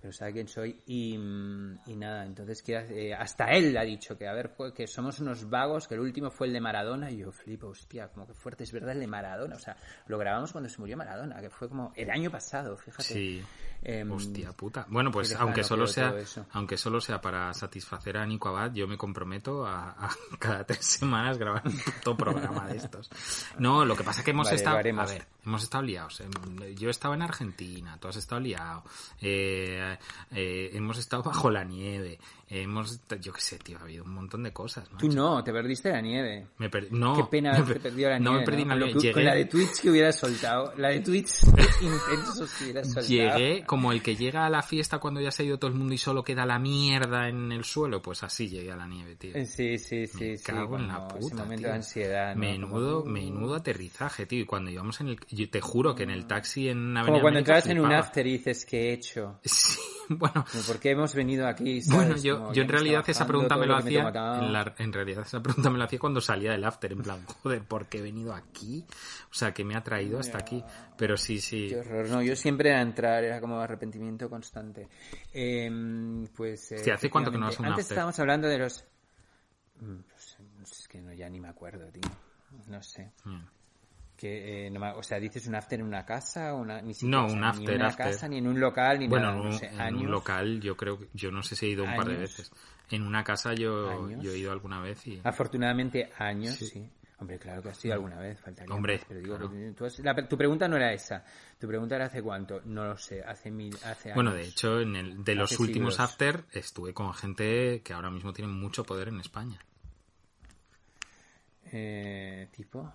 pero 0.00 0.12
sabe 0.12 0.32
quién 0.32 0.48
soy 0.48 0.80
y, 0.86 1.16
mm, 1.16 1.80
y 1.86 1.96
nada, 1.96 2.24
entonces 2.24 2.62
que, 2.62 2.74
eh, 2.74 3.14
hasta 3.14 3.46
él 3.46 3.76
ha 3.76 3.82
dicho 3.82 4.16
que 4.16 4.28
a 4.28 4.32
ver, 4.32 4.54
que 4.74 4.86
somos 4.86 5.20
unos 5.20 5.48
vagos, 5.48 5.88
que 5.88 5.94
el 5.94 6.00
último 6.00 6.30
fue 6.30 6.46
el 6.46 6.52
de 6.52 6.60
Maradona 6.60 7.10
y 7.10 7.18
yo 7.18 7.32
flipo, 7.32 7.68
hostia, 7.68 8.08
como 8.08 8.26
que 8.26 8.34
fuerte, 8.34 8.64
es 8.64 8.72
verdad 8.72 8.92
el 8.92 9.00
de 9.00 9.06
Maradona, 9.06 9.56
o 9.56 9.58
sea, 9.58 9.76
lo 10.06 10.18
grabamos 10.18 10.52
cuando 10.52 10.68
se 10.68 10.78
murió 10.78 10.96
Maradona, 10.96 11.40
que 11.40 11.50
fue 11.50 11.68
como 11.68 11.92
el 11.96 12.10
año 12.10 12.30
pasado, 12.30 12.76
fíjate. 12.76 13.02
Sí. 13.04 13.42
Em, 13.80 14.10
Hostia 14.10 14.52
puta. 14.52 14.86
Bueno, 14.88 15.10
pues 15.12 15.34
aunque 15.36 15.62
solo 15.62 15.86
sea, 15.86 16.12
aunque 16.52 16.76
solo 16.76 17.00
sea 17.00 17.20
para 17.20 17.54
satisfacer 17.54 18.16
a 18.18 18.26
Nico 18.26 18.48
Abad, 18.48 18.72
yo 18.74 18.88
me 18.88 18.98
comprometo 18.98 19.64
a, 19.64 19.90
a 19.90 20.10
cada 20.38 20.64
tres 20.64 20.84
semanas 20.84 21.38
grabar 21.38 21.62
un 21.64 21.78
puto 21.78 22.16
programa 22.16 22.66
de 22.66 22.76
estos. 22.76 23.08
No, 23.58 23.84
lo 23.84 23.96
que 23.96 24.02
pasa 24.02 24.20
es 24.20 24.24
que 24.24 24.32
hemos 24.32 24.46
Vale, 24.46 24.56
estado, 24.56 24.78
a 24.78 24.82
ver, 25.06 25.26
hemos 25.46 25.62
estado 25.62 25.84
liados. 25.84 26.20
Em, 26.20 26.30
Yo 26.74 26.90
estaba 26.90 27.14
en 27.14 27.22
Argentina, 27.22 27.96
tú 28.00 28.08
has 28.08 28.16
estado 28.16 28.40
liado. 28.40 28.82
Eh, 29.20 29.96
eh, 30.32 30.70
hemos 30.72 30.98
estado 30.98 31.22
bajo 31.22 31.48
la 31.50 31.62
nieve. 31.64 32.18
Hemos, 32.50 32.98
yo 33.20 33.32
qué 33.34 33.40
sé, 33.42 33.58
tío, 33.58 33.76
ha 33.78 33.82
habido 33.82 34.04
un 34.04 34.14
montón 34.14 34.42
de 34.42 34.54
cosas. 34.54 34.88
Tú 34.98 35.06
macho. 35.06 35.16
no, 35.18 35.44
te 35.44 35.52
perdiste 35.52 35.90
la 35.92 36.00
nieve. 36.00 36.46
Me 36.56 36.70
per- 36.70 36.90
no, 36.90 37.14
Qué 37.14 37.24
pena 37.24 37.50
haberte 37.54 37.74
per- 37.74 37.82
perdido 37.82 38.08
la 38.10 38.18
no 38.18 38.30
nieve. 38.30 38.38
me 38.40 38.44
perdí 38.46 38.64
¿no? 38.64 38.68
la 38.74 38.74
nieve. 38.86 38.92
Con 38.94 39.02
Llegué- 39.02 39.24
la 39.24 39.34
de 39.34 39.44
Twitch 39.44 39.80
que 39.82 39.90
hubieras 39.90 40.16
soltado. 40.18 40.72
La 40.78 40.88
de 40.88 41.00
Twitch 41.00 41.42
intensos 41.82 42.50
que 42.54 42.64
hubieras 42.64 42.86
soltado. 42.86 43.06
Llegué 43.08 43.64
como 43.68 43.92
el 43.92 44.02
que 44.02 44.16
llega 44.16 44.44
a 44.44 44.50
la 44.50 44.62
fiesta 44.62 44.98
cuando 44.98 45.20
ya 45.20 45.30
se 45.30 45.44
ha 45.44 45.46
ido 45.46 45.58
todo 45.60 45.70
el 45.70 45.76
mundo 45.76 45.94
y 45.94 45.98
solo 45.98 46.24
queda 46.24 46.44
la 46.44 46.58
mierda 46.58 47.28
en 47.28 47.52
el 47.52 47.62
suelo, 47.62 48.02
pues 48.02 48.24
así 48.24 48.48
llegué 48.48 48.72
a 48.72 48.76
la 48.76 48.88
nieve, 48.88 49.14
tío. 49.14 49.36
Eh, 49.36 49.46
Sí, 49.46 49.78
sí, 49.78 50.08
sí. 50.08 50.24
Me 50.30 50.36
sí, 50.38 50.42
cago 50.44 50.76
en 50.76 50.88
la 50.88 51.06
puta, 51.06 51.26
Ese 51.26 51.34
momento 51.36 51.56
tío. 51.62 51.68
de 51.68 51.74
ansiedad. 51.76 52.34
¿no? 52.34 52.40
Menudo, 52.40 53.00
Como- 53.02 53.12
menudo 53.12 53.54
aterrizaje, 53.54 54.26
tío. 54.26 54.40
Y 54.40 54.44
cuando 54.44 54.70
íbamos 54.72 55.00
en 55.00 55.08
el, 55.10 55.20
yo 55.30 55.48
te 55.48 55.60
juro 55.60 55.94
que 55.94 56.02
en 56.02 56.10
el 56.10 56.26
taxi 56.26 56.68
en 56.68 56.96
Avenida 56.96 57.12
Como 57.12 57.20
cuando 57.20 57.38
entras 57.38 57.66
en 57.66 57.78
un 57.78 57.92
after 57.92 58.26
y 58.26 58.32
dices, 58.38 58.64
¿qué 58.64 58.88
he 58.90 58.92
hecho? 58.94 59.38
Sí, 60.08 60.14
bueno, 60.14 60.42
¿Por 60.66 60.80
qué 60.80 60.92
hemos 60.92 61.14
venido 61.14 61.46
aquí? 61.46 61.82
¿sabes? 61.82 62.06
bueno, 62.08 62.22
yo, 62.22 62.38
Como, 62.38 62.52
yo 62.54 62.62
en 62.62 62.68
realidad 62.70 63.04
esa 63.08 63.26
pregunta 63.26 63.58
me 63.58 63.66
lo 63.66 63.74
me 63.74 63.80
hacía, 63.80 64.10
tomado. 64.10 64.42
en, 64.42 64.52
la- 64.54 64.74
en 64.78 64.90
realidad 64.94 65.24
esa 65.26 65.42
pregunta 65.42 65.68
me 65.68 65.76
lo 65.76 65.84
hacía 65.84 65.98
cuando 65.98 66.22
salía 66.22 66.52
del 66.52 66.64
after, 66.64 66.92
en 66.92 67.02
plan, 67.02 67.26
joder, 67.26 67.62
¿por 67.62 67.86
qué 67.88 67.98
he 67.98 68.02
venido 68.02 68.32
aquí? 68.32 68.86
O 69.30 69.34
sea, 69.34 69.52
que 69.52 69.64
me 69.64 69.76
ha 69.76 69.82
traído 69.82 70.18
hasta 70.18 70.38
aquí. 70.38 70.64
Pero 70.98 71.16
sí, 71.16 71.40
sí. 71.40 71.68
Qué 71.68 71.76
horror. 71.78 72.08
No, 72.10 72.20
yo 72.22 72.34
siempre 72.36 72.70
era 72.70 72.82
entrar, 72.82 73.22
era 73.24 73.40
como 73.40 73.60
arrepentimiento 73.60 74.28
constante. 74.28 74.88
Eh, 75.32 75.70
pues. 76.36 76.72
eh, 76.72 76.78
Sí, 76.78 76.90
¿hace 76.90 77.08
cuánto 77.08 77.30
que 77.30 77.38
no 77.38 77.46
a 77.46 77.50
un 77.50 77.54
Antes 77.66 77.70
after? 77.70 77.80
estábamos 77.94 78.18
hablando 78.18 78.48
de 78.48 78.58
los. 78.58 78.84
Mm, 79.80 79.96
pues, 80.10 80.36
es 80.80 80.88
que 80.88 81.00
no, 81.00 81.12
ya 81.12 81.28
ni 81.28 81.40
me 81.40 81.48
acuerdo, 81.48 81.88
tío. 81.90 82.02
No 82.66 82.82
sé. 82.82 83.12
Mm. 83.24 83.38
Que, 84.16 84.66
eh, 84.66 84.70
no 84.70 84.80
me- 84.80 84.90
o 84.90 85.02
sea, 85.04 85.20
dices 85.20 85.46
un 85.46 85.54
after 85.54 85.78
en 85.78 85.86
una 85.86 86.04
casa, 86.04 86.52
una, 86.54 86.82
ni 86.82 86.92
siquiera, 86.94 87.18
No, 87.20 87.26
o 87.26 87.28
sea, 87.28 87.36
un 87.36 87.40
ni 87.42 87.46
after, 87.48 87.70
en 87.70 87.76
una 87.76 87.86
after. 87.88 88.06
casa, 88.06 88.28
ni 88.28 88.38
en 88.38 88.46
un 88.48 88.58
local, 88.58 88.98
ni 88.98 89.06
Bueno, 89.06 89.26
nada, 89.28 89.38
en 89.44 89.48
no 89.50 89.52
sé, 89.56 89.66
en 89.68 89.80
años. 89.80 90.02
un 90.02 90.10
local 90.10 90.60
yo 90.60 90.76
creo 90.76 90.98
que 90.98 91.08
yo 91.14 91.30
no 91.30 91.44
sé 91.44 91.54
si 91.54 91.66
he 91.66 91.68
ido 91.68 91.84
un 91.84 91.94
par 91.94 92.08
de 92.08 92.16
veces. 92.16 92.50
En 92.90 93.02
una 93.04 93.22
casa 93.22 93.54
yo, 93.54 94.08
he 94.10 94.38
ido 94.38 94.50
alguna 94.50 94.80
vez 94.80 95.06
y 95.06 95.20
Afortunadamente, 95.22 96.10
años, 96.18 96.56
Sí. 96.56 96.66
sí. 96.66 96.90
Hombre, 97.20 97.36
claro 97.38 97.60
que 97.62 97.70
ha 97.70 97.74
sido 97.74 97.94
alguna 97.94 98.18
vez, 98.20 98.38
faltaría 98.38 98.72
Hombre, 98.74 98.96
más, 98.98 99.04
pero 99.08 99.20
digo, 99.20 99.36
claro. 99.36 99.52
tú 99.76 99.84
has- 99.84 99.98
la- 99.98 100.28
tu 100.28 100.38
pregunta 100.38 100.68
no 100.68 100.76
era 100.76 100.92
esa. 100.92 101.24
Tu 101.58 101.66
pregunta 101.66 101.96
era 101.96 102.04
hace 102.06 102.22
cuánto. 102.22 102.60
No 102.64 102.84
lo 102.86 102.96
sé, 102.96 103.22
hace 103.24 103.50
mil, 103.50 103.76
hace 103.84 104.12
Bueno, 104.14 104.30
años. 104.30 104.42
de 104.44 104.48
hecho, 104.48 104.80
en 104.80 104.94
el, 104.94 105.24
de 105.24 105.34
los 105.34 105.50
Hace 105.52 105.62
últimos 105.62 105.94
siglos. 105.94 106.10
after 106.10 106.44
estuve 106.52 106.94
con 106.94 107.12
gente 107.14 107.82
que 107.82 107.92
ahora 107.92 108.10
mismo 108.10 108.32
tiene 108.32 108.52
mucho 108.52 108.84
poder 108.84 109.08
en 109.08 109.18
España. 109.18 109.58
Eh, 111.72 112.48
¿Tipo? 112.56 112.92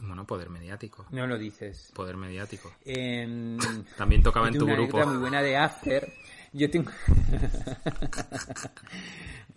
Bueno, 0.00 0.26
poder 0.26 0.50
mediático. 0.50 1.06
No 1.12 1.24
lo 1.26 1.38
dices. 1.38 1.92
Poder 1.94 2.16
mediático. 2.16 2.72
En- 2.84 3.56
También 3.96 4.22
tocaba 4.22 4.48
en 4.48 4.58
tu 4.58 4.64
una 4.64 4.74
grupo. 4.74 5.06
muy 5.06 5.18
buena 5.18 5.40
de 5.42 5.56
After. 5.56 6.12
Yo 6.52 6.68
tengo... 6.70 6.90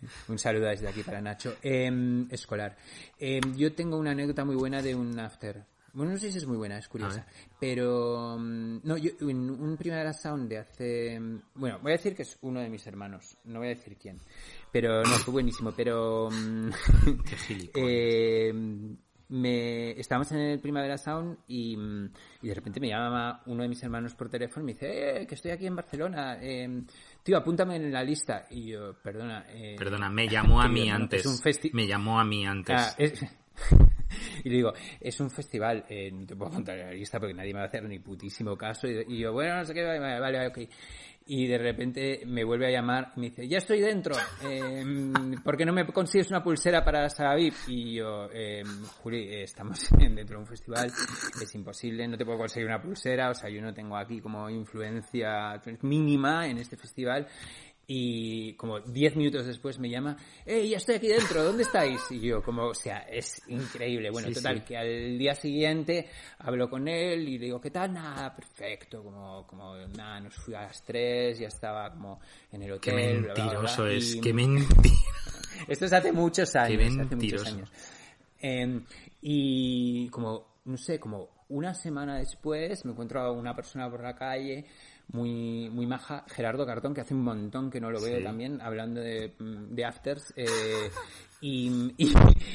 un 0.27 0.39
saludo 0.39 0.67
desde 0.67 0.87
aquí 0.87 1.03
para 1.03 1.21
Nacho. 1.21 1.55
Em, 1.61 2.27
escolar. 2.31 2.75
Em, 3.19 3.55
yo 3.55 3.73
tengo 3.73 3.97
una 3.97 4.11
anécdota 4.11 4.45
muy 4.45 4.55
buena 4.55 4.81
de 4.81 4.95
un 4.95 5.19
After. 5.19 5.65
Bueno, 5.93 6.11
no 6.11 6.17
sé 6.19 6.31
si 6.31 6.37
es 6.37 6.45
muy 6.45 6.57
buena, 6.57 6.77
es 6.77 6.87
curiosa. 6.87 7.25
Pero, 7.59 8.37
mm, 8.37 8.81
no, 8.83 8.97
yo, 8.97 9.11
en 9.21 9.49
un 9.49 9.77
Primavera 9.77 10.13
Sound 10.13 10.47
de 10.47 10.59
hace... 10.59 11.19
mm, 11.19 11.41
Bueno, 11.55 11.79
voy 11.81 11.93
a 11.93 11.95
decir 11.95 12.15
que 12.15 12.21
es 12.21 12.37
uno 12.41 12.59
de 12.59 12.69
mis 12.69 12.85
hermanos. 12.85 13.37
No 13.45 13.59
voy 13.59 13.69
a 13.69 13.71
decir 13.71 13.97
quién. 13.97 14.19
Pero, 14.71 15.01
no, 15.01 15.17
fue 15.17 15.31
buenísimo. 15.31 15.71
Pero... 15.75 16.29
Qué 17.53 17.71
eh, 17.73 18.53
me 19.29 19.99
estábamos 19.99 20.31
en 20.31 20.39
el 20.39 20.59
Primavera 20.59 20.97
Sound 20.97 21.39
y, 21.47 21.75
mm, 21.75 22.11
y 22.43 22.47
de 22.47 22.53
repente 22.53 22.79
me 22.79 22.89
llama 22.89 23.41
uno 23.45 23.63
de 23.63 23.69
mis 23.69 23.81
hermanos 23.83 24.15
por 24.15 24.29
teléfono 24.29 24.63
y 24.63 24.65
me 24.67 24.73
dice 24.73 25.21
eh, 25.21 25.27
que 25.27 25.35
estoy 25.35 25.51
aquí 25.51 25.67
en 25.67 25.75
Barcelona 25.75 26.37
eh, 26.41 26.83
tío 27.27 27.37
apúntame 27.37 27.75
en 27.75 27.91
la 27.91 28.03
lista 28.03 28.47
y 28.49 28.67
yo 28.67 28.93
perdona 29.03 29.45
eh, 29.49 29.75
Perdona, 29.77 30.09
me 30.09 30.29
llamó 30.29 30.61
a 30.61 30.69
mí 30.69 30.89
antes. 30.89 31.19
es 31.19 31.25
un 31.25 31.37
festi- 31.37 31.71
Me 31.73 31.85
llamó 31.85 32.19
a 32.21 32.23
mí 32.23 32.45
antes. 32.47 32.73
Ah, 32.75 32.95
es- 32.97 33.21
y 34.45 34.49
le 34.49 34.55
digo, 34.55 34.71
es 35.01 35.19
un 35.19 35.29
festival, 35.29 35.83
eh, 35.89 36.09
no 36.09 36.25
te 36.25 36.35
puedo 36.37 36.51
contar 36.51 36.77
la 36.77 36.91
lista 36.93 37.19
porque 37.19 37.33
nadie 37.33 37.51
me 37.53 37.59
va 37.59 37.65
a 37.65 37.67
hacer 37.67 37.83
ni 37.83 37.99
putísimo 37.99 38.55
caso. 38.57 38.87
Y, 38.87 39.03
y 39.09 39.19
yo, 39.19 39.33
bueno, 39.33 39.57
no 39.57 39.65
sé 39.65 39.73
qué, 39.73 39.83
vale, 39.83 39.99
vale, 39.99 40.19
vale, 40.21 40.47
ok. 40.47 40.57
Y 41.27 41.47
de 41.47 41.57
repente 41.57 42.21
me 42.25 42.43
vuelve 42.43 42.67
a 42.67 42.71
llamar 42.71 43.11
y 43.15 43.19
me 43.19 43.29
dice, 43.29 43.47
ya 43.47 43.57
estoy 43.57 43.81
dentro, 43.81 44.15
eh, 44.43 44.83
¿por 45.43 45.57
qué 45.57 45.65
no 45.65 45.73
me 45.73 45.85
consigues 45.87 46.29
una 46.29 46.43
pulsera 46.43 46.83
para 46.83 47.09
Sala 47.09 47.35
VIP? 47.35 47.53
Y 47.67 47.95
yo, 47.95 48.29
eh, 48.33 48.63
Juli, 49.01 49.41
estamos 49.41 49.89
dentro 49.97 50.37
de 50.37 50.37
un 50.37 50.47
festival, 50.47 50.87
es 50.87 51.55
imposible, 51.55 52.07
no 52.07 52.17
te 52.17 52.25
puedo 52.25 52.37
conseguir 52.37 52.67
una 52.67 52.81
pulsera, 52.81 53.29
o 53.29 53.33
sea, 53.33 53.49
yo 53.49 53.61
no 53.61 53.73
tengo 53.73 53.97
aquí 53.97 54.21
como 54.21 54.49
influencia 54.49 55.61
mínima 55.81 56.47
en 56.47 56.59
este 56.59 56.77
festival. 56.77 57.27
Y 57.89 58.51
como 58.55 58.81
10 58.81 59.15
minutos 59.15 59.45
después 59.45 59.79
me 59.79 59.89
llama, 59.89 60.17
¡Ey, 60.45 60.69
ya 60.71 60.77
estoy 60.77 60.95
aquí 60.95 61.07
dentro! 61.07 61.41
¿Dónde 61.41 61.63
estáis? 61.63 62.01
Y 62.11 62.19
yo, 62.19 62.43
como, 62.43 62.65
o 62.65 62.73
sea, 62.73 62.97
es 63.09 63.41
increíble. 63.47 64.09
Bueno, 64.09 64.27
Sí, 64.27 64.33
total, 64.33 64.57
sí. 64.57 64.63
que 64.67 64.77
al 64.77 65.17
día 65.17 65.33
siguiente 65.33 66.09
hablo 66.39 66.69
con 66.69 66.85
él 66.89 67.29
y 67.29 67.37
le 67.37 67.45
digo, 67.45 67.61
¿qué 67.61 67.71
tal? 67.71 67.93
Nada, 67.93 68.35
perfecto. 68.35 69.01
Como, 69.01 69.47
como, 69.47 69.73
nada, 69.95 70.19
nos 70.19 70.35
fui 70.35 70.53
a 70.53 70.63
las 70.63 70.83
3, 70.83 71.39
ya 71.39 71.47
estaba 71.47 71.89
como 71.91 72.19
en 72.51 72.63
el 72.63 72.77
Qué 72.81 72.91
hotel. 72.91 73.21
bla, 73.21 73.33
bla, 73.33 73.33
bla, 73.33 73.43
mentiroso 73.53 73.87
es, 73.87 74.15
y- 74.15 74.19
qué 74.21 74.33
mentira. 74.33 74.95
esto 75.69 75.85
es 75.85 75.93
hace 75.93 76.11
muchos 76.11 76.53
años. 76.57 76.81
hace 76.81 76.89
muchos 76.91 77.09
mentiroso. 77.09 77.47
años. 77.47 77.71
Eh, 78.41 78.79
y 79.21 80.09
como, 80.09 80.57
no 80.65 80.75
sé, 80.77 80.99
como 80.99 81.29
una 81.49 81.73
semana 81.73 82.17
después 82.17 82.83
me 82.85 82.91
encuentro 82.91 83.21
a 83.21 83.31
una 83.31 83.55
persona 83.55 83.89
por 83.89 84.01
la 84.03 84.15
calle 84.15 84.65
muy, 85.09 85.69
muy 85.69 85.85
maja, 85.87 86.25
Gerardo 86.27 86.65
Cartón, 86.65 86.93
que 86.93 87.01
hace 87.01 87.13
un 87.13 87.23
montón 87.23 87.69
que 87.71 87.79
no 87.79 87.89
lo 87.89 88.01
veo 88.01 88.17
Sí. 88.17 88.23
también, 88.23 88.59
hablando 88.61 88.99
de, 88.99 89.33
mm, 89.39 89.73
de 89.73 89.85
afters, 89.85 90.33
eh, 90.35 90.45
y, 91.41 91.93
y, 91.97 92.11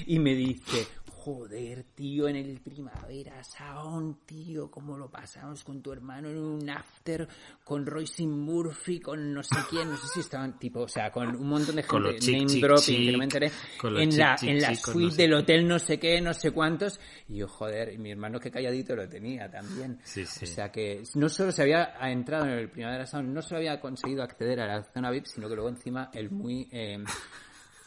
y 0.07 0.18
me 0.18 0.34
dice, 0.34 0.86
joder, 1.24 1.84
tío, 1.94 2.26
en 2.26 2.34
el 2.34 2.60
Primavera 2.60 3.44
Sound, 3.44 4.26
tío, 4.26 4.68
cómo 4.68 4.98
lo 4.98 5.08
pasamos 5.08 5.62
con 5.62 5.80
tu 5.80 5.92
hermano 5.92 6.28
en 6.28 6.36
un 6.36 6.68
after, 6.68 7.28
con 7.62 7.86
Royce 7.86 8.26
Murphy, 8.26 8.98
con 8.98 9.32
no 9.32 9.40
sé 9.44 9.54
quién, 9.70 9.88
no 9.88 9.96
sé 9.96 10.08
si 10.08 10.18
estaban, 10.18 10.58
tipo, 10.58 10.80
o 10.80 10.88
sea, 10.88 11.12
con 11.12 11.28
un 11.36 11.46
montón 11.46 11.76
de 11.76 11.84
gente, 11.84 12.18
chic, 12.18 12.34
name 12.34 12.46
chic, 12.46 12.64
dropping, 12.64 13.06
que 13.06 13.12
no 13.12 13.18
me 13.18 13.24
enteré, 13.24 13.52
en 13.84 14.18
la, 14.18 14.36
en 14.42 14.76
suite 14.76 15.00
no 15.04 15.10
sé 15.10 15.22
del 15.22 15.30
qué. 15.30 15.36
hotel 15.36 15.68
no 15.68 15.78
sé 15.78 15.98
qué, 16.00 16.20
no 16.20 16.34
sé 16.34 16.50
cuántos, 16.50 16.98
y 17.28 17.36
yo, 17.36 17.46
joder, 17.46 17.92
y 17.92 17.98
mi 17.98 18.10
hermano 18.10 18.40
que 18.40 18.50
calladito 18.50 18.96
lo 18.96 19.08
tenía 19.08 19.48
también. 19.48 20.00
Sí, 20.02 20.26
sí. 20.26 20.44
O 20.44 20.48
sea 20.48 20.72
que 20.72 21.04
no 21.14 21.28
solo 21.28 21.52
se 21.52 21.62
había 21.62 21.94
entrado 22.00 22.46
en 22.46 22.50
el 22.58 22.68
Primavera 22.68 23.06
Sound, 23.06 23.28
no 23.28 23.42
solo 23.42 23.58
había 23.58 23.80
conseguido 23.80 24.24
acceder 24.24 24.58
a 24.58 24.66
la 24.66 24.82
zona 24.82 25.12
VIP, 25.12 25.26
sino 25.26 25.48
que 25.48 25.54
luego 25.54 25.68
encima 25.68 26.10
el 26.12 26.32
muy 26.32 26.68
eh, 26.72 26.98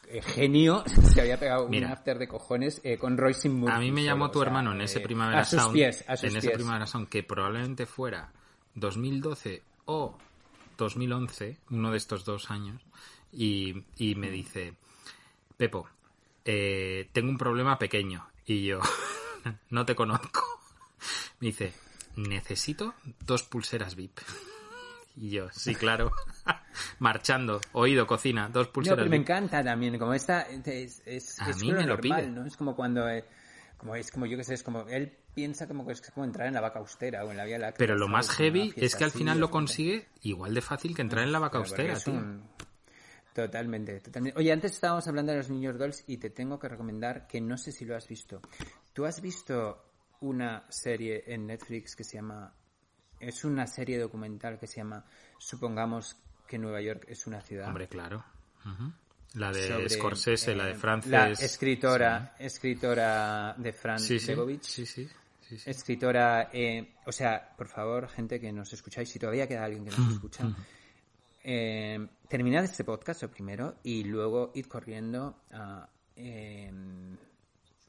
eh, 0.10 0.22
genio 0.22 0.84
se 1.14 1.22
había 1.22 1.40
pegado 1.40 1.68
Mira. 1.68 1.88
un 1.88 1.94
after 1.94 2.18
de 2.18 2.28
cojones 2.28 2.82
eh, 2.84 2.98
con 2.98 3.18
Royce 3.18 3.50
Murphy. 3.50 3.76
A 3.76 3.80
mí 3.80 3.92
me 3.92 4.02
solo, 4.02 4.12
llamó 4.14 4.26
o 4.26 4.32
tu 4.32 4.40
sea, 4.40 4.48
hermano 4.48 4.72
en 4.74 4.82
ese 4.82 5.00
eh, 5.00 5.04
Primavera 5.04 5.42
a 5.42 5.46
sus 5.46 5.60
Sound, 5.60 5.74
pies, 5.74 6.04
a 6.08 6.18
sus 6.18 6.30
en 6.30 6.38
ese 6.38 6.48
pies. 6.48 6.58
Primavera 6.58 6.88
Sound, 6.88 7.10
que 7.10 7.24
probablemente 7.24 7.86
fuera 7.86 8.32
2012 8.76 9.64
o 9.86 10.18
2011, 10.78 11.58
uno 11.72 11.92
de 11.92 11.98
estos 11.98 12.26
dos 12.26 12.52
años, 12.52 12.82
y, 13.32 13.84
y 13.98 14.16
me 14.16 14.30
dice, 14.30 14.76
Pepo, 15.58 15.88
eh, 16.44 17.10
tengo 17.12 17.30
un 17.30 17.38
problema 17.38 17.78
pequeño. 17.78 18.28
Y 18.46 18.66
yo, 18.66 18.80
no 19.70 19.86
te 19.86 19.96
conozco. 19.96 20.44
Me 21.40 21.48
dice, 21.48 21.74
necesito 22.16 22.94
dos 23.20 23.44
pulseras 23.44 23.96
VIP. 23.96 24.20
Y 25.18 25.30
yo, 25.32 25.50
sí, 25.52 25.76
claro. 25.76 26.12
Marchando, 27.00 27.62
oído, 27.74 28.06
cocina, 28.08 28.50
dos 28.50 28.68
No, 28.68 28.74
pulseras 28.74 28.98
pero 29.00 29.10
me 29.10 29.18
encanta 29.18 29.64
también, 29.64 29.98
como 29.98 30.14
esta 30.14 30.42
es, 30.44 31.02
es, 31.06 31.40
A 31.40 31.50
es 31.50 31.62
mí 31.62 31.70
lo 31.72 31.76
me 31.78 31.84
lo 31.88 31.96
normal, 31.98 32.22
pide. 32.24 32.32
¿no? 32.32 32.46
Es 32.46 32.58
como 32.58 32.76
cuando, 32.76 33.10
eh, 33.10 33.24
como 33.78 33.96
es 33.96 34.12
como 34.12 34.26
yo 34.26 34.38
que 34.38 34.44
sé, 34.44 34.54
es 34.56 34.64
como, 34.64 34.88
él 34.88 35.16
piensa 35.34 35.68
como 35.68 35.86
que 35.86 35.94
es 35.94 36.02
como 36.12 36.26
entrar 36.26 36.48
en 36.48 36.54
la 36.54 36.62
vaca 36.62 36.80
austera 36.80 37.24
o 37.26 37.32
en 37.32 37.38
la 37.38 37.46
vía 37.46 37.60
láctea. 37.60 37.78
Pero 37.78 37.96
lo 37.98 38.08
más 38.08 38.30
heavy 38.32 38.74
es 38.78 38.96
que 38.96 39.04
al 39.04 39.12
final 39.12 39.40
lo 39.40 39.50
consigue 39.52 40.08
igual 40.22 40.54
de 40.54 40.62
fácil 40.62 40.96
que 40.96 41.02
entrar 41.02 41.24
en 41.24 41.32
la 41.32 41.40
vaca 41.40 41.58
austera, 41.60 42.00
tío. 42.00 42.14
un- 42.14 42.56
Totalmente, 43.34 44.00
totalmente. 44.00 44.40
Oye, 44.40 44.52
antes 44.54 44.72
estábamos 44.72 45.06
hablando 45.10 45.34
de 45.34 45.40
los 45.40 45.50
niños 45.50 45.78
dolls 45.78 46.06
y 46.08 46.18
te 46.18 46.30
tengo 46.30 46.58
que 46.58 46.70
recomendar 46.70 47.28
que 47.28 47.42
no 47.42 47.58
sé 47.58 47.74
si 47.74 47.84
lo 47.84 47.94
has 47.98 48.08
visto. 48.08 48.42
¿Tú 48.94 49.06
has 49.06 49.20
visto 49.22 49.84
una 50.22 50.64
serie 50.70 51.22
en 51.28 51.46
Netflix 51.48 51.98
que 51.98 52.06
se 52.06 52.16
llama... 52.16 52.54
Es 53.20 53.44
una 53.44 53.68
serie 53.68 54.00
documental 54.00 54.58
que 54.58 54.68
se 54.68 54.78
llama 54.78 55.04
Supongamos 55.38 56.16
que 56.48 56.58
Nueva 56.58 56.82
York 56.82 57.06
es 57.08 57.28
una 57.28 57.42
ciudad. 57.42 57.68
Hombre, 57.68 57.88
claro. 57.88 58.24
La 59.34 59.52
de 59.52 59.68
sobre, 59.68 59.90
Scorsese, 59.90 60.56
la 60.56 60.66
de 60.66 60.72
eh, 60.72 60.76
Frances. 60.76 61.12
La 61.12 61.30
escritora, 61.30 62.36
escritora 62.40 63.54
de 63.58 63.74
Fran 63.74 64.00
Sí, 64.00 64.20
sí. 64.20 64.34
Sí, 64.62 64.86
sí. 64.86 65.10
sí, 65.42 65.58
sí. 65.58 65.70
Escritora, 65.70 66.50
eh, 66.54 66.96
o 67.06 67.12
sea, 67.12 67.54
por 67.56 67.68
favor, 67.68 68.08
gente 68.08 68.40
que 68.40 68.52
nos 68.52 68.72
escucháis, 68.74 69.10
si 69.10 69.20
todavía 69.20 69.48
queda 69.48 69.66
alguien 69.66 69.84
que 69.86 69.92
nos 69.92 70.14
escucha, 70.14 70.56
eh, 71.44 72.08
terminad 72.28 72.64
este 72.64 72.84
podcast 72.84 73.22
lo 73.22 73.30
primero 73.30 73.76
y 73.84 74.04
luego 74.04 74.52
id 74.56 74.66
corriendo 74.66 75.44
a 75.52 75.88
eh, 76.16 76.72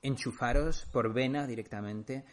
enchufaros 0.02 0.84
por 0.92 1.12
vena 1.12 1.46
directamente 1.46 2.24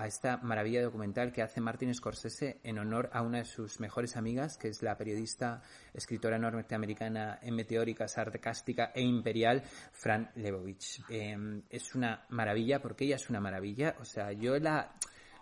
a 0.00 0.06
esta 0.06 0.38
maravilla 0.38 0.82
documental 0.82 1.30
que 1.30 1.42
hace 1.42 1.60
Martin 1.60 1.94
Scorsese 1.94 2.58
en 2.64 2.78
honor 2.78 3.10
a 3.12 3.20
una 3.20 3.38
de 3.38 3.44
sus 3.44 3.80
mejores 3.80 4.16
amigas, 4.16 4.56
que 4.56 4.68
es 4.68 4.82
la 4.82 4.96
periodista, 4.96 5.60
escritora 5.92 6.38
norteamericana 6.38 7.38
en 7.42 7.54
meteórica, 7.54 8.08
sarcástica 8.08 8.92
e 8.94 9.02
imperial, 9.02 9.62
Fran 9.92 10.30
Lebowitz. 10.36 11.02
Eh, 11.10 11.36
es 11.68 11.94
una 11.94 12.24
maravilla, 12.30 12.80
porque 12.80 13.04
ella 13.04 13.16
es 13.16 13.28
una 13.28 13.40
maravilla. 13.40 13.94
O 14.00 14.06
sea, 14.06 14.32
yo 14.32 14.58
la, 14.58 14.90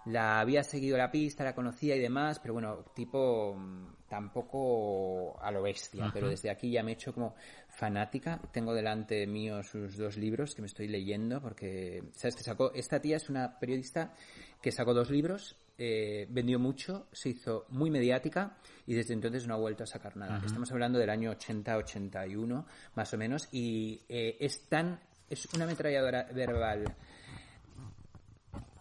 la 0.07 0.41
había 0.41 0.65
seguido 0.65 0.99
la 0.99 1.13
pista, 1.13 1.45
la 1.45 1.55
conocía 1.55 1.95
y 1.95 2.01
demás, 2.01 2.41
pero 2.41 2.55
bueno, 2.55 2.85
tipo 2.95 3.55
mm, 3.55 4.09
tampoco 4.09 5.39
a 5.41 5.51
lo 5.51 5.63
bestia, 5.63 6.11
pero 6.13 6.29
desde 6.29 6.51
aquí 6.51 6.71
ya 6.71 6.83
me 6.83 6.93
he 6.93 6.95
hecho 6.95 7.13
como 7.13 7.35
fanática. 7.69 8.41
Tengo 8.51 8.75
delante 8.75 9.27
mío 9.27 9.63
sus 9.63 9.97
dos 9.97 10.17
libros 10.17 10.55
que 10.55 10.63
me 10.63 10.67
estoy 10.67 10.89
leyendo 10.89 11.41
porque, 11.41 12.03
¿sabes 12.13 12.35
que 12.35 12.43
sacó? 12.43 12.73
Esta 12.75 13.01
tía 13.01 13.17
es 13.17 13.29
una 13.29 13.59
periodista 13.59 14.13
que 14.61 14.73
sacó 14.73 14.95
dos 14.95 15.11
libros, 15.11 15.57
eh, 15.77 16.27
vendió 16.31 16.59
mucho, 16.59 17.07
se 17.13 17.31
hizo 17.31 17.67
muy 17.69 17.91
mediática 17.91 18.57
y 18.87 18.95
desde 18.95 19.15
entonces 19.15 19.47
no 19.47 19.55
ha 19.55 19.59
vuelto 19.59 19.85
a 19.85 19.87
sacar 19.87 20.17
nada. 20.17 20.43
Estamos 20.45 20.71
hablando 20.73 20.99
del 20.99 21.11
año 21.11 21.33
80-81, 21.33 22.65
más 22.95 23.15
o 23.15 23.19
menos, 23.19 23.49
y 23.53 24.01
eh, 24.09 24.37
es 24.41 24.69
tan, 24.69 24.99
es 25.31 25.47
una 25.55 25.65
ametralladora 25.65 26.25
verbal 26.33 26.97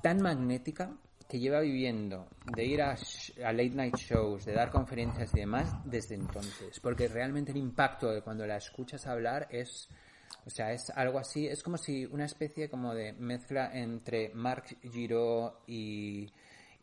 tan 0.02 0.22
magnética 0.22 0.92
que 1.28 1.40
lleva 1.40 1.60
viviendo 1.60 2.28
de 2.56 2.66
ir 2.66 2.82
a, 2.82 2.96
late 3.52 3.72
night 3.72 3.96
shows, 3.98 4.46
de 4.46 4.54
dar 4.54 4.72
conferencias 4.72 5.34
y 5.34 5.40
demás 5.40 5.76
desde 5.84 6.16
entonces. 6.16 6.80
Porque 6.80 7.08
realmente 7.08 7.52
el 7.52 7.58
impacto 7.58 8.12
de 8.12 8.22
cuando 8.22 8.48
la 8.48 8.58
escuchas 8.58 9.06
hablar 9.08 9.48
es, 9.52 9.90
o 10.46 10.50
sea, 10.50 10.72
es 10.72 10.90
algo 10.92 11.20
así, 11.20 11.46
es 11.48 11.62
como 11.62 11.78
si 11.78 12.06
una 12.06 12.26
especie 12.26 12.70
como 12.70 12.94
de 12.94 13.14
mezcla 13.14 13.70
entre 13.74 14.32
Marc 14.34 14.78
Giro 14.82 15.62
y, 15.68 16.30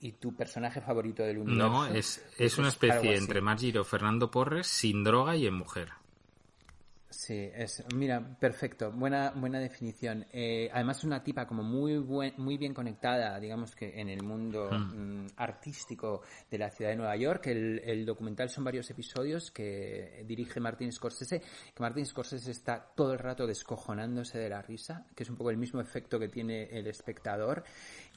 y 0.00 0.12
tu 0.12 0.34
personaje 0.34 0.80
favorito 0.82 1.22
del 1.22 1.38
universo. 1.38 1.70
No, 1.70 1.86
es, 1.86 2.22
es 2.38 2.58
una 2.58 2.68
especie 2.68 3.16
entre 3.16 3.40
Margiro 3.40 3.84
Fernando 3.84 4.30
Porres 4.30 4.66
sin 4.66 5.02
droga 5.02 5.34
y 5.36 5.46
en 5.46 5.54
mujer. 5.54 5.92
Sí, 7.16 7.48
es, 7.54 7.82
mira, 7.94 8.20
perfecto, 8.38 8.90
buena, 8.90 9.30
buena 9.30 9.60
definición. 9.60 10.26
Eh, 10.32 10.68
además 10.72 11.04
una 11.04 11.22
tipa 11.22 11.46
como 11.46 11.62
muy 11.62 11.96
buen, 11.98 12.34
muy 12.38 12.58
bien 12.58 12.74
conectada, 12.74 13.38
digamos 13.38 13.74
que 13.74 13.98
en 13.98 14.08
el 14.08 14.22
mundo 14.22 14.68
mm, 14.70 15.28
artístico 15.36 16.22
de 16.50 16.58
la 16.58 16.70
ciudad 16.70 16.90
de 16.90 16.96
Nueva 16.96 17.16
York. 17.16 17.46
El, 17.46 17.80
el 17.84 18.04
documental 18.04 18.50
son 18.50 18.64
varios 18.64 18.90
episodios 18.90 19.52
que 19.52 20.24
dirige 20.26 20.60
Martin 20.60 20.92
Scorsese, 20.92 21.40
que 21.40 21.80
Martin 21.82 22.04
Scorsese 22.04 22.50
está 22.50 22.84
todo 22.94 23.12
el 23.12 23.20
rato 23.20 23.46
descojonándose 23.46 24.38
de 24.38 24.48
la 24.48 24.60
risa, 24.60 25.06
que 25.14 25.22
es 25.22 25.30
un 25.30 25.36
poco 25.36 25.50
el 25.50 25.56
mismo 25.56 25.80
efecto 25.80 26.18
que 26.18 26.28
tiene 26.28 26.64
el 26.64 26.88
espectador. 26.88 27.64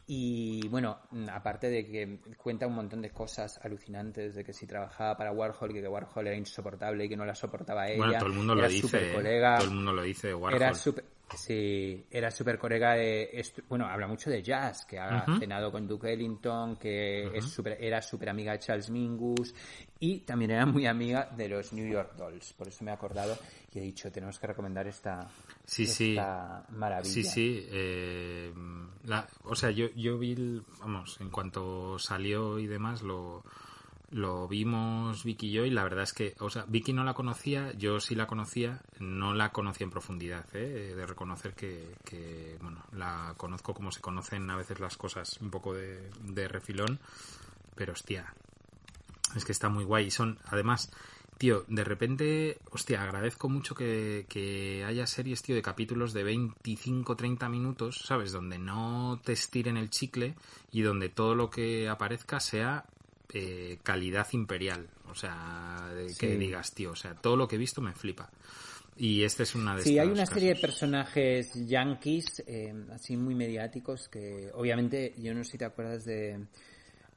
Y 0.09 0.65
bueno, 0.69 0.97
aparte 1.33 1.69
de 1.69 1.85
que 1.85 2.19
cuenta 2.37 2.65
un 2.65 2.75
montón 2.75 3.01
de 3.01 3.11
cosas 3.11 3.59
alucinantes, 3.61 4.35
de 4.35 4.43
que 4.45 4.53
si 4.53 4.65
trabajaba 4.65 5.17
para 5.17 5.33
Warhol, 5.33 5.73
que, 5.73 5.81
que 5.81 5.87
Warhol 5.87 6.27
era 6.27 6.37
insoportable 6.37 7.03
y 7.03 7.09
que 7.09 7.17
no 7.17 7.25
la 7.25 7.35
soportaba 7.35 7.87
ella. 7.87 7.97
Bueno, 7.97 8.13
todo 8.17 8.29
el 8.29 8.35
mundo 8.35 8.55
lo 8.55 8.69
dice. 8.69 9.11
¿eh? 9.11 9.13
colega. 9.13 9.57
Todo 9.57 9.67
el 9.67 9.73
mundo 9.75 9.91
lo 9.91 10.03
dice, 10.03 10.33
Warhol. 10.33 10.55
Era 10.55 10.73
súper, 10.73 11.03
sí, 11.35 12.05
era 12.09 12.31
súper 12.31 12.57
colega 12.57 12.93
de, 12.93 13.43
bueno, 13.67 13.85
habla 13.85 14.07
mucho 14.07 14.29
de 14.29 14.41
jazz, 14.41 14.85
que 14.85 14.97
ha 14.99 15.25
cenado 15.39 15.71
con 15.71 15.87
Duke 15.87 16.13
Ellington, 16.13 16.77
que 16.77 17.37
es 17.37 17.45
súper, 17.45 17.77
era 17.81 18.01
súper 18.01 18.29
amiga 18.29 18.53
de 18.53 18.59
Charles 18.59 18.89
Mingus 18.89 19.53
y 19.99 20.19
también 20.21 20.51
era 20.51 20.65
muy 20.65 20.85
amiga 20.85 21.25
de 21.35 21.49
los 21.49 21.73
New 21.73 21.87
York 21.89 22.15
Dolls. 22.15 22.53
Por 22.53 22.67
eso 22.67 22.83
me 22.83 22.91
he 22.91 22.93
acordado 22.93 23.37
y 23.73 23.79
he 23.79 23.81
dicho, 23.81 24.11
tenemos 24.11 24.39
que 24.39 24.47
recomendar 24.47 24.87
esta, 24.87 25.27
Sí, 25.65 25.85
sí. 25.85 26.11
esta 26.11 26.65
maravilla. 26.69 27.11
Sí, 27.13 27.23
sí. 27.23 27.67
eh, 27.71 28.53
la- 29.03 29.27
o 29.43 29.55
sea, 29.55 29.71
yo, 29.71 29.87
yo 29.95 30.17
vi, 30.17 30.31
el- 30.33 30.63
vamos, 30.79 31.19
en 31.19 31.29
cuanto 31.29 31.99
salió 31.99 32.57
y 32.59 32.67
demás, 32.67 33.01
lo, 33.01 33.43
lo 34.09 34.47
vimos 34.47 35.23
Vicky 35.23 35.47
y 35.47 35.51
yo 35.51 35.65
y 35.65 35.69
la 35.69 35.83
verdad 35.83 36.03
es 36.03 36.13
que, 36.13 36.35
o 36.39 36.49
sea, 36.49 36.65
Vicky 36.67 36.93
no 36.93 37.03
la 37.03 37.13
conocía, 37.13 37.73
yo 37.73 37.99
sí 37.99 38.15
la 38.15 38.27
conocía, 38.27 38.81
no 38.99 39.33
la 39.33 39.51
conocía 39.51 39.85
en 39.85 39.91
profundidad, 39.91 40.45
¿eh? 40.53 40.93
de 40.95 41.05
reconocer 41.05 41.53
que, 41.53 41.95
que, 42.05 42.57
bueno, 42.61 42.83
la 42.93 43.33
conozco 43.35 43.73
como 43.73 43.91
se 43.91 44.01
conocen 44.01 44.49
a 44.49 44.55
veces 44.55 44.79
las 44.79 44.95
cosas 44.95 45.37
un 45.41 45.49
poco 45.49 45.73
de, 45.73 46.47
refilón, 46.47 46.99
pero 47.75 47.93
hostia, 47.93 48.33
Es 49.35 49.43
que 49.43 49.51
está 49.51 49.67
muy 49.67 49.83
guay. 49.83 50.05
Y 50.05 50.11
son, 50.11 50.39
además, 50.45 50.89
tío, 51.37 51.65
de 51.67 51.83
repente, 51.83 52.59
hostia, 52.71 53.03
agradezco 53.03 53.49
mucho 53.49 53.75
que, 53.75 54.25
que 54.29 54.85
haya 54.85 55.05
series, 55.05 55.41
tío, 55.41 55.53
de 55.53 55.61
capítulos 55.61 56.13
de 56.13 56.23
25, 56.23 57.17
30 57.17 57.49
minutos, 57.49 58.03
¿sabes? 58.05 58.31
Donde 58.31 58.57
no 58.57 59.19
te 59.23 59.33
estiren 59.33 59.75
el 59.75 59.89
chicle 59.89 60.35
y 60.71 60.81
donde 60.81 61.09
todo 61.09 61.35
lo 61.35 61.49
que 61.49 61.89
aparezca 61.89 62.39
sea 62.39 62.85
eh, 63.33 63.77
calidad 63.83 64.27
imperial. 64.31 64.87
O 65.09 65.15
sea, 65.15 65.89
de 65.93 66.07
que 66.07 66.31
Sí. 66.33 66.37
digas, 66.37 66.73
tío, 66.73 66.91
o 66.91 66.95
sea, 66.95 67.13
todo 67.15 67.35
lo 67.35 67.47
que 67.47 67.55
he 67.55 67.59
visto 67.59 67.81
me 67.81 67.93
flipa. 67.93 68.29
Y 68.95 69.23
este 69.23 69.43
es 69.43 69.53
una 69.53 69.75
de 69.75 69.83
Sí, 69.83 69.99
hay 69.99 70.07
una 70.07 70.25
serie 70.25 70.55
de 70.55 70.59
personajes 70.59 71.53
yankees, 71.67 72.43
eh, 72.47 72.73
así 72.91 73.15
muy 73.15 73.35
mediáticos, 73.35 74.09
que 74.09 74.49
obviamente, 74.53 75.13
yo 75.17 75.33
no 75.35 75.43
sé 75.43 75.51
si 75.51 75.57
te 75.59 75.65
acuerdas 75.65 76.03
de 76.05 76.47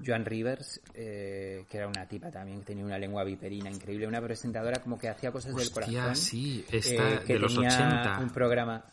Joan 0.05 0.27
Rivers, 0.27 0.81
eh, 0.95 1.65
que 1.71 1.77
era 1.79 1.89
una 1.89 2.07
tipa 2.07 2.31
también, 2.31 2.59
que 2.61 2.67
tenía 2.67 2.85
una 2.85 2.99
lengua 2.99 3.25
viperina 3.25 3.71
increíble, 3.71 4.07
una 4.07 4.21
presentadora 4.21 4.81
como 4.83 4.99
que 4.99 5.09
hacía 5.09 5.33
cosas 5.33 5.55
del 5.57 5.71
corazón. 5.71 6.17
sí, 6.17 6.65
esta 6.71 7.15
eh, 7.15 7.21
que 7.27 7.33
de 7.35 7.39
los 7.39 7.55
tenía 7.55 7.71
80. 7.71 8.19
un 8.21 8.31
programa... 8.31 8.85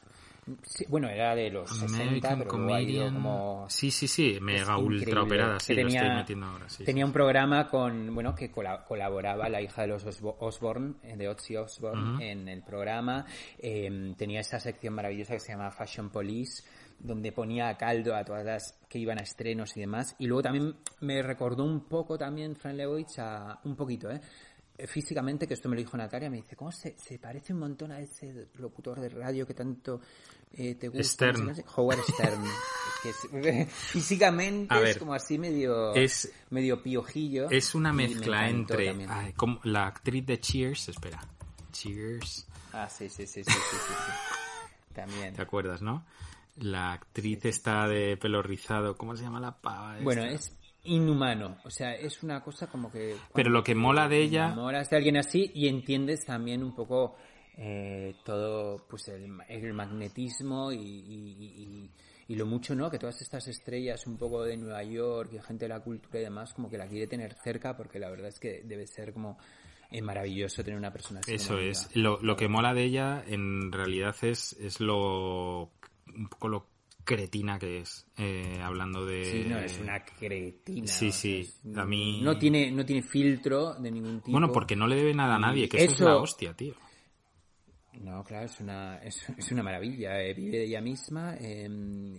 Sí, 0.64 0.86
bueno, 0.88 1.10
era 1.10 1.36
de 1.36 1.50
los 1.52 1.70
60, 1.70 2.04
American 2.04 2.39
pero 2.39 2.52
luego 2.58 2.74
ha 2.76 2.82
ido 2.82 3.04
Comedian. 3.06 3.14
como... 3.16 3.66
Sí, 3.70 3.91
sí, 3.91 4.08
sí, 4.08 4.38
mega 4.41 4.78
ultra 4.78 5.24
operada, 5.24 5.60
sí, 5.60 5.76
Que 5.76 5.82
lo 5.84 5.88
estoy 5.89 6.00
tenía- 6.02 6.16
metiendo 6.18 6.45
ahora. 6.45 6.70
Sí, 6.70 6.84
tenía 6.84 7.06
un 7.06 7.12
programa 7.14 7.68
con, 7.68 8.14
bueno, 8.14 8.34
que 8.34 8.50
cola- 8.52 8.84
colaboraba 8.86 9.50
la 9.50 9.62
hija 9.62 9.82
de 9.82 9.88
los 9.89 10.06
Osbo- 10.06 10.38
Osborne, 10.39 10.95
eh, 11.04 11.18
de 11.18 11.28
Ozzy 11.28 11.56
Osbourne, 11.58 12.14
Ujú. 12.14 12.22
en 12.22 12.48
el 12.48 12.64
programa. 12.64 13.26
Eh, 13.60 14.14
tenía 14.18 14.39
esa 14.39 14.60
sección 14.60 14.93
maravillosa 14.93 15.34
que 15.34 15.39
se 15.39 15.52
llama 15.52 15.70
Fashion 15.72 16.10
Police, 16.10 16.64
donde 17.00 17.32
ponía 17.32 17.70
a 17.70 17.78
caldo 17.78 18.16
a 18.16 18.24
todas 18.24 18.43
las 18.45 18.80
que 18.89 19.00
iban 19.00 19.20
a 19.20 19.24
estrenos 19.24 19.76
y 19.78 19.82
demás. 19.82 20.16
Y 20.18 20.28
luego 20.28 20.43
también 20.43 20.76
me 21.02 21.22
recordó 21.22 21.64
un 21.64 21.82
poco 21.88 22.18
también 22.18 22.56
Fran 22.56 22.76
Lebowitz 22.78 23.20
a, 23.20 23.60
un 23.66 23.76
poquito, 23.76 24.10
¿eh? 24.10 24.20
Eh, 24.80 24.86
Físicamente, 24.88 25.48
que 25.48 25.56
esto 25.56 25.70
me 25.70 25.76
lo 25.76 25.82
dijo 25.82 25.98
Natalia, 25.98 26.30
me 26.30 26.38
dice, 26.38 26.56
¿cómo 26.56 26.72
se, 26.72 26.95
se 27.00 27.18
parece 27.18 27.52
un 27.52 27.60
montón 27.60 27.91
a 27.91 28.00
ese 28.00 28.48
locutor 28.60 29.00
de 29.00 29.10
radio 29.10 29.45
que 29.48 29.56
tanto 29.56 30.00
eh, 30.54 30.76
te 30.76 30.88
gusta? 30.88 31.04
Stern. 31.04 31.54
Howard 31.76 32.00
Stern. 32.04 32.43
que 33.04 33.10
es- 33.10 33.68
físicamente 33.91 34.74
es 34.89 34.98
como 34.98 35.14
así 35.14 35.38
medio 35.38 35.93
es- 35.93 36.32
medio 36.50 36.82
piojillo. 36.82 37.50
Es 37.50 37.76
una 37.76 37.93
mezcla 37.93 38.50
entre 38.50 38.95
ay, 39.10 39.34
como 39.34 39.60
la 39.64 39.88
actriz 39.88 40.26
de 40.26 40.39
Cheers, 40.39 40.89
espera, 40.89 41.22
Cheers, 41.72 42.48
Ah, 42.74 42.88
sí, 42.89 43.10
sí, 43.10 43.26
sí, 43.26 43.43
sí, 43.43 43.52
sí, 43.52 43.52
sí, 43.52 43.78
sí. 43.88 44.12
También. 44.93 45.34
¿te 45.36 45.41
acuerdas, 45.41 45.82
no? 45.82 46.06
La 46.58 46.93
actriz 46.93 47.45
está 47.45 47.88
de 47.88 48.18
pelo 48.18 48.41
rizado, 48.41 48.98
¿cómo 48.98 49.16
se 49.16 49.24
llama 49.24 49.39
la 49.39 49.56
pava? 49.62 49.93
esta? 49.93 50.04
Bueno, 50.04 50.24
es 50.26 50.52
inhumano. 50.84 51.58
O 51.66 51.70
sea, 51.70 51.93
es 51.93 52.24
una 52.24 52.41
cosa 52.43 52.68
como 52.68 52.91
que... 52.91 53.16
Pero 53.34 53.50
lo 53.52 53.64
que 53.64 53.76
mola 53.76 54.08
de 54.08 54.22
ella- 54.24 54.45
enamoras 54.48 54.89
de 54.89 54.98
alguien 54.98 55.18
así 55.18 55.52
y 55.54 55.68
entiendes 55.68 56.26
también 56.26 56.64
un 56.64 56.74
poco 56.74 57.16
eh, 57.58 58.16
todo, 58.24 58.86
pues 58.88 59.08
el, 59.08 59.28
el 59.49 59.74
magnetismo 59.74 60.72
y, 60.72 60.78
y- 60.78 61.36
y- 61.39 61.91
y 62.30 62.36
lo 62.36 62.45
mucho, 62.45 62.76
¿no? 62.76 62.89
Que 62.91 62.99
todas 62.99 63.22
estas 63.22 63.47
estrellas 63.47 64.05
un 64.05 64.18
poco 64.18 64.43
de 64.43 64.58
Nueva 64.58 64.84
York 64.84 65.32
y 65.34 65.39
gente 65.39 65.66
de 65.66 65.70
la 65.70 65.80
cultura 65.80 66.20
y 66.20 66.24
demás, 66.24 66.53
como 66.53 66.70
que 66.70 66.78
la 66.78 66.88
quiere 66.88 67.08
tener 67.08 67.34
cerca 67.36 67.76
porque 67.76 67.99
la 67.99 68.10
verdad 68.10 68.28
es 68.28 68.39
que 68.39 68.62
debe 68.66 68.86
ser 68.86 69.14
como 69.14 69.38
eh, 69.89 70.01
maravilloso 70.01 70.62
tener 70.64 70.78
una 70.78 70.91
persona 70.91 71.22
así. 71.22 71.34
Eso 71.36 71.58
es. 71.58 71.89
Lo, 71.95 72.20
lo 72.22 72.36
que 72.36 72.47
mola 72.49 72.74
de 72.74 72.84
ella, 72.84 73.24
en 73.26 73.72
realidad, 73.72 74.14
es, 74.24 74.53
es 74.60 74.80
lo. 74.82 75.72
un 76.14 76.28
poco 76.30 76.49
lo 76.49 76.68
cretina 77.05 77.58
que 77.58 77.78
es. 77.80 78.05
eh, 78.18 78.60
hablando 78.62 79.05
de. 79.05 79.24
Sí, 79.24 79.45
no, 79.47 79.58
es 79.60 79.80
una 79.80 80.03
cretina. 80.03 80.86
Sí, 80.88 81.12
sí. 81.14 81.39
es- 81.39 81.78
A 81.78 81.86
mí. 81.86 82.20
No 82.22 82.38
tiene, 82.38 82.70
no 82.72 82.86
tiene 82.86 83.01
filtro 83.03 83.76
de 83.76 83.89
ningún 83.89 84.20
tipo. 84.20 84.32
Bueno, 84.34 84.51
porque 84.51 84.76
no 84.76 84.86
le 84.86 84.97
debe 84.97 85.14
nada 85.14 85.36
a 85.36 85.39
nadie, 85.39 85.70
que 85.70 85.78
eso, 85.78 85.86
es 85.86 85.93
eso- 85.93 86.05
la 86.05 86.18
hostia, 86.18 86.53
tío. 86.53 86.76
No, 88.02 88.24
claro, 88.24 88.45
es 88.45 88.60
una, 88.60 88.98
es, 89.00 89.22
es 89.38 89.52
una 89.52 89.64
maravilla. 89.64 90.22
eh, 90.22 90.34
vive 90.34 90.58
de 90.58 90.64
ella 90.66 90.82
misma 90.82 91.36
eh, 91.39 91.68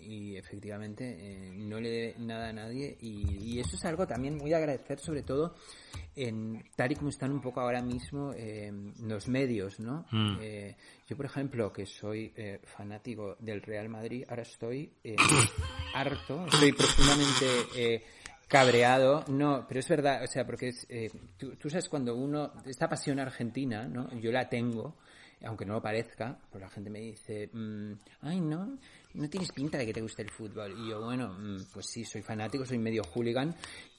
y 0.02 0.36
efectivamente 0.36 1.16
eh, 1.18 1.52
no 1.56 1.80
le 1.80 1.90
debe 1.90 2.14
nada 2.18 2.48
a 2.48 2.52
nadie. 2.52 2.96
Y, 3.00 3.54
y 3.54 3.60
eso 3.60 3.76
es 3.76 3.84
algo 3.84 4.06
también 4.06 4.36
muy 4.36 4.50
de 4.50 4.56
agradecer, 4.56 4.98
sobre 4.98 5.22
todo 5.22 5.54
en 6.16 6.64
tal 6.74 6.90
y 6.90 6.96
como 6.96 7.10
están 7.10 7.30
un 7.30 7.40
poco 7.40 7.60
ahora 7.60 7.80
mismo 7.80 8.32
eh, 8.36 8.72
los 9.02 9.28
medios, 9.28 9.78
¿no? 9.78 10.04
Mm. 10.10 10.38
Eh, 10.40 10.76
yo, 11.06 11.16
por 11.16 11.26
ejemplo, 11.26 11.72
que 11.72 11.86
soy 11.86 12.32
eh, 12.36 12.60
fanático 12.64 13.36
del 13.38 13.62
Real 13.62 13.88
Madrid, 13.88 14.24
ahora 14.28 14.42
estoy 14.42 14.92
eh, 15.04 15.14
harto, 15.94 16.44
estoy 16.46 16.72
profundamente 16.72 17.46
eh, 17.76 18.02
cabreado. 18.48 19.24
No, 19.28 19.64
pero 19.68 19.78
es 19.78 19.88
verdad, 19.88 20.24
o 20.24 20.26
sea, 20.26 20.44
porque 20.44 20.68
es, 20.68 20.86
eh, 20.88 21.08
tú, 21.36 21.54
tú 21.54 21.70
sabes 21.70 21.88
cuando 21.88 22.16
uno, 22.16 22.52
esta 22.66 22.88
pasión 22.88 23.20
argentina, 23.20 23.86
¿no? 23.86 24.10
Yo 24.18 24.32
la 24.32 24.48
tengo, 24.48 24.96
aunque 25.44 25.64
no 25.64 25.74
lo 25.74 25.82
parezca, 25.82 26.38
pues 26.50 26.62
la 26.62 26.68
gente 26.68 26.90
me 26.90 27.00
dice, 27.00 27.48
mm, 27.52 27.92
ay, 28.22 28.40
no, 28.40 28.78
no 29.14 29.30
tienes 29.30 29.52
pinta 29.52 29.78
de 29.78 29.86
que 29.86 29.92
te 29.92 30.00
guste 30.00 30.22
el 30.22 30.30
fútbol. 30.30 30.74
Y 30.78 30.90
yo, 30.90 31.00
bueno, 31.04 31.34
mm, 31.38 31.72
pues 31.72 31.86
sí, 31.86 32.04
soy 32.04 32.22
fanático, 32.22 32.64
soy 32.64 32.78
medio 32.78 33.02
hooligan. 33.04 33.54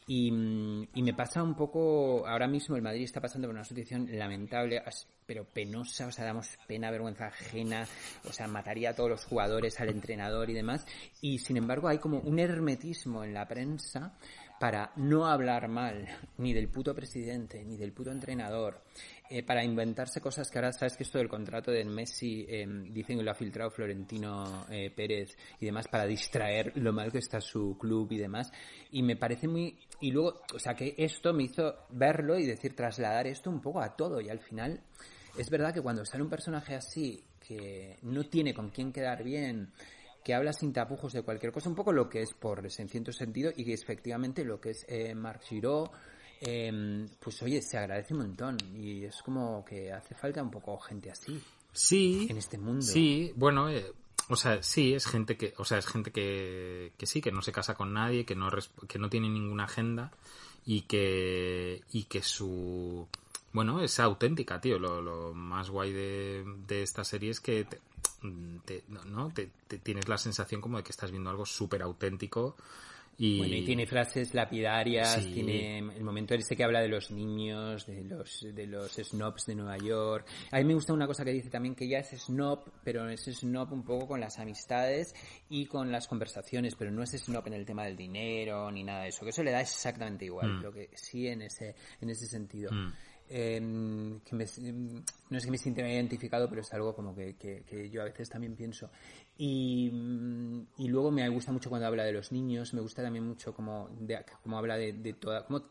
Y, 0.08 0.32
mm, 0.32 0.88
y 0.96 1.04
me 1.04 1.14
pasa 1.14 1.44
un 1.44 1.56
poco, 1.56 2.26
ahora 2.28 2.48
mismo 2.48 2.76
el 2.76 2.82
Madrid 2.82 3.04
está 3.04 3.22
pasando 3.22 3.48
por 3.48 3.56
una 3.56 3.64
situación 3.64 4.08
lamentable, 4.12 4.82
pero 5.26 5.46
penosa, 5.46 6.08
o 6.08 6.12
sea, 6.12 6.26
damos 6.26 6.50
pena, 6.68 6.90
vergüenza 6.90 7.28
ajena, 7.28 7.88
o 8.28 8.34
sea, 8.34 8.48
mataría 8.48 8.90
a 8.90 8.96
todos 8.96 9.12
los 9.12 9.26
jugadores, 9.26 9.80
al 9.80 9.90
entrenador 9.90 10.50
y 10.50 10.54
demás. 10.54 10.86
Y 11.22 11.38
sin 11.38 11.58
embargo 11.58 11.88
hay 11.88 12.00
como 12.00 12.20
un 12.20 12.40
hermetismo 12.40 13.24
en 13.24 13.36
la 13.36 13.48
prensa 13.48 14.14
para 14.60 14.92
no 14.98 15.26
hablar 15.26 15.70
mal 15.70 16.06
ni 16.38 16.54
del 16.54 16.68
puto 16.68 16.94
presidente, 16.94 17.64
ni 17.64 17.78
del 17.78 17.94
puto 17.94 18.12
entrenador, 18.12 18.82
eh, 19.30 19.42
para 19.42 19.64
inventarse 19.64 20.20
cosas 20.20 20.50
que 20.50 20.58
ahora 20.58 20.74
sabes 20.74 20.98
que 20.98 21.04
esto 21.04 21.18
del 21.18 21.30
contrato 21.30 21.72
de 21.72 21.86
Messi 21.86 22.46
eh, 22.50 22.66
dicen 22.90 23.18
que 23.18 23.24
lo 23.24 23.32
ha 23.32 23.36
filtrado 23.36 23.72
Florentino 23.72 24.66
eh, 24.70 24.92
Pérez 24.94 25.38
y 25.60 25.66
demás 25.66 25.88
para 25.88 26.06
distraer 26.06 26.74
lo 26.76 26.92
mal 26.92 27.12
que 27.12 27.20
está 27.20 27.40
su 27.40 27.78
club 27.78 28.12
y 28.12 28.18
demás. 28.18 28.52
Y 28.92 29.02
me 29.02 29.16
parece 29.16 29.48
muy... 29.48 29.78
Y 30.02 30.12
luego, 30.12 30.42
o 30.54 30.60
sea, 30.60 30.74
que 30.74 30.94
esto 30.98 31.34
me 31.34 31.44
hizo 31.44 31.86
verlo 31.90 32.38
y 32.38 32.46
decir, 32.46 32.76
trasladar 32.76 33.28
esto 33.28 33.50
un 33.50 33.62
poco 33.62 33.82
a 33.82 33.96
todo 33.96 34.20
y 34.20 34.30
al 34.30 34.40
final 34.40 34.82
es 35.38 35.50
verdad 35.50 35.74
que 35.74 35.82
cuando 35.82 36.04
sale 36.06 36.24
un 36.24 36.30
personaje 36.30 36.76
así 36.76 37.24
que 37.40 37.98
no 38.02 38.26
tiene 38.26 38.54
con 38.54 38.70
quién 38.70 38.92
quedar 38.92 39.24
bien, 39.24 39.72
que 40.24 40.34
habla 40.34 40.54
sin 40.54 40.74
tapujos 40.74 41.14
de 41.14 41.22
cualquier 41.24 41.52
cosa, 41.52 41.70
un 41.70 41.76
poco 41.76 41.92
lo 41.92 42.10
que 42.10 42.22
es 42.22 42.34
por 42.34 42.66
en 42.66 42.90
cierto 42.90 43.12
sentido 43.12 43.52
y 43.56 43.66
que 43.66 43.74
efectivamente 43.74 44.44
lo 44.44 44.60
que 44.60 44.72
es 44.72 44.86
eh, 44.88 45.16
Marc 45.16 45.44
Giraud, 45.44 45.88
eh, 46.42 47.08
pues 47.20 47.42
oye, 47.42 47.62
se 47.62 47.78
agradece 47.78 48.14
un 48.14 48.22
montón 48.22 48.58
y 48.76 49.06
es 49.06 49.22
como 49.22 49.64
que 49.66 49.92
hace 49.92 50.16
falta 50.16 50.42
un 50.42 50.52
poco 50.52 50.78
gente 50.80 51.12
así 51.12 51.42
Sí. 51.72 52.28
en 52.30 52.38
este 52.38 52.58
mundo. 52.58 52.82
Sí, 52.82 53.32
bueno, 53.36 53.70
eh, 53.70 53.92
o 54.30 54.36
sea, 54.36 54.62
sí, 54.64 54.94
es 54.94 55.06
gente 55.06 55.38
que, 55.38 55.54
o 55.58 55.66
sea, 55.66 55.78
es 55.78 55.86
gente 55.88 56.12
que, 56.12 56.94
que 56.98 57.06
sí, 57.06 57.22
que 57.22 57.32
no 57.32 57.42
se 57.42 57.52
casa 57.52 57.76
con 57.76 57.94
nadie, 57.94 58.26
que 58.26 58.36
no, 58.36 58.50
que 58.88 59.00
no 59.00 59.10
tiene 59.10 59.30
ninguna 59.30 59.66
agenda 59.66 60.12
y 60.66 60.82
que, 60.82 61.82
y 61.92 62.04
que 62.06 62.22
su, 62.22 63.08
bueno, 63.54 63.82
es 63.82 64.00
auténtica, 64.00 64.60
tío. 64.62 64.78
Lo, 64.80 65.02
lo 65.02 65.34
más 65.34 65.70
guay 65.70 65.92
de, 65.94 66.44
de 66.68 66.84
esta 66.84 67.04
serie 67.04 67.32
es 67.32 67.40
que 67.40 67.66
te, 67.66 67.80
te- 68.66 68.84
¿no? 69.08 69.30
Te- 69.34 69.50
te 69.68 69.78
tienes 69.80 70.08
la 70.08 70.18
sensación 70.18 70.62
como 70.62 70.78
de 70.78 70.84
que 70.84 70.92
estás 70.92 71.12
viendo 71.12 71.30
algo 71.30 71.46
súper 71.46 71.82
auténtico 71.82 72.56
y, 73.22 73.38
Bueno, 73.40 73.56
y 73.58 73.66
tiene 73.66 73.86
frases 73.86 74.34
lapidarias, 74.34 75.22
Sí. 75.22 75.34
tiene 75.34 75.80
el 75.80 76.04
momento 76.06 76.34
ese 76.36 76.56
que 76.56 76.64
habla 76.64 76.80
de 76.80 76.88
los 76.88 77.12
niños, 77.12 77.86
de 77.86 78.06
los, 78.06 78.48
de 78.56 78.66
los 78.66 78.94
snobs 78.94 79.46
de 79.46 79.56
Nueva 79.56 79.78
York. 79.78 80.26
A 80.52 80.58
mí 80.60 80.64
me 80.64 80.74
gusta 80.74 80.94
una 80.94 81.06
cosa 81.06 81.26
que 81.26 81.32
dice 81.34 81.50
también 81.50 81.76
que 81.76 81.84
ella 81.84 82.00
es 82.00 82.12
snob, 82.18 82.64
pero 82.82 83.10
es 83.10 83.26
snob 83.26 83.74
un 83.74 83.84
poco 83.84 84.08
con 84.08 84.22
las 84.22 84.40
amistades 84.40 85.14
y 85.50 85.66
con 85.66 85.92
las 85.92 86.08
conversaciones, 86.08 86.76
pero 86.76 86.92
no 86.92 87.04
es 87.04 87.12
snob 87.12 87.46
en 87.48 87.56
el 87.56 87.66
tema 87.66 87.84
del 87.84 87.98
dinero 87.98 88.72
ni 88.72 88.86
nada 88.86 89.02
de 89.04 89.10
eso, 89.10 89.26
que 89.26 89.32
eso 89.32 89.44
le 89.44 89.52
da 89.52 89.60
exactamente 89.60 90.24
igual, 90.24 90.54
Mm. 90.54 90.58
pero 90.60 90.72
que 90.72 90.90
sí 90.96 91.28
en 91.28 91.42
ese, 91.42 91.76
en 92.00 92.10
ese 92.10 92.26
sentido. 92.26 92.72
Mm. 92.72 92.94
No 93.30 94.20
es 95.38 95.46
que 95.46 95.52
me 95.52 95.58
sienta 95.58 95.88
identificado, 95.88 96.50
pero 96.50 96.62
es 96.62 96.74
algo 96.74 96.96
como 96.96 97.16
que, 97.16 97.36
que- 97.36 97.64
que 97.64 97.90
yo 97.90 98.02
a 98.02 98.06
veces 98.06 98.30
también 98.30 98.56
pienso. 98.56 98.90
Y, 99.38 99.90
mm, 99.92 100.62
y 100.80 100.88
luego 100.88 101.12
me 101.12 101.28
gusta 101.30 101.52
mucho 101.52 101.70
cuando 101.70 101.88
habla 101.88 102.04
de 102.04 102.14
los 102.14 102.32
niños, 102.32 102.74
me 102.74 102.82
gusta 102.82 103.04
también 103.04 103.26
mucho 103.28 103.54
como, 103.54 103.90
de, 104.00 104.20
como 104.44 104.58
habla 104.58 104.78
de, 104.78 104.94
de 104.94 105.14
toda, 105.14 105.46
como, 105.46 105.62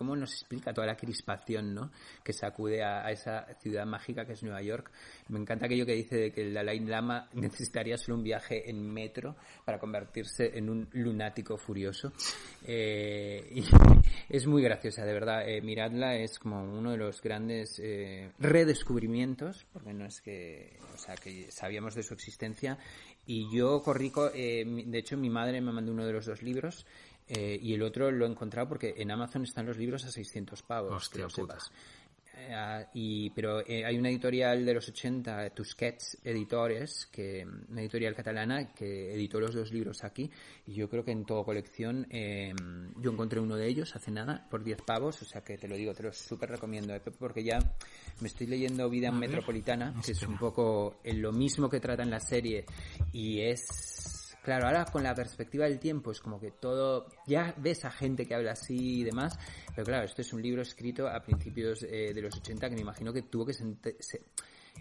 cómo 0.00 0.16
nos 0.16 0.32
explica 0.32 0.72
toda 0.72 0.86
la 0.86 0.96
crispación 0.96 1.74
¿no? 1.74 1.90
que 2.24 2.32
sacude 2.32 2.82
a, 2.82 3.04
a 3.04 3.10
esa 3.10 3.44
ciudad 3.60 3.84
mágica 3.84 4.24
que 4.24 4.32
es 4.32 4.42
Nueva 4.42 4.62
York. 4.62 4.90
Me 5.28 5.38
encanta 5.38 5.66
aquello 5.66 5.84
que 5.84 5.92
dice 5.92 6.16
de 6.16 6.32
que 6.32 6.40
el 6.40 6.54
Dalai 6.54 6.80
Lama 6.80 7.28
necesitaría 7.34 7.98
solo 7.98 8.16
un 8.16 8.24
viaje 8.24 8.70
en 8.70 8.80
metro 8.80 9.36
para 9.62 9.78
convertirse 9.78 10.56
en 10.56 10.70
un 10.70 10.88
lunático 10.92 11.58
furioso. 11.58 12.14
Eh, 12.66 13.62
es 14.30 14.46
muy 14.46 14.62
graciosa, 14.62 15.04
de 15.04 15.12
verdad. 15.12 15.46
Eh, 15.46 15.60
miradla, 15.60 16.16
es 16.16 16.38
como 16.38 16.62
uno 16.62 16.92
de 16.92 16.96
los 16.96 17.20
grandes 17.20 17.78
eh, 17.78 18.30
redescubrimientos, 18.38 19.66
porque 19.70 19.92
no 19.92 20.06
es 20.06 20.22
que, 20.22 20.78
o 20.94 20.96
sea, 20.96 21.14
que 21.16 21.50
sabíamos 21.50 21.94
de 21.94 22.04
su 22.04 22.14
existencia. 22.14 22.78
Y 23.26 23.54
yo 23.54 23.82
corrí, 23.82 24.10
de 24.10 24.98
hecho, 24.98 25.18
mi 25.18 25.28
madre 25.28 25.60
me 25.60 25.72
mandó 25.72 25.92
uno 25.92 26.06
de 26.06 26.14
los 26.14 26.24
dos 26.24 26.42
libros. 26.42 26.86
Eh, 27.32 27.58
y 27.62 27.74
el 27.74 27.82
otro 27.82 28.10
lo 28.10 28.26
he 28.26 28.28
encontrado 28.28 28.68
porque 28.68 28.92
en 28.96 29.10
Amazon 29.10 29.44
están 29.44 29.64
los 29.64 29.78
libros 29.78 30.04
a 30.04 30.10
600 30.10 30.62
pavos, 30.62 30.92
Hostia 30.92 31.18
que 31.18 31.22
lo 31.22 31.30
sepas. 31.30 31.70
Eh, 32.40 32.54
ah, 32.54 32.88
y, 32.94 33.30
pero 33.30 33.60
eh, 33.66 33.84
hay 33.84 33.98
una 33.98 34.08
editorial 34.08 34.64
de 34.64 34.74
los 34.74 34.88
80, 34.88 35.50
Tusquets 35.50 36.18
Editores, 36.24 37.08
que, 37.12 37.46
una 37.68 37.80
editorial 37.82 38.14
catalana 38.14 38.72
que 38.72 39.12
editó 39.14 39.40
los 39.40 39.54
dos 39.54 39.72
libros 39.72 40.02
aquí. 40.04 40.30
Y 40.66 40.74
yo 40.74 40.88
creo 40.88 41.04
que 41.04 41.12
en 41.12 41.24
toda 41.24 41.44
colección, 41.44 42.06
eh, 42.10 42.52
yo 42.96 43.10
encontré 43.10 43.40
uno 43.40 43.56
de 43.56 43.68
ellos 43.68 43.94
hace 43.94 44.10
nada 44.10 44.46
por 44.50 44.64
10 44.64 44.82
pavos. 44.82 45.20
O 45.22 45.24
sea 45.24 45.42
que 45.42 45.58
te 45.58 45.68
lo 45.68 45.76
digo, 45.76 45.92
te 45.94 46.02
lo 46.02 46.12
súper 46.12 46.50
recomiendo. 46.50 46.94
eh, 46.94 47.00
porque 47.18 47.44
ya 47.44 47.58
me 48.20 48.28
estoy 48.28 48.46
leyendo 48.46 48.88
Vida 48.88 49.08
A 49.08 49.12
ver, 49.12 49.20
Metropolitana, 49.20 49.92
que 49.94 50.00
es 50.00 50.08
espera. 50.10 50.32
un 50.32 50.38
poco 50.38 51.00
en 51.04 51.20
lo 51.20 51.32
mismo 51.32 51.68
que 51.68 51.80
trata 51.80 52.02
en 52.02 52.10
la 52.10 52.20
serie. 52.20 52.64
Y 53.12 53.40
es. 53.40 53.66
Claro, 54.42 54.66
ahora 54.66 54.84
con 54.86 55.02
la 55.02 55.14
perspectiva 55.14 55.64
del 55.66 55.78
tiempo 55.78 56.10
es 56.12 56.20
como 56.20 56.40
que 56.40 56.50
todo, 56.52 57.06
ya 57.26 57.54
ves 57.58 57.84
a 57.84 57.90
gente 57.90 58.26
que 58.26 58.34
habla 58.34 58.52
así 58.52 59.00
y 59.00 59.04
demás, 59.04 59.38
pero 59.74 59.84
claro, 59.86 60.04
esto 60.04 60.22
es 60.22 60.32
un 60.32 60.40
libro 60.42 60.62
escrito 60.62 61.06
a 61.08 61.20
principios 61.20 61.82
eh, 61.82 62.12
de 62.14 62.22
los 62.22 62.34
80 62.36 62.68
que 62.70 62.74
me 62.74 62.80
imagino 62.82 63.12
que 63.12 63.22
tuvo 63.22 63.44
que 63.46 63.52
se- 63.52 64.22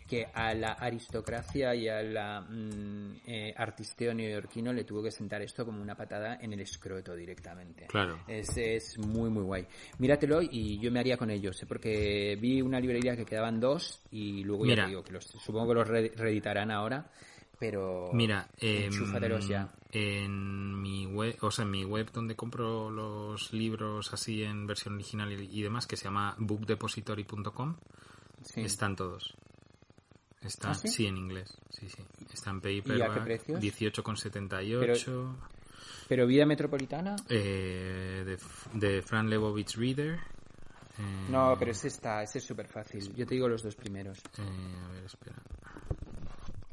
que 0.07 0.26
a 0.34 0.53
la 0.55 0.74
aristocracia 0.74 1.76
y 1.76 1.88
a 1.88 2.01
la 2.01 2.41
mm, 2.41 3.16
eh, 3.28 3.53
artisteo 3.55 4.14
neoyorquino 4.14 4.72
le 4.74 4.84
tuvo 4.84 5.03
que 5.03 5.12
sentar 5.12 5.41
esto 5.41 5.66
como 5.66 5.82
una 5.82 5.95
patada 5.95 6.38
en 6.41 6.53
el 6.53 6.62
escroto 6.62 7.16
directamente. 7.16 7.86
Claro. 7.88 8.20
Es, 8.28 8.55
es 8.57 8.97
muy, 8.97 9.30
muy 9.30 9.43
guay. 9.43 9.68
Míratelo 9.99 10.41
y 10.41 10.80
yo 10.80 10.91
me 10.91 10.99
haría 10.99 11.18
con 11.18 11.30
ellos, 11.30 11.62
¿eh? 11.62 11.66
porque 11.68 12.38
vi 12.41 12.62
una 12.62 12.80
librería 12.80 13.16
que 13.16 13.26
quedaban 13.26 13.60
dos 13.60 14.01
y 14.10 14.43
luego 14.43 14.66
ya 14.66 14.72
Mira. 14.72 14.84
te 14.86 14.89
digo 14.89 15.03
que 15.03 15.12
los, 15.14 15.26
supongo 15.26 15.68
que 15.70 15.74
los 15.76 15.88
re- 15.88 16.12
reeditarán 16.16 16.72
ahora, 16.72 17.12
pero 17.60 18.10
Mira, 18.14 18.47
em, 18.57 18.91
ya. 19.47 19.70
en 19.91 20.82
mi 20.82 21.05
web, 21.05 21.38
o 21.41 21.51
sea, 21.51 21.66
en 21.66 21.72
mi 21.72 21.84
web 21.86 22.12
donde 22.12 22.36
compro 22.36 22.89
los 22.89 23.51
libros 23.53 24.14
así 24.14 24.43
en 24.43 24.66
versión 24.66 24.95
original 24.95 25.32
y, 25.34 25.62
demás, 25.62 25.86
que 25.88 25.97
se 25.97 26.05
llama 26.05 26.36
bookdepository.com, 26.38 27.76
Sí. 28.43 28.62
están 28.62 28.95
todos. 28.95 29.36
Están, 30.41 30.72
¿Ah, 30.72 30.76
sí? 30.76 31.05
en 31.05 31.18
inglés. 31.18 31.53
Sí, 31.70 31.89
sí. 31.89 32.01
Está 32.34 32.51
en 32.51 32.57
¿Y 32.57 32.80
a 32.80 32.84
qué 32.84 32.93
paperback, 32.97 33.24
precios? 33.26 33.60
18,78. 33.60 35.36
Pero 36.07 36.26
vida 36.26 36.45
metropolitana, 36.45 37.16
Eh, 37.28 38.24
de, 38.26 38.80
de 38.80 39.01
Fran 39.01 39.30
Lebowitz 39.30 39.76
Reader. 39.76 40.16
Eh, 40.16 41.28
no, 41.30 41.55
pero 41.60 41.72
ese 41.72 41.89
está, 41.89 42.24
ese 42.24 42.38
es 42.39 42.45
súper 42.45 42.68
fácil. 42.68 43.14
Yo 43.16 43.26
te 43.28 43.36
digo 43.36 43.47
los 43.49 43.62
dos 43.64 43.76
primeros. 43.76 44.18
eh, 44.38 44.76
a 44.86 44.88
ver, 44.93 45.03
espera. 45.03 45.36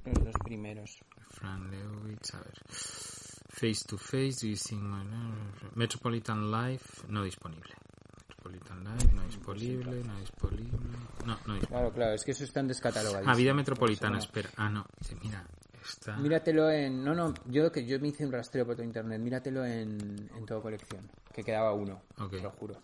Los 0.07 0.25
dos 0.25 0.35
primeros. 0.45 0.99
Fran 1.29 1.71
Lebowitz, 1.71 2.35
a 2.35 2.39
ver. 2.39 2.55
Face 2.69 3.85
to 3.89 3.99
Face, 3.99 4.47
Do 4.47 4.49
You 4.49 4.57
Think 4.57 4.83
My 4.83 5.05
Metropolitan 5.75 6.51
Life, 6.51 7.07
no 7.09 7.25
disponible. 7.25 7.75
Metropolitan 8.29 8.85
Life, 8.85 9.13
no 9.15 9.23
disponible, 9.27 10.05
no 10.05 10.21
disponible. 10.21 10.79
No, 11.25 11.39
no 11.47 11.55
disponible. 11.55 11.69
Claro, 11.69 11.93
claro, 11.93 12.15
es 12.15 12.25
que 12.25 12.33
eso 12.33 12.45
está 12.45 12.61
en 12.61 12.69
descatalogado. 12.69 13.25
Ah, 13.27 13.35
Vida 13.35 13.55
Metropolitana, 13.55 14.19
espera. 14.19 14.51
Ah, 14.57 14.69
no, 14.69 14.87
mira. 15.23 15.45
Está... 15.85 16.17
Míratelo 16.17 16.71
en... 16.71 17.05
No, 17.05 17.15
no, 17.15 17.33
yo 17.47 17.71
que 17.71 17.87
yo 17.87 17.99
me 18.01 18.09
hice 18.09 18.27
un 18.27 18.33
rastreo 18.33 18.67
por 18.67 18.75
todo 18.75 18.85
internet. 18.85 19.21
Míratelo 19.21 19.65
en, 19.65 20.31
en 20.37 20.47
todo 20.47 20.61
colección. 20.61 21.09
Que 21.37 21.45
quedaba 21.45 21.74
uno, 21.74 22.01
Ok. 22.18 22.30
te 22.30 22.41
lo 22.41 22.51
juro. 22.51 22.80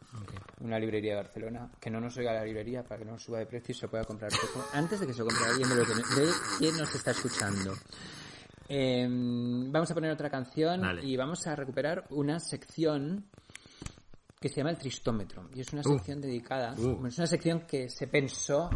Una 0.60 0.78
librería 0.78 1.12
de 1.16 1.22
Barcelona. 1.22 1.70
Que 1.80 1.88
no 1.90 1.98
nos 2.00 2.14
oiga 2.18 2.34
la 2.34 2.44
librería 2.44 2.84
para 2.84 2.98
que 2.98 3.06
no 3.06 3.18
suba 3.18 3.38
de 3.38 3.46
precio 3.46 3.72
y 3.72 3.74
se 3.74 3.88
pueda 3.88 4.04
comprar 4.04 4.30
poco. 4.30 4.62
Antes 4.74 5.00
de 5.00 5.06
que 5.06 5.14
se 5.14 5.20
lo 5.20 5.26
compre 5.28 5.46
alguien 5.46 5.68
de, 5.70 5.74
lo 5.76 5.86
que, 5.86 5.94
de 5.94 6.30
quien 6.58 6.76
nos 6.76 6.94
está 6.94 7.12
escuchando. 7.12 7.72
Eh, 8.68 9.06
vamos 9.08 9.90
a 9.90 9.94
poner 9.94 10.10
otra 10.10 10.28
canción 10.30 10.82
Dale. 10.82 11.02
y 11.04 11.16
vamos 11.16 11.46
a 11.46 11.56
recuperar 11.56 12.04
una 12.10 12.38
sección 12.40 13.24
que 14.38 14.48
se 14.50 14.56
llama 14.56 14.70
el 14.70 14.78
Tristómetro. 14.78 15.48
Y 15.54 15.60
es 15.60 15.72
una 15.72 15.80
Uh. 15.82 15.94
sección 15.94 16.20
dedicada, 16.20 16.74
Uh. 16.76 17.06
es 17.06 17.16
una 17.18 17.26
sección 17.26 17.60
que 17.60 17.88
se 17.88 18.06
pensó 18.06 18.68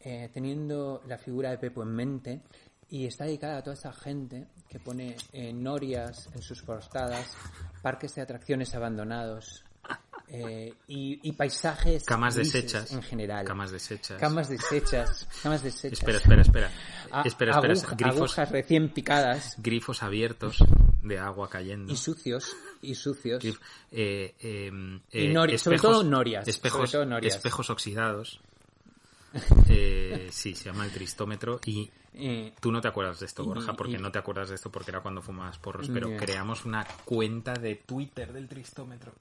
eh, 0.00 0.30
teniendo 0.32 1.02
la 1.06 1.18
figura 1.18 1.50
de 1.50 1.58
Pepo 1.58 1.82
en 1.82 1.90
mente 1.94 2.42
y 2.90 3.06
está 3.06 3.24
dedicada 3.24 3.58
a 3.58 3.62
toda 3.62 3.74
esa 3.74 3.92
gente 3.92 4.46
que 4.68 4.78
pone 4.78 5.16
eh, 5.32 5.52
norias 5.52 6.28
en 6.34 6.42
sus 6.42 6.62
portadas, 6.62 7.26
parques 7.82 8.14
de 8.14 8.22
atracciones 8.22 8.74
abandonados 8.74 9.64
eh, 10.30 10.74
y, 10.88 11.20
y 11.26 11.32
paisajes 11.32 12.04
Camas 12.04 12.34
deshechas. 12.34 12.92
en 12.92 13.02
general. 13.02 13.44
Camas 13.46 13.70
deshechas. 13.70 14.20
Camas 14.20 14.48
deshechas, 14.48 15.26
camas 15.42 15.62
deshechas. 15.62 15.98
Espera, 15.98 16.18
espera, 16.18 16.42
espera. 16.42 16.70
A- 17.10 17.22
espera, 17.22 17.52
espera. 17.52 17.72
aguja- 17.74 17.94
grifos, 17.96 18.16
agujas 18.18 18.50
recién 18.50 18.92
picadas 18.92 19.54
grifos 19.58 20.02
abiertos 20.02 20.58
de 21.02 21.18
agua 21.18 21.48
cayendo. 21.48 21.90
y 21.92 21.96
sucios 21.96 22.54
y 22.82 22.94
sucios. 22.94 23.42
Grif- 23.42 23.60
eh, 23.90 24.34
eh, 24.40 24.70
Y 25.12 25.26
eh, 25.26 25.32
nori- 25.32 25.56
sobre 25.56 25.78
todo 25.78 26.02
norias, 26.02 26.46
Espejos, 26.46 26.90
sobre 26.90 27.04
todo 27.04 27.06
norias. 27.06 27.34
espejos 27.36 27.70
oxidados. 27.70 28.40
Eh, 29.68 30.28
sí, 30.32 30.54
se 30.54 30.64
llama 30.66 30.84
el 30.86 30.90
tristómetro 30.90 31.60
y 31.66 31.90
Eh, 32.14 32.52
tú 32.60 32.72
no 32.72 32.80
te 32.80 32.88
acuerdas 32.88 33.20
de 33.20 33.26
esto, 33.26 33.42
Y- 33.42 33.46
Borja, 33.46 33.74
porque 33.74 33.94
y- 33.94 33.98
no 33.98 34.10
te 34.10 34.18
acuerdas 34.18 34.48
de 34.48 34.54
esto 34.56 34.70
porque 34.70 34.90
era 34.90 35.00
cuando 35.00 35.22
fumabas 35.22 35.58
porros, 35.58 35.88
pero 35.92 36.16
creamos 36.16 36.64
una 36.64 36.84
cuenta 37.04 37.54
de 37.54 37.76
Twitter 37.76 38.32
del 38.32 38.48
tristómetro 38.48 39.12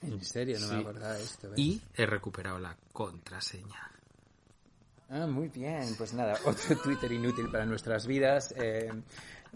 en 0.00 0.24
serio, 0.24 0.58
no 0.58 0.66
Sí. 0.68 0.74
me 0.74 0.80
acordaba 0.80 1.12
de 1.14 1.22
esto. 1.22 1.50
¿ves? 1.50 1.58
y 1.58 1.80
he 1.94 2.06
recuperado 2.06 2.58
la 2.58 2.76
contraseña. 2.92 3.90
Ah, 5.10 5.26
muy 5.26 5.48
bien. 5.48 5.94
Pues 5.96 6.12
nada, 6.14 6.34
otro 6.46 6.76
Twitter 6.82 7.12
inútil 7.12 7.48
para 7.50 7.66
nuestras 7.66 8.06
vidas. 8.06 8.52
eh, 8.56 8.90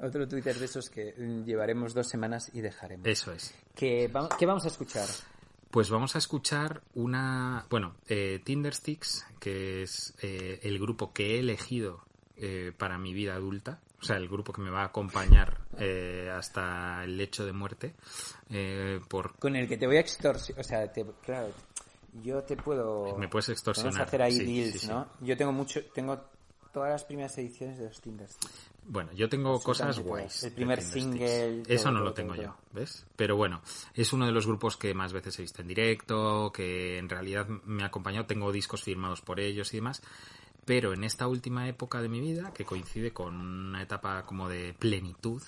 otro 0.03 0.29
Twitter 0.29 0.55
de 0.59 0.67
esos 0.67 0.91
que 0.91 1.15
mm, 1.17 1.45
llevaremos 1.45 1.95
dos 1.95 2.07
semanas 2.09 2.51
y 2.53 2.61
dejaremos. 2.61 3.07
Eso 3.07 3.33
es. 3.33 3.55
¿Qué, 3.75 4.09
va- 4.09 4.29
qué 4.39 4.45
vamos 4.45 4.65
a 4.67 4.69
escuchar? 4.69 5.09
Pues 5.71 5.89
vamos 5.91 6.15
a 6.15 6.19
escuchar 6.19 6.83
una, 6.95 7.65
bueno, 7.71 7.97
eh, 8.07 8.41
Tindersticks, 8.45 9.27
que 9.41 9.83
es 9.83 10.15
eh, 10.23 10.61
el 10.63 10.79
grupo 10.79 11.13
que 11.15 11.37
he 11.37 11.39
elegido 11.41 12.05
eh, 12.37 12.73
para 12.77 12.99
mi 12.99 13.13
vida 13.15 13.35
adulta, 13.35 13.81
o 14.01 14.05
sea, 14.05 14.17
el 14.17 14.29
grupo 14.29 14.53
que 14.53 14.61
me 14.61 14.71
va 14.71 14.83
a 14.83 14.87
acompañar 14.87 15.59
eh, 15.79 16.31
hasta 16.33 17.03
el 17.05 17.17
lecho 17.17 17.45
de 17.47 17.53
muerte, 17.53 17.95
eh, 18.51 19.01
por 19.09 19.37
Con 19.39 19.57
el 19.57 19.67
que 19.69 19.77
te 19.77 19.87
voy 19.87 19.97
a 19.97 20.01
extorsionar. 20.01 20.61
O 20.61 20.65
sea, 20.65 20.93
te- 20.93 21.07
claro, 21.23 21.51
yo 22.23 22.43
te 22.43 22.57
puedo. 22.57 23.17
Me 23.19 23.29
puedes 23.29 23.49
extorsionar, 23.49 24.03
hacer 24.03 24.23
ahí 24.23 24.33
sí, 24.33 24.45
deals, 24.45 24.73
sí, 24.73 24.79
sí. 24.81 24.89
¿no? 24.89 25.09
Yo 25.21 25.37
tengo 25.37 25.53
mucho. 25.53 25.85
Tengo 25.95 26.21
todas 26.73 26.91
las 26.91 27.05
primeras 27.05 27.37
ediciones 27.39 27.79
de 27.79 27.87
los 27.87 28.01
Tinder. 28.03 28.29
Bueno, 28.89 29.11
yo 29.15 29.29
tengo 29.29 29.59
cosas 29.61 29.99
guays. 29.99 30.45
El 30.45 30.53
primer 30.53 30.81
single, 30.83 31.63
Eso 31.67 31.85
todo, 31.85 31.93
no 31.93 32.01
lo 32.01 32.13
tengo 32.15 32.35
todo, 32.35 32.43
yo. 32.45 32.57
¿ves? 32.73 33.05
Pero 33.17 33.35
bueno, 33.35 33.63
es 33.95 34.13
uno 34.13 34.27
de 34.27 34.33
los 34.33 34.47
grupos 34.47 34.77
que 34.77 34.93
más 34.95 35.13
veces 35.13 35.39
he 35.39 35.43
visto 35.43 35.63
en 35.63 35.69
directo, 35.69 36.53
que 36.55 36.99
en 36.99 37.09
realidad 37.09 37.49
me 37.49 37.83
ha 37.83 37.87
acompañado, 37.87 38.27
tengo 38.27 38.53
discos 38.53 38.83
firmados 38.85 39.23
por 39.23 39.41
ellos 39.41 39.73
y 39.73 39.79
demás. 39.79 40.03
Pero 40.67 40.93
en 40.93 41.05
esta 41.05 41.29
última 41.29 41.69
época 41.69 42.03
de 42.03 42.09
mi 42.09 42.21
vida, 42.21 42.53
que 42.53 42.65
coincide 42.65 43.13
con 43.13 43.37
una 43.37 43.83
etapa 43.83 44.27
como 44.27 44.49
de 44.49 44.75
plenitud, 44.75 45.41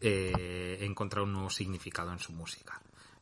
eh, 0.00 0.78
he 0.80 0.86
encontrado 0.86 1.26
un 1.26 1.34
nuevo 1.34 1.50
significado 1.50 2.10
en 2.12 2.18
su 2.18 2.32
música. 2.32 2.80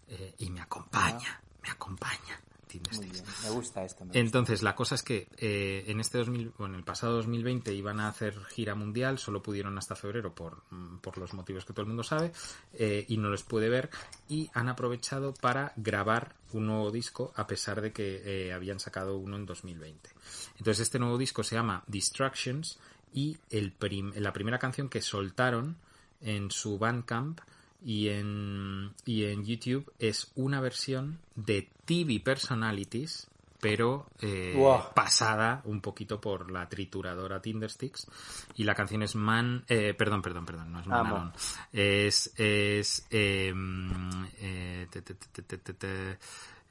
Eh, 0.09 0.37
y 0.39 0.51
me 0.51 0.61
acompaña, 0.61 1.43
me 1.63 1.71
acompaña. 1.71 2.41
Muy 2.79 2.89
Tindersticks. 2.91 3.13
bien, 3.23 3.25
me 3.45 3.51
gusta 3.51 3.85
esto. 3.85 4.05
me 4.05 4.09
gusta. 4.09 4.19
Entonces, 4.19 4.63
la 4.63 4.75
cosa 4.75 4.95
es 4.95 5.03
que 5.03 5.29
eh, 5.37 5.85
en 5.89 6.01
este 6.01 6.19
2000, 6.19 6.53
bueno, 6.59 6.77
el 6.77 6.85
pasado 6.85 7.15
2020 7.17 7.73
iban 7.75 8.01
a 8.01 8.09
hacer 8.09 8.39
gira 8.47 8.75
mundial, 8.75 9.19
solo 9.19 9.43
pudieron 9.43 9.77
hasta 9.79 9.95
febrero 9.97 10.35
por, 10.35 10.63
mm, 10.71 10.99
por 10.99 11.19
los 11.19 11.35
motivos 11.35 11.65
que 11.65 11.73
todo 11.73 11.83
el 11.83 11.89
mundo 11.89 12.03
sabe, 12.03 12.33
eh, 12.75 13.05
y 13.09 13.17
no 13.17 13.31
les 13.31 13.43
puede 13.43 13.69
ver, 13.69 13.91
y 14.29 14.51
han 14.55 14.69
aprovechado 14.69 15.35
para 15.35 15.73
grabar 15.77 16.35
un 16.53 16.67
nuevo 16.67 16.91
disco, 16.91 17.33
a 17.37 17.47
pesar 17.47 17.81
de 17.81 17.93
que 17.93 18.23
eh, 18.25 18.53
habían 18.53 18.79
sacado 18.81 19.17
uno 19.17 19.37
en 19.37 19.47
2020. 19.47 20.11
Entonces, 20.59 20.81
este 20.81 20.99
nuevo 20.99 21.19
disco 21.19 21.43
se 21.43 21.55
llama 21.57 21.83
Distractions, 21.87 22.79
y 23.15 23.37
el 23.51 23.73
prim- 23.73 24.13
la 24.17 24.33
primera 24.33 24.59
canción 24.59 24.89
que 24.89 25.03
soltaron 25.03 25.77
en 26.23 26.51
su 26.51 26.79
Bandcamp 26.79 27.41
y 27.85 28.09
en, 28.09 28.93
y 29.05 29.25
en 29.25 29.45
YouTube 29.45 29.93
es 29.99 30.31
una 30.35 30.61
versión 30.61 31.19
de 31.35 31.69
TV 31.85 32.21
Personalities, 32.21 33.29
pero 33.61 34.07
eh, 34.21 34.55
Wow. 34.57 34.93
pasada 34.95 35.63
un 35.67 35.81
poquito 35.81 36.21
por 36.21 36.51
la 36.51 36.69
trituradora 36.69 37.41
Tindersticks. 37.41 38.07
Y 38.57 38.65
la 38.65 38.75
canción 38.75 39.03
es 39.03 39.15
Man, 39.15 39.65
eh, 39.69 39.95
perdón, 39.95 40.21
perdón, 40.21 40.45
perdón, 40.47 40.73
no 40.73 40.81
es 40.81 40.87
Man. 40.89 41.07
Alone. 41.07 41.33
Es, 41.73 42.33
es, 42.37 43.07
eh, 43.11 43.53
eh, 44.41 44.87
te- 44.91 45.03
te- 45.03 45.15
te- 45.59 46.19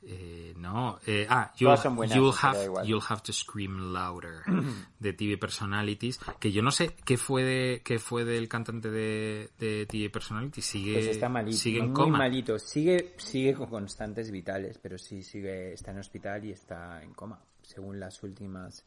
eh, 0.03 0.53
no, 0.57 0.97
eh, 1.05 1.27
ah, 1.29 1.53
you'll, 1.57 1.77
buenas, 1.95 2.15
you'll 2.15 2.33
have, 2.41 2.57
you'll 2.85 3.03
have 3.07 3.21
to 3.21 3.31
scream 3.31 3.93
louder 3.93 4.41
de 4.99 5.13
TV 5.13 5.37
Personalities, 5.37 6.19
que 6.39 6.51
yo 6.51 6.63
no 6.63 6.71
sé 6.71 6.95
qué 7.05 7.17
fue 7.17 7.43
de, 7.43 7.81
qué 7.83 7.99
fue 7.99 8.25
del 8.25 8.47
cantante 8.47 8.89
de, 8.89 9.51
de 9.59 9.85
TV 9.85 10.09
Personalities, 10.09 10.65
sigue, 10.65 10.93
Pues 10.93 11.07
está 11.07 11.29
malito, 11.29 11.57
sigue 11.57 11.79
en 11.79 11.85
muy 11.87 11.93
coma. 11.93 12.17
malito. 12.17 12.57
Sigue, 12.57 13.13
sigue 13.17 13.53
con 13.53 13.69
constantes 13.69 14.31
vitales, 14.31 14.79
pero 14.81 14.97
sí 14.97 15.21
sigue, 15.21 15.73
está 15.73 15.91
en 15.91 15.99
hospital 15.99 16.45
y 16.45 16.51
está 16.51 17.03
en 17.03 17.13
coma, 17.13 17.39
según 17.61 17.99
las 17.99 18.23
últimas 18.23 18.83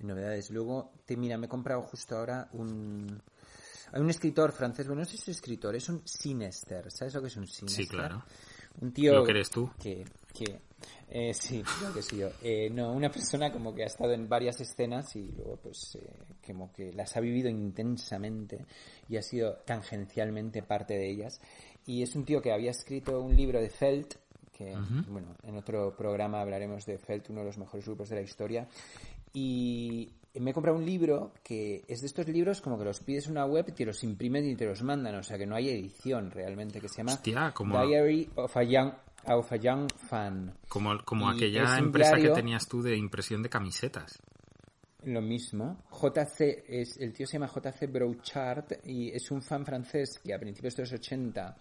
novedades. 0.00 0.50
Luego, 0.50 0.92
te, 1.04 1.16
mira, 1.16 1.38
me 1.38 1.46
he 1.46 1.48
comprado 1.48 1.82
justo 1.82 2.16
ahora 2.16 2.48
un, 2.52 3.22
Hay 3.92 4.00
un 4.00 4.10
escritor 4.10 4.50
francés, 4.50 4.88
bueno, 4.88 5.02
no 5.02 5.06
sé 5.06 5.16
si 5.16 5.30
es 5.30 5.36
escritor, 5.36 5.76
es 5.76 5.88
un 5.88 6.02
sinester. 6.04 6.90
¿Sabes 6.90 7.14
lo 7.14 7.20
que 7.20 7.28
es 7.28 7.36
un 7.36 7.46
sinester? 7.46 7.84
Sí, 7.84 7.88
claro. 7.88 8.24
Un 8.80 8.92
tío. 8.92 9.14
Lo 9.14 9.24
que 9.24 9.30
eres 9.30 9.48
tú. 9.48 9.70
Que, 9.80 10.04
que, 10.36 10.58
eh, 11.08 11.32
sí, 11.34 11.62
que 11.94 12.02
sí 12.02 12.18
yo. 12.18 12.28
Eh, 12.42 12.68
no, 12.70 12.92
una 12.92 13.10
persona 13.10 13.50
como 13.52 13.74
que 13.74 13.82
ha 13.82 13.86
estado 13.86 14.12
en 14.12 14.28
varias 14.28 14.60
escenas 14.60 15.14
y 15.16 15.32
luego, 15.32 15.56
pues, 15.62 15.96
eh, 15.96 16.10
como 16.46 16.72
que 16.72 16.92
las 16.92 17.16
ha 17.16 17.20
vivido 17.20 17.48
intensamente 17.48 18.64
y 19.08 19.16
ha 19.16 19.22
sido 19.22 19.54
tangencialmente 19.64 20.62
parte 20.62 20.94
de 20.94 21.10
ellas. 21.10 21.40
Y 21.86 22.02
es 22.02 22.14
un 22.16 22.24
tío 22.24 22.42
que 22.42 22.52
había 22.52 22.70
escrito 22.72 23.20
un 23.20 23.34
libro 23.36 23.60
de 23.60 23.70
Felt, 23.70 24.14
que, 24.52 24.74
bueno, 25.08 25.36
en 25.42 25.56
otro 25.56 25.94
programa 25.96 26.40
hablaremos 26.40 26.86
de 26.86 26.98
Felt, 26.98 27.28
uno 27.30 27.40
de 27.40 27.46
los 27.46 27.58
mejores 27.58 27.84
grupos 27.86 28.08
de 28.08 28.16
la 28.16 28.22
historia. 28.22 28.66
Y 29.32 30.12
me 30.40 30.50
he 30.50 30.54
comprado 30.54 30.78
un 30.78 30.84
libro 30.86 31.32
que 31.42 31.84
es 31.88 32.00
de 32.00 32.06
estos 32.06 32.26
libros 32.28 32.60
como 32.60 32.78
que 32.78 32.84
los 32.84 33.00
pides 33.00 33.26
en 33.26 33.32
una 33.32 33.44
web 33.46 33.66
y 33.68 33.72
te 33.72 33.84
los 33.84 34.02
imprimen 34.02 34.48
y 34.48 34.56
te 34.56 34.64
los 34.66 34.82
mandan, 34.82 35.14
o 35.14 35.22
sea 35.22 35.36
que 35.38 35.46
no 35.46 35.54
hay 35.56 35.68
edición 35.68 36.30
realmente, 36.30 36.80
que 36.80 36.88
se 36.88 36.96
llama 36.98 37.12
Hostia, 37.14 37.52
como- 37.54 37.84
Diary 37.86 38.30
of 38.36 38.56
a 38.56 38.62
Young, 38.62 38.92
of 39.28 39.50
a 39.52 39.56
Young 39.56 39.88
Fan. 40.08 40.54
Como, 40.68 40.98
como 41.04 41.32
Y 41.32 41.36
aquella 41.36 41.78
empresa 41.78 42.16
diario- 42.16 42.34
que 42.34 42.40
tenías 42.40 42.66
tú 42.68 42.82
de 42.82 42.96
impresión 42.96 43.42
de 43.42 43.48
camisetas. 43.48 44.18
Lo 45.04 45.20
mismo. 45.22 45.84
JC, 45.92 46.64
es, 46.68 46.96
el 46.98 47.12
tío 47.12 47.26
se 47.26 47.34
llama 47.38 47.46
JC 47.54 47.86
Brouchard 47.86 48.78
y 48.84 49.10
es 49.10 49.30
un 49.30 49.40
fan 49.40 49.64
francés 49.64 50.18
que 50.22 50.34
a 50.34 50.38
principios 50.38 50.74
de 50.74 50.82
los 50.82 50.92
80 50.92 51.56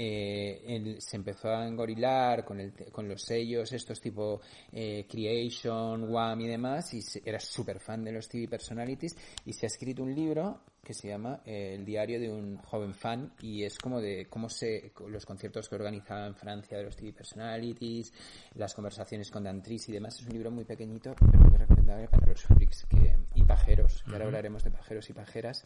eh, 0.00 0.62
él 0.64 0.96
se 1.00 1.16
empezó 1.16 1.48
a 1.50 1.66
engorilar 1.66 2.44
con, 2.44 2.60
el, 2.60 2.72
con 2.92 3.08
los 3.08 3.20
sellos, 3.22 3.72
estos 3.72 4.00
tipo 4.00 4.40
eh, 4.70 5.06
Creation, 5.10 6.04
Wham 6.08 6.40
y 6.42 6.46
demás, 6.46 6.94
y 6.94 7.02
se- 7.02 7.20
era 7.24 7.40
súper 7.40 7.80
fan 7.80 8.04
de 8.04 8.12
los 8.12 8.28
TV 8.28 8.46
Personalities 8.46 9.16
y 9.44 9.52
se 9.52 9.66
ha 9.66 9.68
escrito 9.68 10.04
un 10.04 10.14
libro 10.14 10.60
que 10.84 10.94
se 10.94 11.08
llama 11.08 11.42
eh, 11.44 11.74
El 11.74 11.84
diario 11.84 12.18
de 12.20 12.30
un 12.30 12.56
joven 12.58 12.94
fan 12.94 13.32
y 13.42 13.64
es 13.64 13.76
como 13.76 14.00
de 14.00 14.26
cómo 14.30 14.48
se 14.48 14.92
los 15.08 15.26
conciertos 15.26 15.68
que 15.68 15.74
organizaba 15.74 16.26
en 16.26 16.34
Francia 16.36 16.78
de 16.78 16.84
los 16.84 16.96
TV 16.96 17.12
Personalities, 17.12 18.12
las 18.54 18.74
conversaciones 18.74 19.30
con 19.30 19.42
Dan 19.44 19.62
Tris 19.62 19.88
y 19.88 19.92
demás. 19.92 20.18
Es 20.20 20.26
un 20.26 20.32
libro 20.32 20.50
muy 20.50 20.64
pequeñito, 20.64 21.14
pero 21.18 21.44
muy 21.44 21.56
recomendable 21.58 22.08
para 22.08 22.26
los 22.28 22.42
freaks 22.42 22.86
que, 22.86 23.16
pajeros, 23.48 24.04
que 24.04 24.12
ahora 24.12 24.26
hablaremos 24.26 24.62
de 24.62 24.70
pajeros 24.70 25.10
y 25.10 25.12
pajeras, 25.12 25.64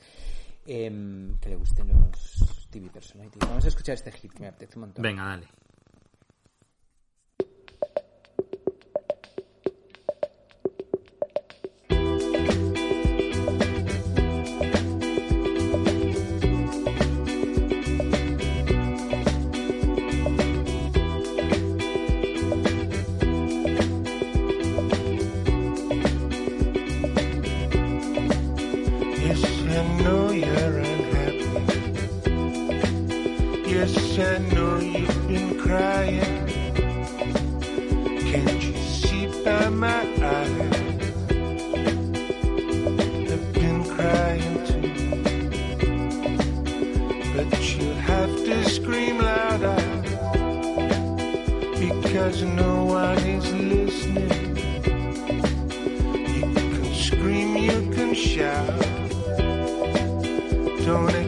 em, 0.67 1.37
que 1.39 1.51
le 1.51 1.57
gusten 1.57 1.89
los 1.89 2.69
TV 2.71 2.89
Personalities. 2.89 3.47
Vamos 3.47 3.65
a 3.67 3.69
escuchar 3.69 3.95
este 3.95 4.11
hit 4.13 4.33
que 4.33 4.41
me 4.41 4.49
apetece 4.49 4.79
un 4.79 4.83
montón. 4.83 5.03
Venga, 5.03 5.25
dale. 5.25 5.47
doing 60.93 61.15
it. 61.15 61.22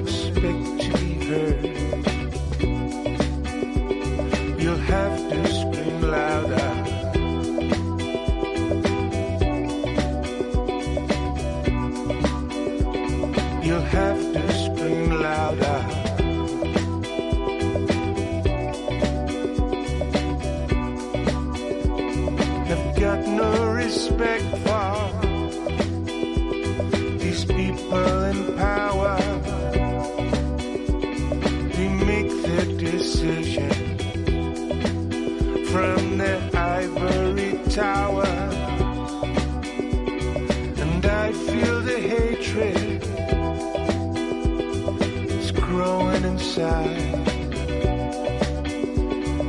Inside. 46.56 46.86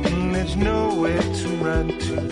And 0.06 0.34
there's 0.34 0.56
nowhere 0.56 1.20
to 1.20 1.48
run 1.56 1.98
to. 1.98 2.25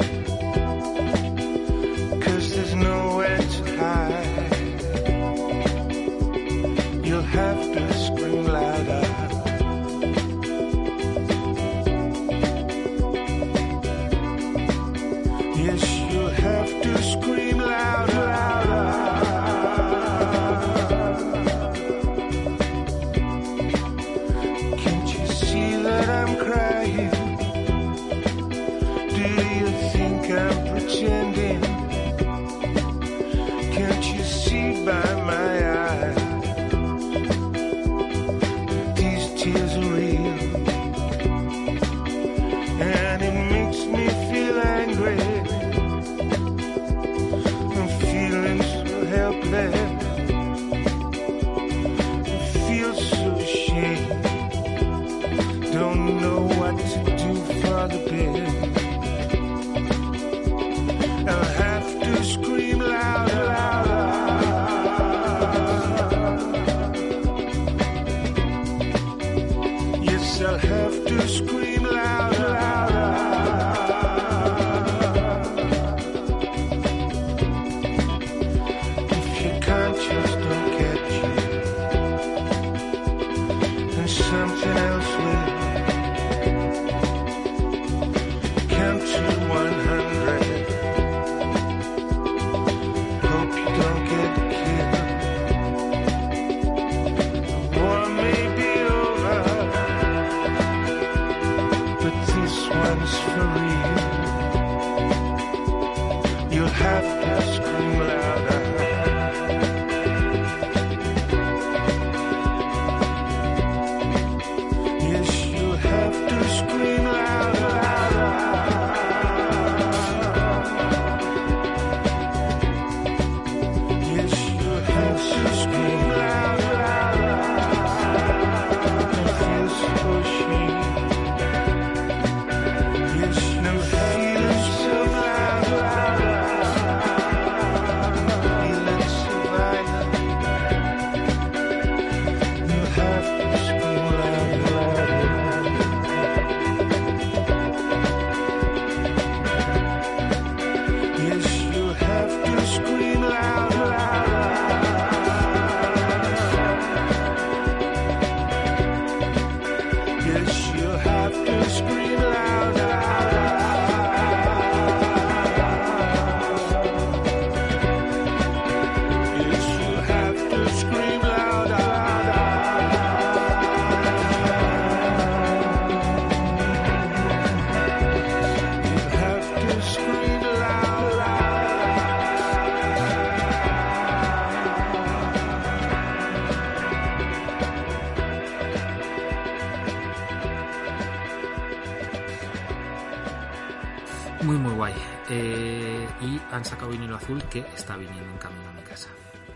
Muy, 194.45 194.57
muy 194.57 194.74
guay. 194.74 194.95
Eh, 195.30 196.07
y 196.20 196.40
han 196.55 196.64
sacado 196.64 196.90
vinilo 196.90 197.16
azul 197.16 197.42
que 197.49 197.61
está 197.74 197.97
viniendo 197.97 198.30
en 198.30 198.38
camino 198.38 198.68
a 198.68 198.72
mi 198.72 198.82
casa. 198.82 199.09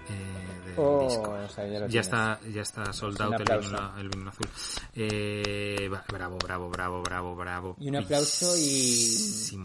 Eh, 0.09 0.35
Oh, 0.81 1.09
disco. 1.09 1.31
o 1.33 1.49
sea, 1.49 1.89
ya 1.89 2.01
está, 2.01 2.39
ya 2.53 2.63
está 2.63 2.93
sold 2.93 3.21
Un 3.21 3.27
out 3.35 3.41
el 3.41 3.59
vinilo, 3.59 3.97
el 3.99 4.09
vinilo 4.09 4.31
azul. 4.31 4.47
Eh, 4.95 5.91
bravo, 6.13 6.39
bravo, 6.39 6.69
bravo, 6.71 7.03
bravo, 7.03 7.35
bravo. 7.35 7.77
Y 7.81 7.89
un 7.89 7.97
aplauso 7.97 8.57
y-. 8.57 9.59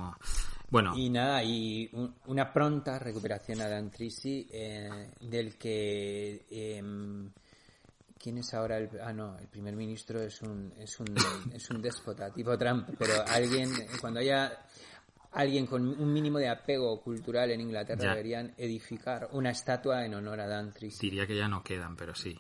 Bueno, 0.72 0.98
Y 0.98 1.12
nada, 1.12 1.44
y 1.44 1.88
un- 1.94 2.16
una 2.26 2.52
pronta 2.52 2.98
recuperación 2.98 3.62
a 3.62 3.70
Dan 3.70 3.92
Trisi, 3.92 4.50
eh, 4.52 5.12
del 5.22 5.56
que... 5.56 6.48
em, 6.50 7.30
¿Quién 8.18 8.38
es 8.40 8.54
ahora 8.56 8.78
el...? 8.78 8.90
Ah, 9.04 9.14
no, 9.14 9.38
el 9.38 9.48
primer 9.50 9.76
ministro 9.76 10.20
es 10.24 10.42
un, 10.42 10.74
es 10.80 11.00
un, 11.00 11.14
es 11.54 11.70
un 11.70 11.80
déspota, 11.82 12.32
tipo 12.34 12.58
Trump, 12.58 12.90
pero 12.98 13.14
alguien, 13.28 13.70
cuando 14.02 14.20
haya 14.22 14.52
alguien 15.34 15.66
con 15.68 15.88
un 15.88 16.14
mínimo 16.14 16.38
de 16.40 16.48
apego 16.50 17.02
cultural 17.02 17.52
en 17.52 17.62
Inglaterra 17.62 18.04
Ya. 18.04 18.10
deberían 18.12 18.54
edificar 18.58 19.30
una 19.34 19.50
estatua 19.52 20.06
en 20.06 20.14
honor 20.14 20.40
a 20.40 20.48
Dan 20.48 20.74
Trisi. 20.74 21.00
diría 21.10 21.26
que 21.28 21.36
ya 21.36 21.48
no 21.48 21.64
quedan, 21.64 21.96
pero 21.96 22.14
sí. 22.16 22.38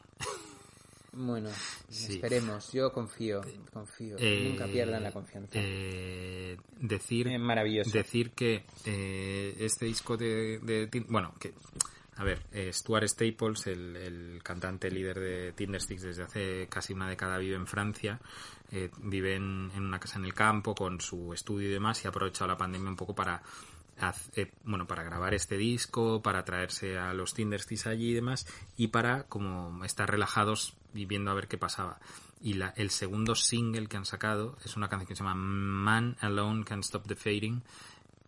Bueno, 1.15 1.49
Sí. 1.89 2.15
esperemos, 2.15 2.71
yo 2.71 2.91
confío, 2.91 3.41
confío, 3.71 4.17
Eh, 4.17 4.47
nunca 4.49 4.65
pierdan 4.65 5.03
la 5.03 5.11
confianza. 5.11 5.51
eh, 5.53 6.57
decir, 6.79 7.27
Eh, 7.27 7.37
maravilloso. 7.37 7.91
decir 7.91 8.31
que 8.31 8.65
eh, 8.85 9.55
este 9.59 9.85
disco 9.85 10.17
de, 10.17 10.57
de 10.59 10.89
bueno, 11.09 11.35
que 11.39 11.53
a 12.15 12.23
ver, 12.23 12.45
eh, 12.51 12.71
Stuart 12.71 13.07
Staples, 13.07 13.67
el, 13.67 14.39
cantante 14.43 14.91
líder 14.91 15.19
de 15.19 15.53
Tindersticks 15.53 16.03
desde 16.03 16.23
hace 16.23 16.67
casi 16.69 16.93
una 16.93 17.09
década 17.09 17.37
vive 17.37 17.55
en 17.55 17.67
Francia, 17.67 18.19
eh, 18.71 18.91
vive 18.99 19.35
en, 19.35 19.71
una 19.75 19.99
casa 19.99 20.19
en 20.19 20.25
el 20.25 20.33
campo 20.33 20.75
con 20.75 21.01
su 21.01 21.33
estudio 21.33 21.69
y 21.69 21.73
demás 21.73 22.03
y 22.03 22.07
ha 22.07 22.09
aprovechado 22.09 22.47
la 22.47 22.57
pandemia 22.57 22.89
un 22.89 22.95
poco 22.95 23.15
para 23.15 23.41
haz- 23.99 24.29
eh, 24.35 24.51
bueno, 24.63 24.85
para 24.87 25.03
grabar 25.03 25.33
este 25.33 25.57
disco, 25.57 26.21
para 26.21 26.43
traerse 26.45 26.97
a 26.97 27.13
los 27.13 27.33
Tindersticks 27.33 27.87
allí 27.87 28.11
y 28.11 28.13
demás, 28.13 28.45
y 28.77 28.87
para 28.87 29.23
como 29.23 29.83
estar 29.85 30.09
relajados 30.09 30.75
y 30.93 31.05
viendo 31.05 31.31
a 31.31 31.35
ver 31.35 31.47
qué 31.47 31.57
pasaba. 31.57 31.99
Y 32.41 32.55
la, 32.55 32.73
el 32.75 32.89
segundo 32.89 33.35
single 33.35 33.87
que 33.87 33.97
han 33.97 34.05
sacado 34.05 34.57
es 34.65 34.75
una 34.75 34.89
canción 34.89 35.07
que 35.07 35.15
se 35.15 35.23
llama 35.23 35.35
Man 35.35 36.17
Alone 36.19 36.65
Can 36.65 36.81
Stop 36.81 37.07
the 37.07 37.15
Fading, 37.15 37.63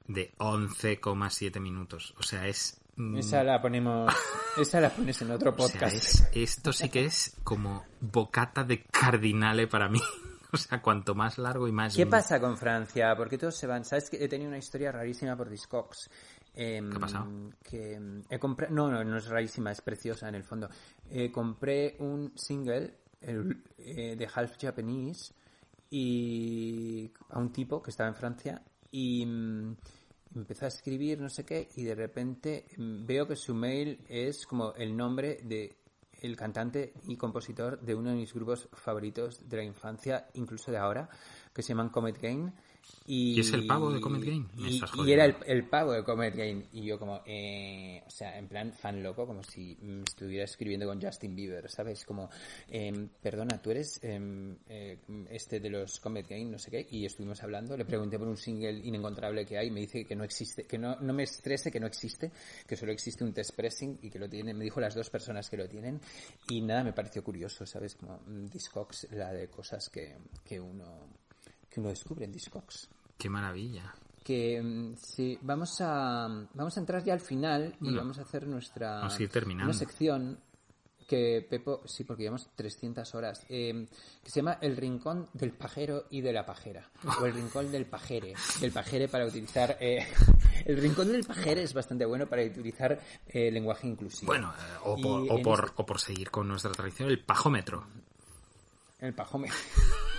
de 0.07 0.33
11,7 0.37 1.59
minutos. 1.59 2.13
O 2.17 2.23
sea, 2.23 2.47
es... 2.47 2.79
mm, 2.95 3.17
Esa 3.17 3.43
la 3.43 3.61
ponemos, 3.61 4.13
esa 4.57 4.79
la 4.81 4.89
pones 4.89 5.21
en 5.21 5.31
otro 5.31 5.51
o 5.51 5.55
sea, 5.55 5.67
podcast. 5.67 5.95
es- 5.95 6.29
esto 6.33 6.73
sí 6.73 6.89
que 6.89 7.05
es 7.05 7.37
como 7.43 7.83
bocata 8.01 8.63
de 8.63 8.83
cardinale 8.83 9.67
para 9.67 9.89
mí. 9.89 9.99
O 10.53 10.57
sea, 10.57 10.81
cuanto 10.81 11.15
más 11.15 11.37
largo 11.37 11.67
y 11.67 11.73
más... 11.73 11.97
¿Qué 11.97 12.05
pasa 12.05 12.39
con 12.39 12.55
Francia? 12.55 13.13
Porque 13.17 13.37
todos 13.37 13.57
se 13.57 13.67
van. 13.67 13.83
¿Sabes 13.83 14.09
que 14.09 14.23
he 14.23 14.29
tenido 14.29 14.47
una 14.47 14.57
historia 14.59 14.89
rarísima 14.89 15.35
por 15.35 15.49
Discogs? 15.49 16.09
Em, 16.53 16.89
¿Qué 16.89 16.95
ha 16.95 16.99
pasado? 16.99 17.27
Que 17.61 17.95
em, 17.95 18.23
he 18.29 18.39
comprado. 18.39 18.73
No, 18.73 18.89
no, 18.89 19.03
no 19.03 19.17
es 19.17 19.27
rarísima, 19.27 19.71
es 19.73 19.81
preciosa 19.81 20.29
en 20.29 20.35
el 20.35 20.45
fondo. 20.45 20.69
Eh, 21.09 21.29
compré 21.29 21.97
un 21.99 22.31
single 22.37 22.99
el, 23.19 23.63
eh, 23.79 24.15
de 24.15 24.29
Half 24.33 24.55
Japanese 24.57 25.33
y 25.89 27.11
a 27.31 27.39
un 27.39 27.51
tipo 27.51 27.81
que 27.81 27.89
estaba 27.91 28.07
en 28.07 28.15
Francia 28.15 28.61
y 28.91 29.25
mm, 29.25 29.75
empezó 30.35 30.65
a 30.65 30.69
escribir 30.69 31.19
no 31.19 31.29
sé 31.29 31.45
qué 31.45 31.69
y 31.75 31.83
de 31.83 31.95
repente 31.95 32.65
mm, 32.77 33.05
veo 33.05 33.27
que 33.27 33.35
su 33.35 33.53
mail 33.53 33.99
es 34.07 34.45
como 34.45 34.73
el 34.73 34.95
nombre 34.95 35.39
de 35.43 35.77
el 36.21 36.35
cantante 36.35 36.93
y 37.07 37.17
compositor 37.17 37.79
de 37.81 37.95
uno 37.95 38.09
de 38.09 38.15
mis 38.15 38.33
grupos 38.33 38.67
favoritos 38.73 39.47
de 39.47 39.57
la 39.57 39.63
infancia, 39.63 40.27
incluso 40.33 40.71
de 40.71 40.77
ahora, 40.77 41.09
que 41.53 41.61
se 41.61 41.69
llaman 41.69 41.89
Comet 41.89 42.19
Gain. 42.19 42.53
Y, 43.07 43.33
¿Y 43.33 43.39
es 43.39 43.53
el 43.53 43.67
pavo 43.67 43.91
de 43.91 44.01
Comet 44.01 44.23
Gain? 44.23 44.47
Me 44.55 44.71
Y, 44.71 44.81
y 45.05 45.11
era 45.11 45.25
el, 45.25 45.35
el 45.45 45.67
pavo 45.67 45.93
de 45.93 46.03
Comet 46.03 46.35
Gain. 46.35 46.65
Y 46.73 46.85
yo 46.85 46.97
como, 46.97 47.21
eh, 47.25 48.01
o 48.05 48.09
sea, 48.09 48.37
en 48.37 48.47
plan 48.47 48.73
fan 48.73 49.03
loco, 49.03 49.27
como 49.27 49.43
si 49.43 49.77
mm, 49.79 50.03
estuviera 50.07 50.45
escribiendo 50.45 50.87
con 50.87 50.99
Justin 50.99 51.35
Bieber, 51.35 51.69
¿sabes? 51.69 52.03
Como, 52.03 52.29
em, 52.67 53.07
perdona, 53.21 53.61
tú 53.61 53.69
eres 53.69 53.99
em, 54.01 54.57
eh, 54.67 54.97
este 55.29 55.59
de 55.59 55.69
los 55.69 55.99
Comet 55.99 56.27
Gain, 56.27 56.51
no 56.51 56.57
sé 56.57 56.71
qué, 56.71 56.87
y 56.89 57.05
estuvimos 57.05 57.43
hablando, 57.43 57.77
le 57.77 57.85
pregunté 57.85 58.17
por 58.17 58.27
un 58.27 58.37
single 58.37 58.79
inencontrable 58.83 59.45
que 59.45 59.59
hay, 59.59 59.69
me 59.69 59.81
dice 59.81 60.03
que 60.03 60.15
no 60.15 60.23
existe, 60.23 60.63
que 60.63 60.79
no, 60.79 60.95
no 60.99 61.13
me 61.13 61.23
estrese 61.23 61.71
que 61.71 61.79
no 61.79 61.85
existe, 61.85 62.31
que 62.65 62.75
solo 62.75 62.91
existe 62.91 63.23
un 63.23 63.33
test 63.33 63.55
pressing 63.55 63.99
y 64.01 64.09
que 64.09 64.17
lo 64.17 64.27
tienen, 64.27 64.57
me 64.57 64.63
dijo 64.63 64.79
las 64.79 64.95
dos 64.95 65.11
personas 65.11 65.47
que 65.47 65.57
lo 65.57 65.69
tienen, 65.69 66.01
y 66.49 66.61
nada, 66.61 66.83
me 66.83 66.93
pareció 66.93 67.23
curioso, 67.23 67.67
¿sabes? 67.67 67.93
Como 67.95 68.19
mm, 68.25 68.47
Discogs, 68.47 69.07
la 69.11 69.31
de 69.31 69.47
cosas 69.47 69.89
que, 69.89 70.15
que 70.43 70.59
uno 70.59 71.24
que 71.75 71.81
uno 71.81 71.89
descubre 71.89 72.25
en 72.25 72.31
Discogs 72.31 72.89
Qué 73.17 73.29
maravilla. 73.29 73.93
que 74.23 74.61
mm, 74.61 74.95
sí, 74.97 75.37
vamos 75.41 75.77
a 75.81 76.27
vamos 76.53 76.75
a 76.77 76.79
entrar 76.79 77.03
ya 77.03 77.13
al 77.13 77.19
final 77.21 77.75
y 77.81 77.83
Bueno, 77.85 77.97
vamos 77.99 78.17
a 78.19 78.21
hacer 78.23 78.47
nuestra 78.47 78.95
vamos 79.01 79.19
a 79.19 79.23
ir 79.23 79.29
terminando. 79.29 79.69
una 79.71 79.77
sección 79.77 80.39
que 81.07 81.45
Pepo 81.47 81.83
sí 81.85 82.03
porque 82.03 82.23
llevamos 82.23 82.49
300 82.55 83.13
horas 83.13 83.45
eh, 83.49 83.87
que 84.23 84.29
se 84.31 84.39
llama 84.39 84.57
el 84.59 84.75
rincón 84.75 85.29
del 85.33 85.51
pajero 85.51 86.05
y 86.09 86.21
de 86.21 86.33
la 86.33 86.43
pajera 86.47 86.89
o 87.21 87.25
el 87.27 87.33
rincón 87.33 87.71
del 87.71 87.85
pajere 87.85 88.33
del 88.59 88.71
pajere 88.71 89.07
para 89.07 89.25
utilizar 89.27 89.77
eh, 89.79 90.03
el 90.65 90.77
rincón 90.81 91.11
del 91.11 91.23
pajere 91.23 91.61
es 91.61 91.73
bastante 91.75 92.05
bueno 92.05 92.25
para 92.25 92.43
utilizar 92.43 92.99
eh, 93.27 93.51
lenguaje 93.51 93.85
inclusivo 93.87 94.31
Bueno, 94.31 94.51
eh, 94.57 94.77
o, 94.85 94.95
por, 94.99 95.21
este- 95.61 95.73
o 95.75 95.85
por 95.85 95.99
seguir 95.99 96.31
con 96.31 96.47
nuestra 96.47 96.71
tradición, 96.71 97.09
el 97.09 97.23
pajómetro. 97.23 97.85
El 98.99 99.13
pajómetro. 99.13 99.55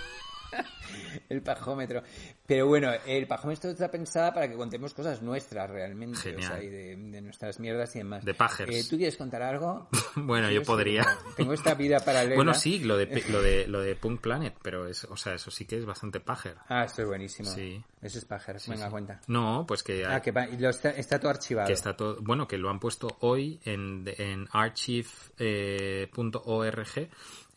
el 1.29 1.41
pajómetro. 1.41 2.03
Pero 2.45 2.67
bueno, 2.67 2.91
el 3.05 3.27
pajómetro 3.27 3.69
está 3.71 3.91
pensada 3.91 4.33
para 4.33 4.47
que 4.49 4.55
contemos 4.55 4.93
cosas 4.93 5.21
nuestras 5.21 5.69
realmente. 5.69 6.35
O 6.35 6.41
sea, 6.41 6.63
y 6.63 6.69
de, 6.69 6.95
de 6.95 7.21
nuestras 7.21 7.59
mierdas 7.59 7.93
y 7.95 7.99
demás. 7.99 8.23
De 8.23 8.33
pajers. 8.33 8.73
Eh, 8.73 8.83
¿Tú 8.89 8.97
quieres 8.97 9.17
contar 9.17 9.41
algo? 9.41 9.89
Bueno, 10.15 10.49
yo 10.49 10.63
podría. 10.63 11.05
Tengo 11.35 11.53
esta 11.53 11.73
vida 11.75 11.99
paralela. 11.99 12.35
Bueno, 12.35 12.53
sí, 12.53 12.79
lo 12.79 12.97
de, 12.97 13.23
lo 13.29 13.41
de, 13.41 13.67
lo 13.77 13.81
de 13.81 13.95
Punk 13.95 14.21
Planet, 14.21 14.55
pero 14.61 14.87
es, 14.87 15.03
o 15.05 15.15
sea, 15.15 15.35
eso 15.35 15.51
sí 15.51 15.65
que 15.65 15.77
es 15.77 15.85
bastante 15.85 16.19
pajer. 16.19 16.55
Ah, 16.67 16.83
eso 16.85 17.01
es 17.03 17.07
buenísimo. 17.07 17.49
Sí. 17.51 17.81
Eso 18.01 18.17
es 18.19 18.25
pajer. 18.25 18.59
Sí, 18.59 18.71
Venga, 18.71 18.85
sí. 18.85 18.91
cuenta. 18.91 19.21
No, 19.27 19.65
pues 19.67 19.83
que, 19.83 20.05
Ah, 20.05 20.21
que 20.21 20.31
va- 20.31 20.47
y 20.47 20.57
lo 20.57 20.69
está, 20.69 20.89
está 20.91 21.19
todo 21.19 21.29
archivado. 21.31 21.67
que 21.67 21.73
está 21.73 21.95
todo, 21.95 22.17
bueno, 22.21 22.47
que 22.47 22.57
lo 22.57 22.69
han 22.69 22.79
puesto 22.79 23.17
hoy 23.21 23.59
en, 23.65 24.03
en 24.17 24.47
archive.org. 24.51 25.07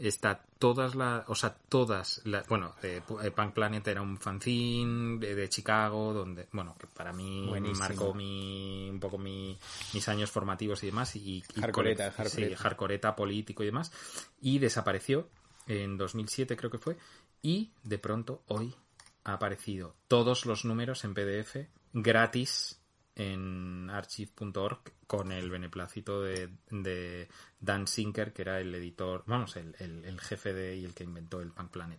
Está 0.01 0.43
todas 0.59 0.95
las, 0.95 1.29
o 1.29 1.35
sea, 1.35 1.55
todas 1.69 2.23
las, 2.25 2.49
bueno, 2.49 2.75
eh, 2.83 3.03
eh, 3.23 3.31
Punk 3.31 3.53
Planet 3.53 3.87
era 3.87 4.01
un 4.01 4.17
fanzine 4.17 5.19
de, 5.19 5.35
de 5.35 5.49
Chicago, 5.51 6.15
donde, 6.15 6.49
bueno, 6.53 6.75
que 6.79 6.87
para 6.87 7.13
mí 7.13 7.47
Buenísimo. 7.47 7.81
marcó 7.81 8.15
mi, 8.15 8.89
un 8.91 8.99
poco 8.99 9.19
mi, 9.19 9.59
mis 9.93 10.09
años 10.09 10.31
formativos 10.31 10.83
y 10.83 10.87
demás, 10.87 11.15
y, 11.17 11.21
y 11.21 11.43
sí, 11.43 12.55
hardcoreta 12.55 13.15
político 13.15 13.63
y 13.63 13.67
demás, 13.67 13.93
y 14.41 14.59
desapareció 14.59 15.29
en 15.67 15.99
2007 15.99 16.57
creo 16.57 16.71
que 16.71 16.79
fue, 16.79 16.97
y 17.43 17.71
de 17.83 17.99
pronto 17.99 18.43
hoy 18.49 18.75
ha 19.25 19.35
aparecido 19.35 19.95
todos 20.09 20.47
los 20.47 20.65
números 20.65 21.05
en 21.05 21.15
PDF 21.15 21.57
gratis 21.93 22.81
en 23.17 23.91
archive.org 23.91 24.81
con 25.11 25.33
el 25.33 25.51
beneplácito 25.51 26.23
de, 26.23 26.51
de 26.71 27.27
Dan 27.59 27.89
Sinker, 27.89 28.33
que 28.33 28.43
era 28.43 28.61
el 28.61 28.73
editor, 28.73 29.25
vamos, 29.27 29.57
el, 29.57 29.75
el- 29.81 30.05
el 30.05 30.21
jefe 30.21 30.53
de 30.53 30.77
y 30.77 30.85
el 30.85 30.95
que 30.95 31.03
inventó 31.03 31.41
el 31.41 31.51
Punk 31.51 31.73
Planet. 31.73 31.99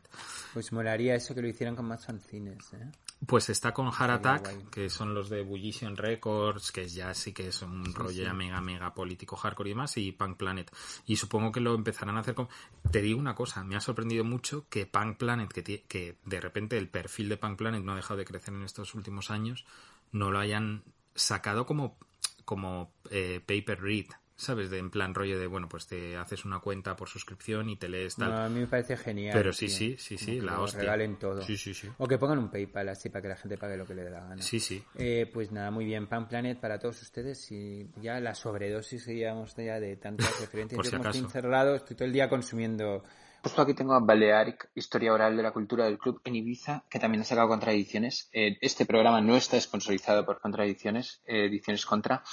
Pues 0.54 0.72
molaría 0.72 1.14
eso 1.16 1.36
que 1.36 1.42
lo 1.42 1.50
hicieran 1.50 1.76
con 1.76 1.88
más 1.88 2.06
fanzines, 2.06 2.72
¿eh? 2.72 2.90
Pues 3.28 3.50
está 3.50 3.74
con 3.74 3.92
Heart 3.92 4.26
Attack, 4.26 4.70
que 4.70 4.90
son 4.90 5.14
los 5.14 5.30
de 5.30 5.42
Bullition 5.44 5.98
Records, 5.98 6.72
que 6.72 6.88
ya 6.88 7.14
sí 7.14 7.34
que 7.34 7.50
es 7.50 7.62
un 7.62 7.94
rollo 7.94 8.12
sí. 8.12 8.24
ya 8.24 8.34
mega, 8.34 8.62
mega 8.62 8.94
político 8.94 9.36
hardcore 9.36 9.70
y 9.70 9.74
demás, 9.74 9.98
y 9.98 10.14
Punk 10.14 10.38
Planet. 10.38 10.72
Y 11.06 11.18
supongo 11.18 11.52
que 11.52 11.60
lo 11.60 11.76
empezarán 11.76 12.16
a 12.16 12.22
hacer 12.22 12.34
con... 12.34 12.48
Te 12.92 13.02
digo 13.02 13.20
una 13.20 13.36
cosa, 13.36 13.64
me 13.66 13.76
ha 13.76 13.82
sorprendido 13.82 14.24
mucho 14.24 14.66
que 14.70 14.86
Punk 14.86 15.18
Planet, 15.18 15.52
que, 15.52 15.84
que 15.84 16.16
de 16.26 16.40
repente 16.40 16.78
el 16.78 16.88
perfil 16.88 17.28
de 17.28 17.36
Punk 17.36 17.58
Planet 17.58 17.84
no 17.84 17.92
ha 17.92 17.98
dejado 17.98 18.18
de 18.20 18.26
crecer 18.26 18.54
en 18.54 18.64
estos 18.64 18.96
últimos 18.96 19.30
años, 19.32 19.66
no 20.14 20.32
lo 20.32 20.40
hayan 20.40 20.84
sacado 21.14 21.66
como, 21.66 21.98
como 22.46 22.94
eh, 23.10 23.42
paper 23.46 23.82
read, 23.82 24.06
¿sabes? 24.36 24.70
De, 24.70 24.80
en 24.80 24.90
plan 24.90 25.14
rollo 25.14 25.40
de, 25.40 25.48
bueno, 25.48 25.70
pues 25.70 25.88
te 25.88 26.18
haces 26.18 26.46
una 26.46 26.60
cuenta 26.60 26.96
por 26.96 27.08
suscripción 27.08 27.70
y 27.70 27.78
te 27.78 27.88
lees 27.88 28.16
tal. 28.16 28.30
No, 28.30 28.38
a 28.38 28.50
mí 28.50 28.60
me 28.62 28.68
parece 28.68 28.98
genial. 28.98 29.34
Pero 29.34 29.54
sí, 29.54 29.70
sí, 29.70 29.96
sí, 29.98 30.18
sí, 30.18 30.38
que 30.38 30.42
la 30.42 30.60
hostia. 30.60 30.82
regalen 30.82 31.20
todo. 31.20 31.42
Sí, 31.44 31.58
sí, 31.58 31.74
sí. 31.74 31.88
O 31.98 32.08
que 32.08 32.18
pongan 32.18 32.40
un 32.40 32.50
PayPal 32.50 32.90
así 32.90 33.10
para 33.10 33.22
que 33.22 33.28
la 33.30 33.36
gente 33.36 33.58
pague 33.58 33.78
lo 33.78 33.86
que 33.86 33.94
le 33.94 34.04
dé 34.04 34.10
la 34.10 34.22
gana. 34.22 34.42
Sí, 34.42 34.60
sí. 34.60 34.84
Eh, 34.96 35.30
pues 35.32 35.52
nada, 35.52 35.70
muy 35.70 35.86
bien. 35.86 36.08
Pan 36.08 36.28
Planet 36.28 36.60
para 36.60 36.80
todos 36.80 37.02
ustedes 37.02 37.52
y 37.52 37.88
ya 38.02 38.20
la 38.20 38.34
sobredosis 38.34 39.06
que 39.06 39.16
llevamos 39.16 39.56
ya 39.56 39.80
de 39.80 39.96
tantas 39.98 40.28
referencias. 40.42 40.78
Por 40.78 40.90
Yo 40.90 40.98
estoy 40.98 41.22
encerrado, 41.22 41.76
estoy 41.76 41.96
todo 41.96 42.08
el 42.08 42.14
día 42.14 42.28
consumiendo 42.28 43.04
Justo 43.44 43.62
aquí 43.62 43.74
tengo 43.74 43.94
a 43.94 44.00
Balearic, 44.00 44.70
Historia 44.76 45.14
Oral 45.14 45.36
de 45.36 45.42
la 45.44 45.52
Cultura 45.52 45.86
del 45.86 45.98
Club 45.98 46.22
en 46.26 46.36
Ibiza, 46.36 46.84
que 46.90 47.00
también 47.00 47.22
ha 47.22 47.26
sacado 47.26 47.48
Contradicciones. 47.48 48.30
Eh, 48.34 48.58
este 48.62 48.86
programa 48.86 49.20
no 49.20 49.36
está 49.36 49.60
sponsorizado 49.60 50.26
por 50.26 50.40
Contradicciones, 50.40 51.22
eh, 51.26 51.46
Ediciones 51.46 51.86
Contra, 51.86 52.24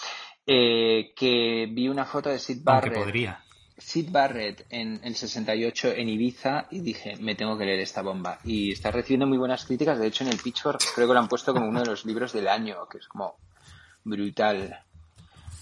eh, 0.46 1.12
que 1.16 1.66
vi 1.70 1.88
una 1.88 2.04
foto 2.04 2.28
de 2.28 2.38
Sid 2.38 2.62
Aunque 2.66 2.90
Barrett. 2.90 2.94
podría. 2.94 3.44
Sid 3.78 4.10
Barrett 4.10 4.66
en 4.70 5.00
el 5.02 5.14
68 5.14 5.92
en 5.96 6.08
Ibiza 6.08 6.66
y 6.70 6.80
dije, 6.80 7.16
me 7.20 7.34
tengo 7.34 7.56
que 7.56 7.64
leer 7.64 7.80
esta 7.80 8.02
bomba. 8.02 8.38
Y 8.44 8.72
está 8.72 8.90
recibiendo 8.90 9.26
muy 9.26 9.38
buenas 9.38 9.64
críticas. 9.64 9.98
De 9.98 10.08
hecho, 10.08 10.24
en 10.24 10.30
el 10.30 10.38
Pitchfork 10.38 10.80
creo 10.94 11.06
que 11.06 11.14
lo 11.14 11.20
han 11.20 11.28
puesto 11.28 11.54
como 11.54 11.68
uno 11.68 11.80
de 11.80 11.86
los 11.86 12.04
libros 12.04 12.32
del 12.32 12.48
año, 12.48 12.86
que 12.90 12.98
es 12.98 13.08
como 13.08 13.36
brutal. 14.04 14.84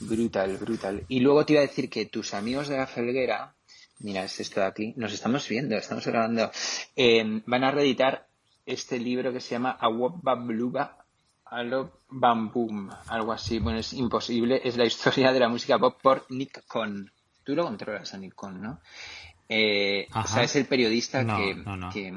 Brutal, 0.00 0.56
brutal. 0.56 1.04
Y 1.08 1.20
luego 1.20 1.44
te 1.44 1.54
iba 1.54 1.62
a 1.62 1.66
decir 1.66 1.88
que 1.88 2.06
tus 2.06 2.34
amigos 2.34 2.68
de 2.68 2.76
la 2.78 2.86
Felguera, 2.86 3.55
mira, 4.00 4.24
es 4.24 4.40
esto 4.40 4.60
de 4.60 4.66
aquí, 4.66 4.94
nos 4.96 5.12
estamos 5.12 5.48
viendo, 5.48 5.76
estamos 5.76 6.06
grabando, 6.06 6.50
eh, 6.94 7.42
van 7.46 7.64
a 7.64 7.70
reeditar 7.70 8.26
este 8.64 8.98
libro 8.98 9.32
que 9.32 9.40
se 9.40 9.50
llama 9.50 9.76
Awop 9.80 10.22
Babluba 10.22 11.06
Alo 11.46 12.00
Bambum, 12.08 12.90
algo 13.06 13.32
así. 13.32 13.60
Bueno, 13.60 13.78
es 13.78 13.92
imposible. 13.92 14.60
Es 14.64 14.76
la 14.76 14.84
historia 14.84 15.32
de 15.32 15.40
la 15.40 15.48
música 15.48 15.78
pop 15.78 15.96
por 16.02 16.26
Nick 16.28 16.66
Cohn. 16.66 17.10
Tú 17.44 17.54
lo 17.54 17.64
controlas 17.64 18.12
a 18.14 18.18
Nick 18.18 18.34
Cohn, 18.34 18.60
¿no? 18.60 18.80
Eh, 19.48 20.08
o 20.12 20.26
sea, 20.26 20.42
es 20.42 20.56
el 20.56 20.66
periodista 20.66 21.22
No, 21.22 21.36
que, 21.36 21.54
no, 21.54 21.76
no. 21.76 21.90
que, 21.90 22.12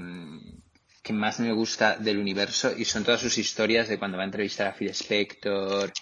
que 1.04 1.14
más 1.14 1.40
me 1.40 1.54
gusta 1.54 1.96
del 1.98 2.18
universo 2.18 2.72
y 2.76 2.86
son 2.86 3.04
todas 3.04 3.22
sus 3.22 3.38
historias 3.38 3.88
de 3.88 4.00
cuando 4.00 4.18
va 4.18 4.24
a 4.24 4.26
entrevistar 4.26 4.66
a 4.66 4.74
Phil 4.74 4.90
Spector, 4.90 5.94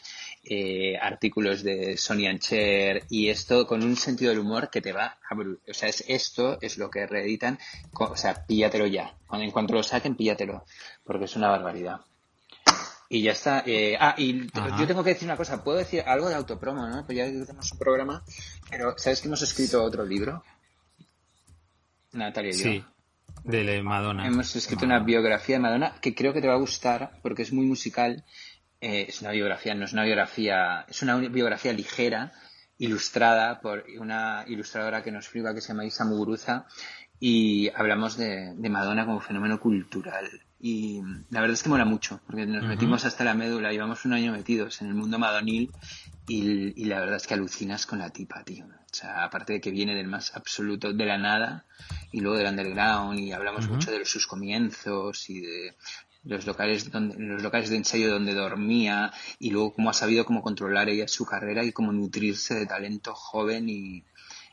eh, 0.50 0.98
artículos 0.98 1.64
de 1.64 1.98
Sonny 1.98 2.28
and 2.28 2.40
Cher 2.40 3.04
y 3.10 3.30
esto 3.30 3.68
con 3.68 3.84
un 3.84 3.96
sentido 3.96 4.32
del 4.32 4.40
humor 4.40 4.70
que 4.70 4.82
te 4.82 4.94
va 4.94 5.18
a 5.30 5.36
O 5.36 5.74
sea, 5.74 5.90
es, 5.90 6.04
esto 6.08 6.58
es 6.62 6.78
lo 6.78 6.90
que 6.90 7.06
reeditan. 7.06 7.60
O 7.94 8.16
sea, 8.16 8.46
píllatelo 8.46 8.88
ya. 8.88 9.16
En 9.34 9.52
cuanto 9.52 9.74
lo 9.74 9.84
saquen, 9.84 10.16
píllatelo. 10.16 10.64
Porque 11.04 11.26
es 11.26 11.36
una 11.36 11.50
barbaridad. 11.50 12.02
Y 13.10 13.22
ya 13.22 13.32
está. 13.32 13.64
Eh, 13.66 13.98
ah, 14.00 14.16
y 14.18 14.48
Ajá. 14.54 14.80
yo 14.80 14.88
tengo 14.88 15.04
que 15.04 15.12
decir 15.12 15.28
una 15.28 15.38
cosa. 15.38 15.64
Puedo 15.64 15.78
decir 15.78 16.04
algo 16.06 16.30
de 16.30 16.36
autopromo, 16.36 16.88
¿no? 16.88 17.06
Pues 17.06 17.18
ya 17.18 17.26
tenemos 17.26 17.72
un 17.72 17.78
programa. 17.78 18.24
Pero, 18.70 18.98
¿sabes 18.98 19.22
que 19.22 19.28
hemos 19.28 19.42
escrito 19.42 19.84
otro 19.84 20.06
libro? 20.06 20.44
Natalia 22.14 22.52
y 22.52 22.58
yo. 22.58 22.64
Sí, 22.64 22.84
de 23.44 23.82
Madonna. 23.82 24.28
Hemos 24.28 24.56
escrito 24.56 24.86
una 24.86 25.00
biografía 25.00 25.56
de 25.56 25.62
Madonna 25.62 25.96
que 26.02 26.14
creo 26.14 26.34
que 26.34 26.42
te 26.42 26.48
va 26.48 26.56
a 26.56 26.58
gustar 26.58 27.20
porque 27.22 27.44
es 27.44 27.54
muy 27.54 27.66
musical. 27.66 28.24
Eh, 28.80 29.06
es 29.10 29.22
una 29.22 29.32
biografía, 29.32 29.74
no 29.74 29.86
es 29.86 29.94
una 29.94 30.04
biografía, 30.04 30.86
es 30.88 31.02
una 31.02 31.18
biografía 31.18 31.74
ligera, 31.74 32.32
ilustrada 32.78 33.60
por 33.60 33.86
una 34.00 34.46
ilustradora 34.48 35.04
que 35.04 35.12
nos 35.12 35.28
flipa 35.28 35.54
que 35.54 35.62
se 35.62 35.70
llama 35.70 35.86
Isa 35.86 36.06
Muguruza 36.06 36.68
y 37.20 37.70
hablamos 37.76 38.18
de, 38.18 38.54
de 38.56 38.70
Madonna 38.70 39.06
como 39.06 39.20
fenómeno 39.20 39.60
cultural. 39.60 40.30
Y 40.60 41.02
la 41.30 41.42
verdad 41.42 41.54
es 41.54 41.64
que 41.64 41.70
mola 41.70 41.86
mucho 41.86 42.20
porque 42.26 42.46
nos 42.46 42.66
metimos 42.66 43.06
hasta 43.06 43.24
la 43.24 43.36
médula, 43.36 43.72
llevamos 43.72 44.06
un 44.06 44.14
año 44.14 44.32
metidos 44.32 44.82
en 44.82 44.88
el 44.88 44.96
mundo 44.96 45.20
madonil 45.20 45.72
y, 46.28 46.82
y 46.82 46.86
la 46.86 47.00
verdad 47.00 47.18
es 47.18 47.28
que 47.28 47.36
alucinas 47.36 47.86
con 47.86 48.00
la 48.00 48.10
tipa, 48.10 48.44
tío. 48.44 48.66
O 48.66 48.94
sea, 48.94 49.24
aparte 49.24 49.54
de 49.54 49.62
que 49.62 49.70
viene 49.70 49.94
del 49.96 50.08
más 50.08 50.36
absoluto 50.36 50.94
de 50.94 51.06
la 51.06 51.18
nada 51.18 51.66
y 52.12 52.22
luego 52.22 52.38
del 52.38 52.48
underground 52.48 53.20
y 53.20 53.32
hablamos 53.32 53.68
mucho 53.68 53.92
de 53.92 54.04
sus 54.06 54.26
comienzos 54.26 55.30
y 55.30 55.42
de 55.42 55.76
los 56.28 56.46
locales 56.46 56.92
donde 56.92 57.16
los 57.18 57.42
locales 57.42 57.70
de 57.70 57.78
ensayo 57.78 58.12
donde 58.12 58.34
dormía 58.34 59.12
y 59.40 59.50
luego 59.52 59.74
cómo 59.74 59.90
ha 59.90 59.94
sabido 59.94 60.26
cómo 60.26 60.42
controlar 60.42 60.90
ella 60.90 61.08
su 61.08 61.26
carrera 61.26 61.64
y 61.64 61.72
cómo 61.72 61.92
nutrirse 61.92 62.54
de 62.56 62.66
talento 62.66 63.14
joven 63.16 63.70
y 63.70 64.04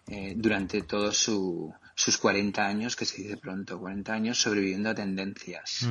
eh, 0.07 0.35
durante 0.37 0.83
todos 0.83 1.17
su, 1.17 1.73
sus 1.95 2.19
40 2.19 2.67
años, 2.67 2.95
que 2.95 3.07
se 3.07 3.23
dice 3.23 3.37
pronto, 3.39 3.81
40 3.81 4.13
años 4.13 4.39
sobreviviendo 4.39 4.91
a 4.91 4.95
tendencias. 4.95 5.89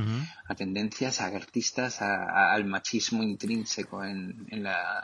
A 0.47 0.53
tendencias, 0.55 1.19
a 1.19 1.25
artistas, 1.27 2.01
a- 2.01 2.23
a- 2.25 2.53
al 2.53 2.65
machismo 2.65 3.23
intrínseco 3.23 4.03
en, 4.05 4.45
en 4.51 4.61
la, 4.63 5.03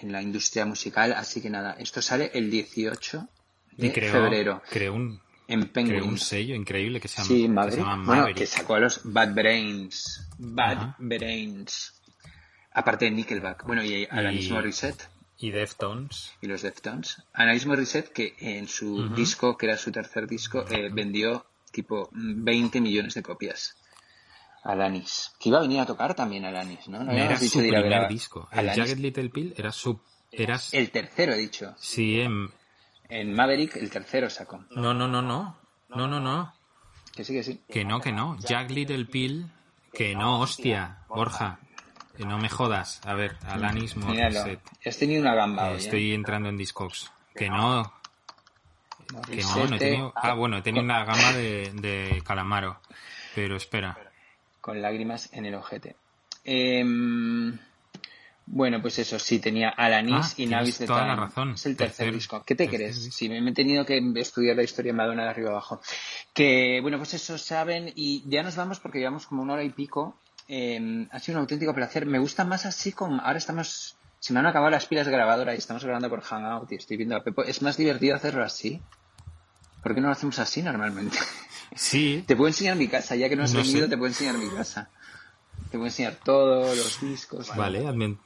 en 0.00 0.10
la 0.10 0.22
industria 0.22 0.64
musical. 0.64 1.12
Así 1.12 1.42
que 1.42 1.50
nada, 1.50 1.76
esto 1.78 2.00
sale 2.00 2.30
el 2.32 2.50
18 2.50 3.28
de 3.76 3.86
Y 3.88 3.90
febrero. 3.90 4.62
creó 4.70 4.94
un, 4.94 5.20
en 5.48 5.68
Penguin. 5.68 5.96
creó 5.98 6.06
un 6.08 6.18
sello 6.18 6.54
increíble 6.54 7.00
que 7.00 7.08
se 7.08 7.16
llama, 7.22 7.26
Sí, 7.28 7.48
que 7.66 7.70
se 7.72 7.76
llama 7.82 8.04
Bueno, 8.06 8.34
que 8.34 8.46
sacó 8.46 8.74
a 8.76 8.80
los 8.80 9.00
Bad 9.04 9.34
Brains. 9.34 10.26
Bad 10.38 10.76
Ajá. 10.78 10.96
Brains. 10.98 12.00
Aparte 12.72 13.04
de 13.06 13.10
Nickelback. 13.12 13.64
Bueno, 13.66 13.84
y 13.84 14.04
Y- 14.04 14.48
Morissette 14.50 15.08
Y 15.38 15.50
Deftones. 15.50 16.32
y 16.40 16.46
los 16.46 16.62
Deftones. 16.62 17.22
Alanis 17.32 17.66
Morissette, 17.66 18.10
que 18.12 18.34
en 18.38 18.66
su 18.68 18.94
Ujú. 19.04 19.14
disco, 19.14 19.56
que 19.56 19.66
era 19.66 19.76
su 19.76 19.92
tercer 19.92 20.26
disco, 20.26 20.64
eh, 20.70 20.88
vendió 20.92 21.46
tipo 21.72 22.08
20 22.12 22.80
millones 22.80 23.14
de 23.14 23.22
copias. 23.22 23.76
Alanis. 24.62 25.32
Que 25.38 25.50
iba 25.50 25.58
a 25.58 25.62
venir 25.62 25.80
a 25.80 25.86
tocar 25.86 26.14
también 26.14 26.44
Alanis, 26.44 26.88
¿no? 26.88 27.04
No 27.04 27.12
era 27.12 27.36
dicho 27.36 27.54
su 27.54 27.60
de 27.60 27.68
ir 27.68 27.76
a 27.76 27.80
primer 27.80 27.98
a 28.04 28.08
disco. 28.08 28.48
El 28.50 28.60
Alanis. 28.60 28.78
Jagged 28.78 28.98
Little 28.98 29.28
Pill 29.28 29.54
era 29.56 29.72
su... 29.72 30.00
Era, 30.32 30.58
El 30.72 30.90
tercero, 30.90 31.32
he 31.32 31.38
dicho. 31.38 31.74
sí, 31.78 32.20
em, 32.20 32.48
En 33.08 33.34
Maverick, 33.34 33.76
el 33.76 33.90
tercero 33.90 34.30
sacó. 34.30 34.64
no, 34.70 34.94
no, 34.94 35.06
no, 35.08 35.22
no. 35.22 35.56
No, 35.90 36.08
no, 36.08 36.18
no. 36.20 36.52
Que 37.14 37.24
sí, 37.24 37.32
que 37.32 37.42
sí. 37.44 37.60
Que 37.68 37.84
no, 37.84 38.00
que 38.00 38.10
no. 38.12 38.36
Jack 38.40 38.70
Little 38.70 39.04
Pill. 39.04 39.46
Que 39.92 40.16
no, 40.16 40.40
hostia. 40.40 40.98
Borja. 41.08 41.58
Que 42.16 42.24
no 42.24 42.38
me 42.38 42.48
jodas. 42.48 43.00
A 43.06 43.14
ver, 43.14 43.36
Alanis. 43.46 43.96
Morissette. 43.96 44.60
Has 44.84 44.98
tenido 44.98 45.20
una 45.22 45.34
gamba 45.34 45.68
Eh, 45.68 45.70
hoy, 45.70 45.74
¿eh? 45.74 45.78
Estoy 45.78 46.12
entrando 46.14 46.48
en 46.48 46.56
Discogs. 46.56 47.12
Que 47.34 47.48
no. 47.48 47.92
Que 49.30 49.42
no, 49.42 49.66
no 49.66 49.76
he 49.76 49.78
tenido... 49.78 50.12
Ah, 50.16 50.34
bueno, 50.34 50.56
he 50.56 50.62
tenido 50.62 50.82
una 50.84 51.04
gama 51.04 51.32
de, 51.32 51.70
de 51.74 52.22
Calamaro. 52.26 52.80
Pero 53.34 53.56
espera. 53.56 53.96
Con 54.60 54.80
lágrimas 54.82 55.32
en 55.32 55.46
el 55.46 55.54
ojete. 55.54 55.96
Em, 56.44 57.58
bueno, 58.46 58.80
pues 58.82 58.98
eso, 58.98 59.18
sí, 59.18 59.38
tenía 59.38 59.70
Alanis 59.70 60.14
Ah, 60.32 60.34
y 60.36 60.46
Navis 60.46 60.78
de 60.78 60.86
toda 60.86 61.06
la 61.06 61.16
razón. 61.16 61.52
Es 61.54 61.64
el 61.66 61.76
tercer, 61.76 62.08
Tercer- 62.08 62.12
disco. 62.14 62.42
¿Qué 62.46 62.54
te 62.54 62.68
crees? 62.68 62.96
disco. 63.02 63.16
Sí, 63.16 63.28
me 63.28 63.50
he 63.50 63.54
tenido 63.54 63.84
que 63.86 64.00
estudiar 64.16 64.56
la 64.56 64.62
historia 64.62 64.92
de 64.92 64.96
Madonna 64.96 65.24
de 65.24 65.30
arriba 65.30 65.50
abajo. 65.50 65.80
Que, 66.32 66.78
bueno, 66.82 66.98
pues 66.98 67.14
eso 67.14 67.38
saben 67.38 67.90
y 67.94 68.22
ya 68.28 68.42
nos 68.42 68.56
vamos 68.56 68.80
porque 68.80 68.98
llevamos 68.98 69.26
como 69.26 69.42
una 69.42 69.54
hora 69.54 69.64
y 69.64 69.70
pico. 69.70 70.18
Em, 70.46 71.08
ha 71.10 71.18
sido 71.20 71.38
un 71.38 71.42
auténtico 71.42 71.74
placer. 71.74 72.04
Me 72.06 72.18
gusta 72.18 72.44
más 72.44 72.66
así 72.66 72.92
como... 72.92 73.20
Ahora 73.22 73.38
estamos... 73.38 73.96
Se 74.20 74.32
me 74.32 74.40
han 74.40 74.46
acabado 74.46 74.70
las 74.70 74.86
pilas 74.86 75.06
de 75.06 75.12
grabadora 75.12 75.54
y 75.54 75.58
estamos 75.58 75.82
grabando 75.84 76.08
por 76.10 76.20
Hangout 76.22 76.70
y 76.72 76.76
estoy 76.76 76.96
viendo 76.98 77.16
a 77.16 77.22
Pepo. 77.22 77.42
Es 77.44 77.62
más 77.62 77.76
divertido 77.76 78.14
hacerlo 78.16 78.42
así. 78.44 78.80
¿Por 79.82 79.94
qué 79.94 80.00
no 80.00 80.06
lo 80.08 80.12
hacemos 80.12 80.38
así 80.38 80.62
normalmente? 80.62 81.18
Sí. 81.74 82.24
Te 82.26 82.36
puedo 82.36 82.48
enseñar 82.48 82.76
mi 82.76 82.88
casa, 82.88 83.16
ya 83.16 83.28
que 83.28 83.36
no 83.36 83.42
has 83.44 83.52
No 83.52 83.60
venido, 83.60 83.80
sé. 83.84 83.88
te 83.88 83.96
puedo 83.98 84.08
enseñar 84.08 84.38
mi 84.38 84.48
casa. 84.48 84.88
Te 85.70 85.78
puedo 85.78 85.86
enseñar 85.86 86.16
todos 86.24 86.76
los 86.76 87.00
discos. 87.00 87.54
Vale, 87.56 87.84
hazme- 87.84 88.16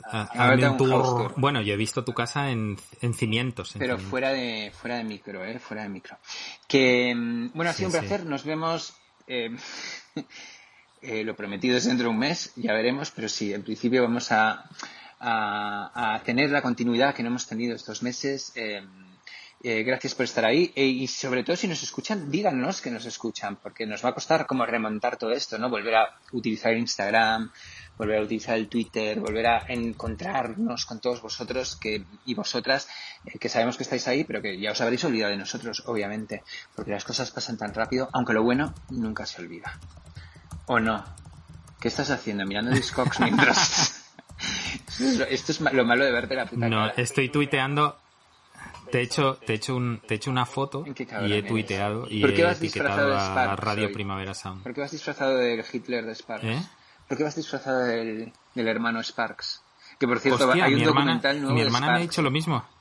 tour. 0.76 1.02
tour. 1.02 1.34
Bueno, 1.36 1.62
yo 1.62 1.72
he 1.72 1.76
visto 1.76 2.04
tu 2.04 2.12
casa 2.12 2.50
en, 2.50 2.76
en 3.00 3.14
cimientos. 3.14 3.74
en 3.74 3.78
Pero 3.78 3.94
cimientos. 3.94 4.10
fuera 4.10 4.30
de, 4.32 4.70
fuera 4.78 4.96
de 4.98 5.04
micro, 5.04 5.44
¿eh? 5.44 5.58
Fuera 5.58 5.82
de 5.84 5.88
micro. 5.88 6.18
Que, 6.66 7.14
mm, 7.14 7.50
bueno, 7.54 7.70
ha 7.70 7.74
sido 7.74 7.90
Sí, 7.90 7.96
un 7.96 8.00
placer. 8.02 8.26
Nos 8.26 8.44
vemos. 8.44 8.94
eh, 9.26 9.56
eh, 11.02 11.24
lo 11.24 11.34
prometido 11.36 11.76
es 11.76 11.84
dentro 11.86 12.04
de 12.08 12.10
un 12.10 12.18
mes, 12.18 12.52
ya 12.56 12.72
veremos, 12.72 13.10
pero 13.12 13.28
sí, 13.28 13.52
en 13.54 13.62
principio 13.62 14.02
vamos 14.02 14.30
a, 14.32 14.68
a, 15.20 16.14
a 16.14 16.22
tener 16.24 16.50
la 16.50 16.60
continuidad 16.62 17.14
que 17.14 17.22
no 17.22 17.28
hemos 17.30 17.46
tenido 17.46 17.74
estos 17.76 18.02
meses. 18.02 18.52
eh, 18.56 18.82
Eh, 19.60 19.82
gracias 19.82 20.14
por 20.14 20.24
estar 20.24 20.44
ahí 20.44 20.72
Eh, 20.76 20.84
y 20.86 21.06
sobre 21.08 21.42
todo 21.42 21.56
si 21.56 21.66
nos 21.66 21.82
escuchan, 21.82 22.30
díganos 22.30 22.80
que 22.80 22.90
nos 22.92 23.04
escuchan, 23.06 23.56
porque 23.56 23.86
nos 23.86 24.04
va 24.04 24.10
a 24.10 24.14
costar 24.14 24.46
como 24.46 24.64
remontar 24.64 25.16
todo 25.16 25.32
esto, 25.32 25.58
¿no? 25.58 25.68
Volver 25.68 25.96
a 25.96 26.18
utilizar 26.30 26.76
Instagram, 26.76 27.50
volver 27.96 28.18
a 28.20 28.22
utilizar 28.22 28.56
el 28.56 28.68
Twitter, 28.68 29.18
volver 29.18 29.46
a 29.48 29.64
encontrarnos 29.68 30.86
con 30.86 31.00
todos 31.00 31.20
vosotros 31.20 31.74
que, 31.74 32.04
y 32.24 32.34
vosotras, 32.34 32.88
eh, 33.24 33.36
que 33.40 33.48
sabemos 33.48 33.76
que 33.76 33.82
estáis 33.82 34.06
ahí, 34.06 34.22
pero 34.22 34.40
que 34.40 34.60
ya 34.60 34.70
os 34.70 34.80
habréis 34.80 35.02
olvidado 35.04 35.32
de 35.32 35.38
nosotros, 35.38 35.82
obviamente, 35.86 36.44
porque 36.76 36.92
las 36.92 37.04
cosas 37.04 37.32
pasan 37.32 37.56
tan 37.58 37.74
rápido, 37.74 38.08
aunque 38.12 38.34
lo 38.34 38.44
bueno 38.44 38.72
nunca 38.90 39.26
se 39.26 39.42
olvida. 39.42 39.76
¿O 40.66 40.78
no? 40.78 41.04
¿Qué 41.80 41.88
estás 41.88 42.10
haciendo? 42.10 42.46
Mirando 42.46 42.70
Discogs 42.70 43.18
mientras... 43.20 44.04
Esto 44.88 45.04
es 45.04 45.18
lo- 45.18 45.24
Esto 45.26 45.52
es 45.52 45.60
ma- 45.60 45.72
lo 45.72 45.84
malo 45.84 46.04
de 46.04 46.12
verte 46.12 46.34
la 46.36 46.46
puta 46.46 46.68
No, 46.68 46.88
cara. 46.88 46.94
estoy 47.02 47.28
tuiteando. 47.28 47.98
Te 48.90 48.98
he 49.00 49.02
hecho, 49.02 49.34
te 49.44 49.52
he 49.52 49.56
hecho, 49.56 49.76
un, 49.76 50.00
te 50.06 50.14
he 50.14 50.16
hecho 50.16 50.30
una 50.30 50.46
foto 50.46 50.84
y 50.86 51.32
he 51.32 51.38
eres. 51.38 51.46
tuiteado 51.48 52.06
y 52.08 52.20
¿Por 52.20 52.34
qué 52.34 52.42
he 52.42 52.44
vas 52.44 52.56
etiquetado 52.58 53.10
de 53.10 53.16
a 53.16 53.56
Radio 53.56 53.86
hoy? 53.88 53.92
Primavera 53.92 54.34
Sound. 54.34 54.62
¿Por 54.62 54.74
qué 54.74 54.80
vas 54.80 54.90
disfrazado 54.90 55.36
del 55.36 55.64
Hitler 55.72 56.04
de 56.06 56.14
Sparks? 56.14 56.44
¿Eh? 56.44 56.62
¿Por 57.06 57.16
qué 57.18 57.24
vas 57.24 57.36
disfrazado 57.36 57.80
del, 57.80 58.32
del 58.54 58.68
hermano 58.68 59.02
Sparks? 59.02 59.62
Que 59.98 60.06
por 60.06 60.20
cierto, 60.20 60.46
Hostia, 60.48 60.64
hay 60.66 60.74
un 60.74 60.80
mi 60.80 60.84
hermana, 60.86 61.00
documental 61.00 61.40
nuevo 61.40 61.54
mi 61.54 61.60
de 61.60 61.66
hermana 61.66 61.86
me 61.88 61.92
ha 61.94 62.00
dicho 62.00 62.22
lo 62.22 62.30
mismo. 62.30 62.64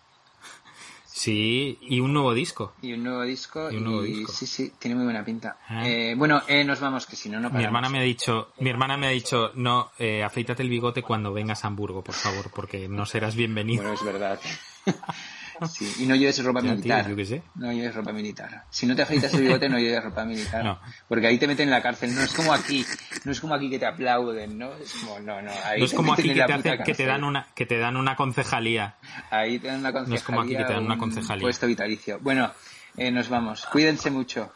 Sí, 1.05 1.79
y 1.81 1.99
un 1.99 2.13
nuevo 2.13 2.31
disco. 2.35 2.73
y 2.79 2.93
un 2.93 3.03
nuevo 3.03 3.23
disco. 3.23 3.71
Y 3.71 3.77
un 3.77 3.85
nuevo 3.85 4.05
y 4.05 4.13
disco. 4.19 4.31
sí, 4.33 4.45
sí, 4.45 4.71
tiene 4.77 4.93
muy 4.95 5.05
buena 5.05 5.25
pinta. 5.25 5.57
Ah. 5.67 5.81
Eh, 5.87 6.13
bueno, 6.15 6.43
eh, 6.47 6.63
nos 6.63 6.79
vamos, 6.79 7.07
que 7.07 7.15
si 7.15 7.27
no, 7.27 7.37
no 7.39 7.47
Mi 7.49 7.53
paramos. 7.53 7.65
hermana 7.65 7.89
me 7.89 7.97
ha 7.97 8.03
dicho, 8.03 8.49
mi 8.59 8.69
hermana 8.69 8.97
me 8.97 9.07
ha 9.07 9.09
dicho, 9.09 9.51
no, 9.55 9.89
eh, 9.97 10.23
afeítate 10.23 10.61
el 10.61 10.69
bigote 10.69 11.01
cuando 11.01 11.33
vengas 11.33 11.63
a 11.63 11.69
Hamburgo, 11.69 12.03
por 12.03 12.13
favor, 12.13 12.51
porque 12.53 12.87
no 12.87 13.07
serás 13.07 13.35
bienvenido. 13.35 13.81
Bueno, 13.81 13.95
es 13.97 14.05
verdad. 14.05 14.39
Sí, 15.65 15.91
y 15.99 16.05
no 16.05 16.15
lleves 16.15 16.43
ropa 16.43 16.59
Ya, 16.59 16.67
tío, 16.67 16.75
militar. 16.75 17.09
yo 17.09 17.15
qué 17.15 17.25
sé. 17.25 17.43
No 17.55 17.71
lleves 17.71 17.95
ropa 17.95 18.11
militar. 18.11 18.65
Si 18.69 18.85
no 18.85 18.95
te 18.95 19.01
afeitas 19.01 19.33
el 19.33 19.41
bigote, 19.41 19.69
no 19.69 19.79
lleves 19.79 20.03
ropa 20.03 20.23
militar. 20.25 20.63
No. 20.63 20.79
Porque 21.07 21.27
ahí 21.27 21.37
te 21.39 21.47
meten 21.47 21.65
en 21.69 21.71
la 21.71 21.81
cárcel. 21.81 22.13
No 22.13 22.21
es 22.21 22.33
como 22.33 22.53
aquí. 22.53 22.85
No 23.25 23.31
es 23.31 23.41
como 23.41 23.55
aquí 23.55 23.69
que 23.69 23.79
te 23.79 23.85
aplauden, 23.85 24.57
¿no? 24.57 24.73
Es 24.73 24.93
como, 24.93 25.19
no, 25.19 25.41
no. 25.41 25.51
Ahí 25.65 25.79
No 25.79 25.85
es 25.85 25.91
te 25.91 25.97
como 25.97 26.13
aquí 26.13 26.33
que 26.33 26.43
te, 26.83 26.93
que 26.93 27.05
dan 27.05 27.23
una, 27.23 27.47
que 27.55 27.65
te 27.65 27.77
dan 27.77 27.97
una 27.97 28.15
concejalía. 28.15 28.97
Ahí 29.31 29.59
te 29.59 29.67
dan 29.67 29.79
una 29.79 29.91
concejalía. 29.91 30.09
No 30.09 30.15
es 30.15 30.23
como 30.23 30.41
aquí 30.41 30.55
que 30.55 30.63
te 30.63 30.73
dan 30.73 30.85
una 30.85 30.93
un 30.93 30.99
concejalía. 30.99 31.41
Puesto 31.41 31.67
vitalicio. 31.67 32.19
Bueno, 32.19 32.51
eh, 32.95 33.11
nos 33.11 33.29
vamos. 33.29 33.65
Cuídense 33.65 34.11
mucho. 34.11 34.51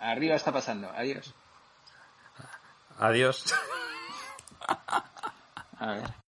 Arriba 0.00 0.36
está 0.36 0.52
pasando. 0.52 0.90
Adiós. 0.90 1.34
Adiós. 2.98 3.44
A 5.78 5.86
ver. 5.92 6.25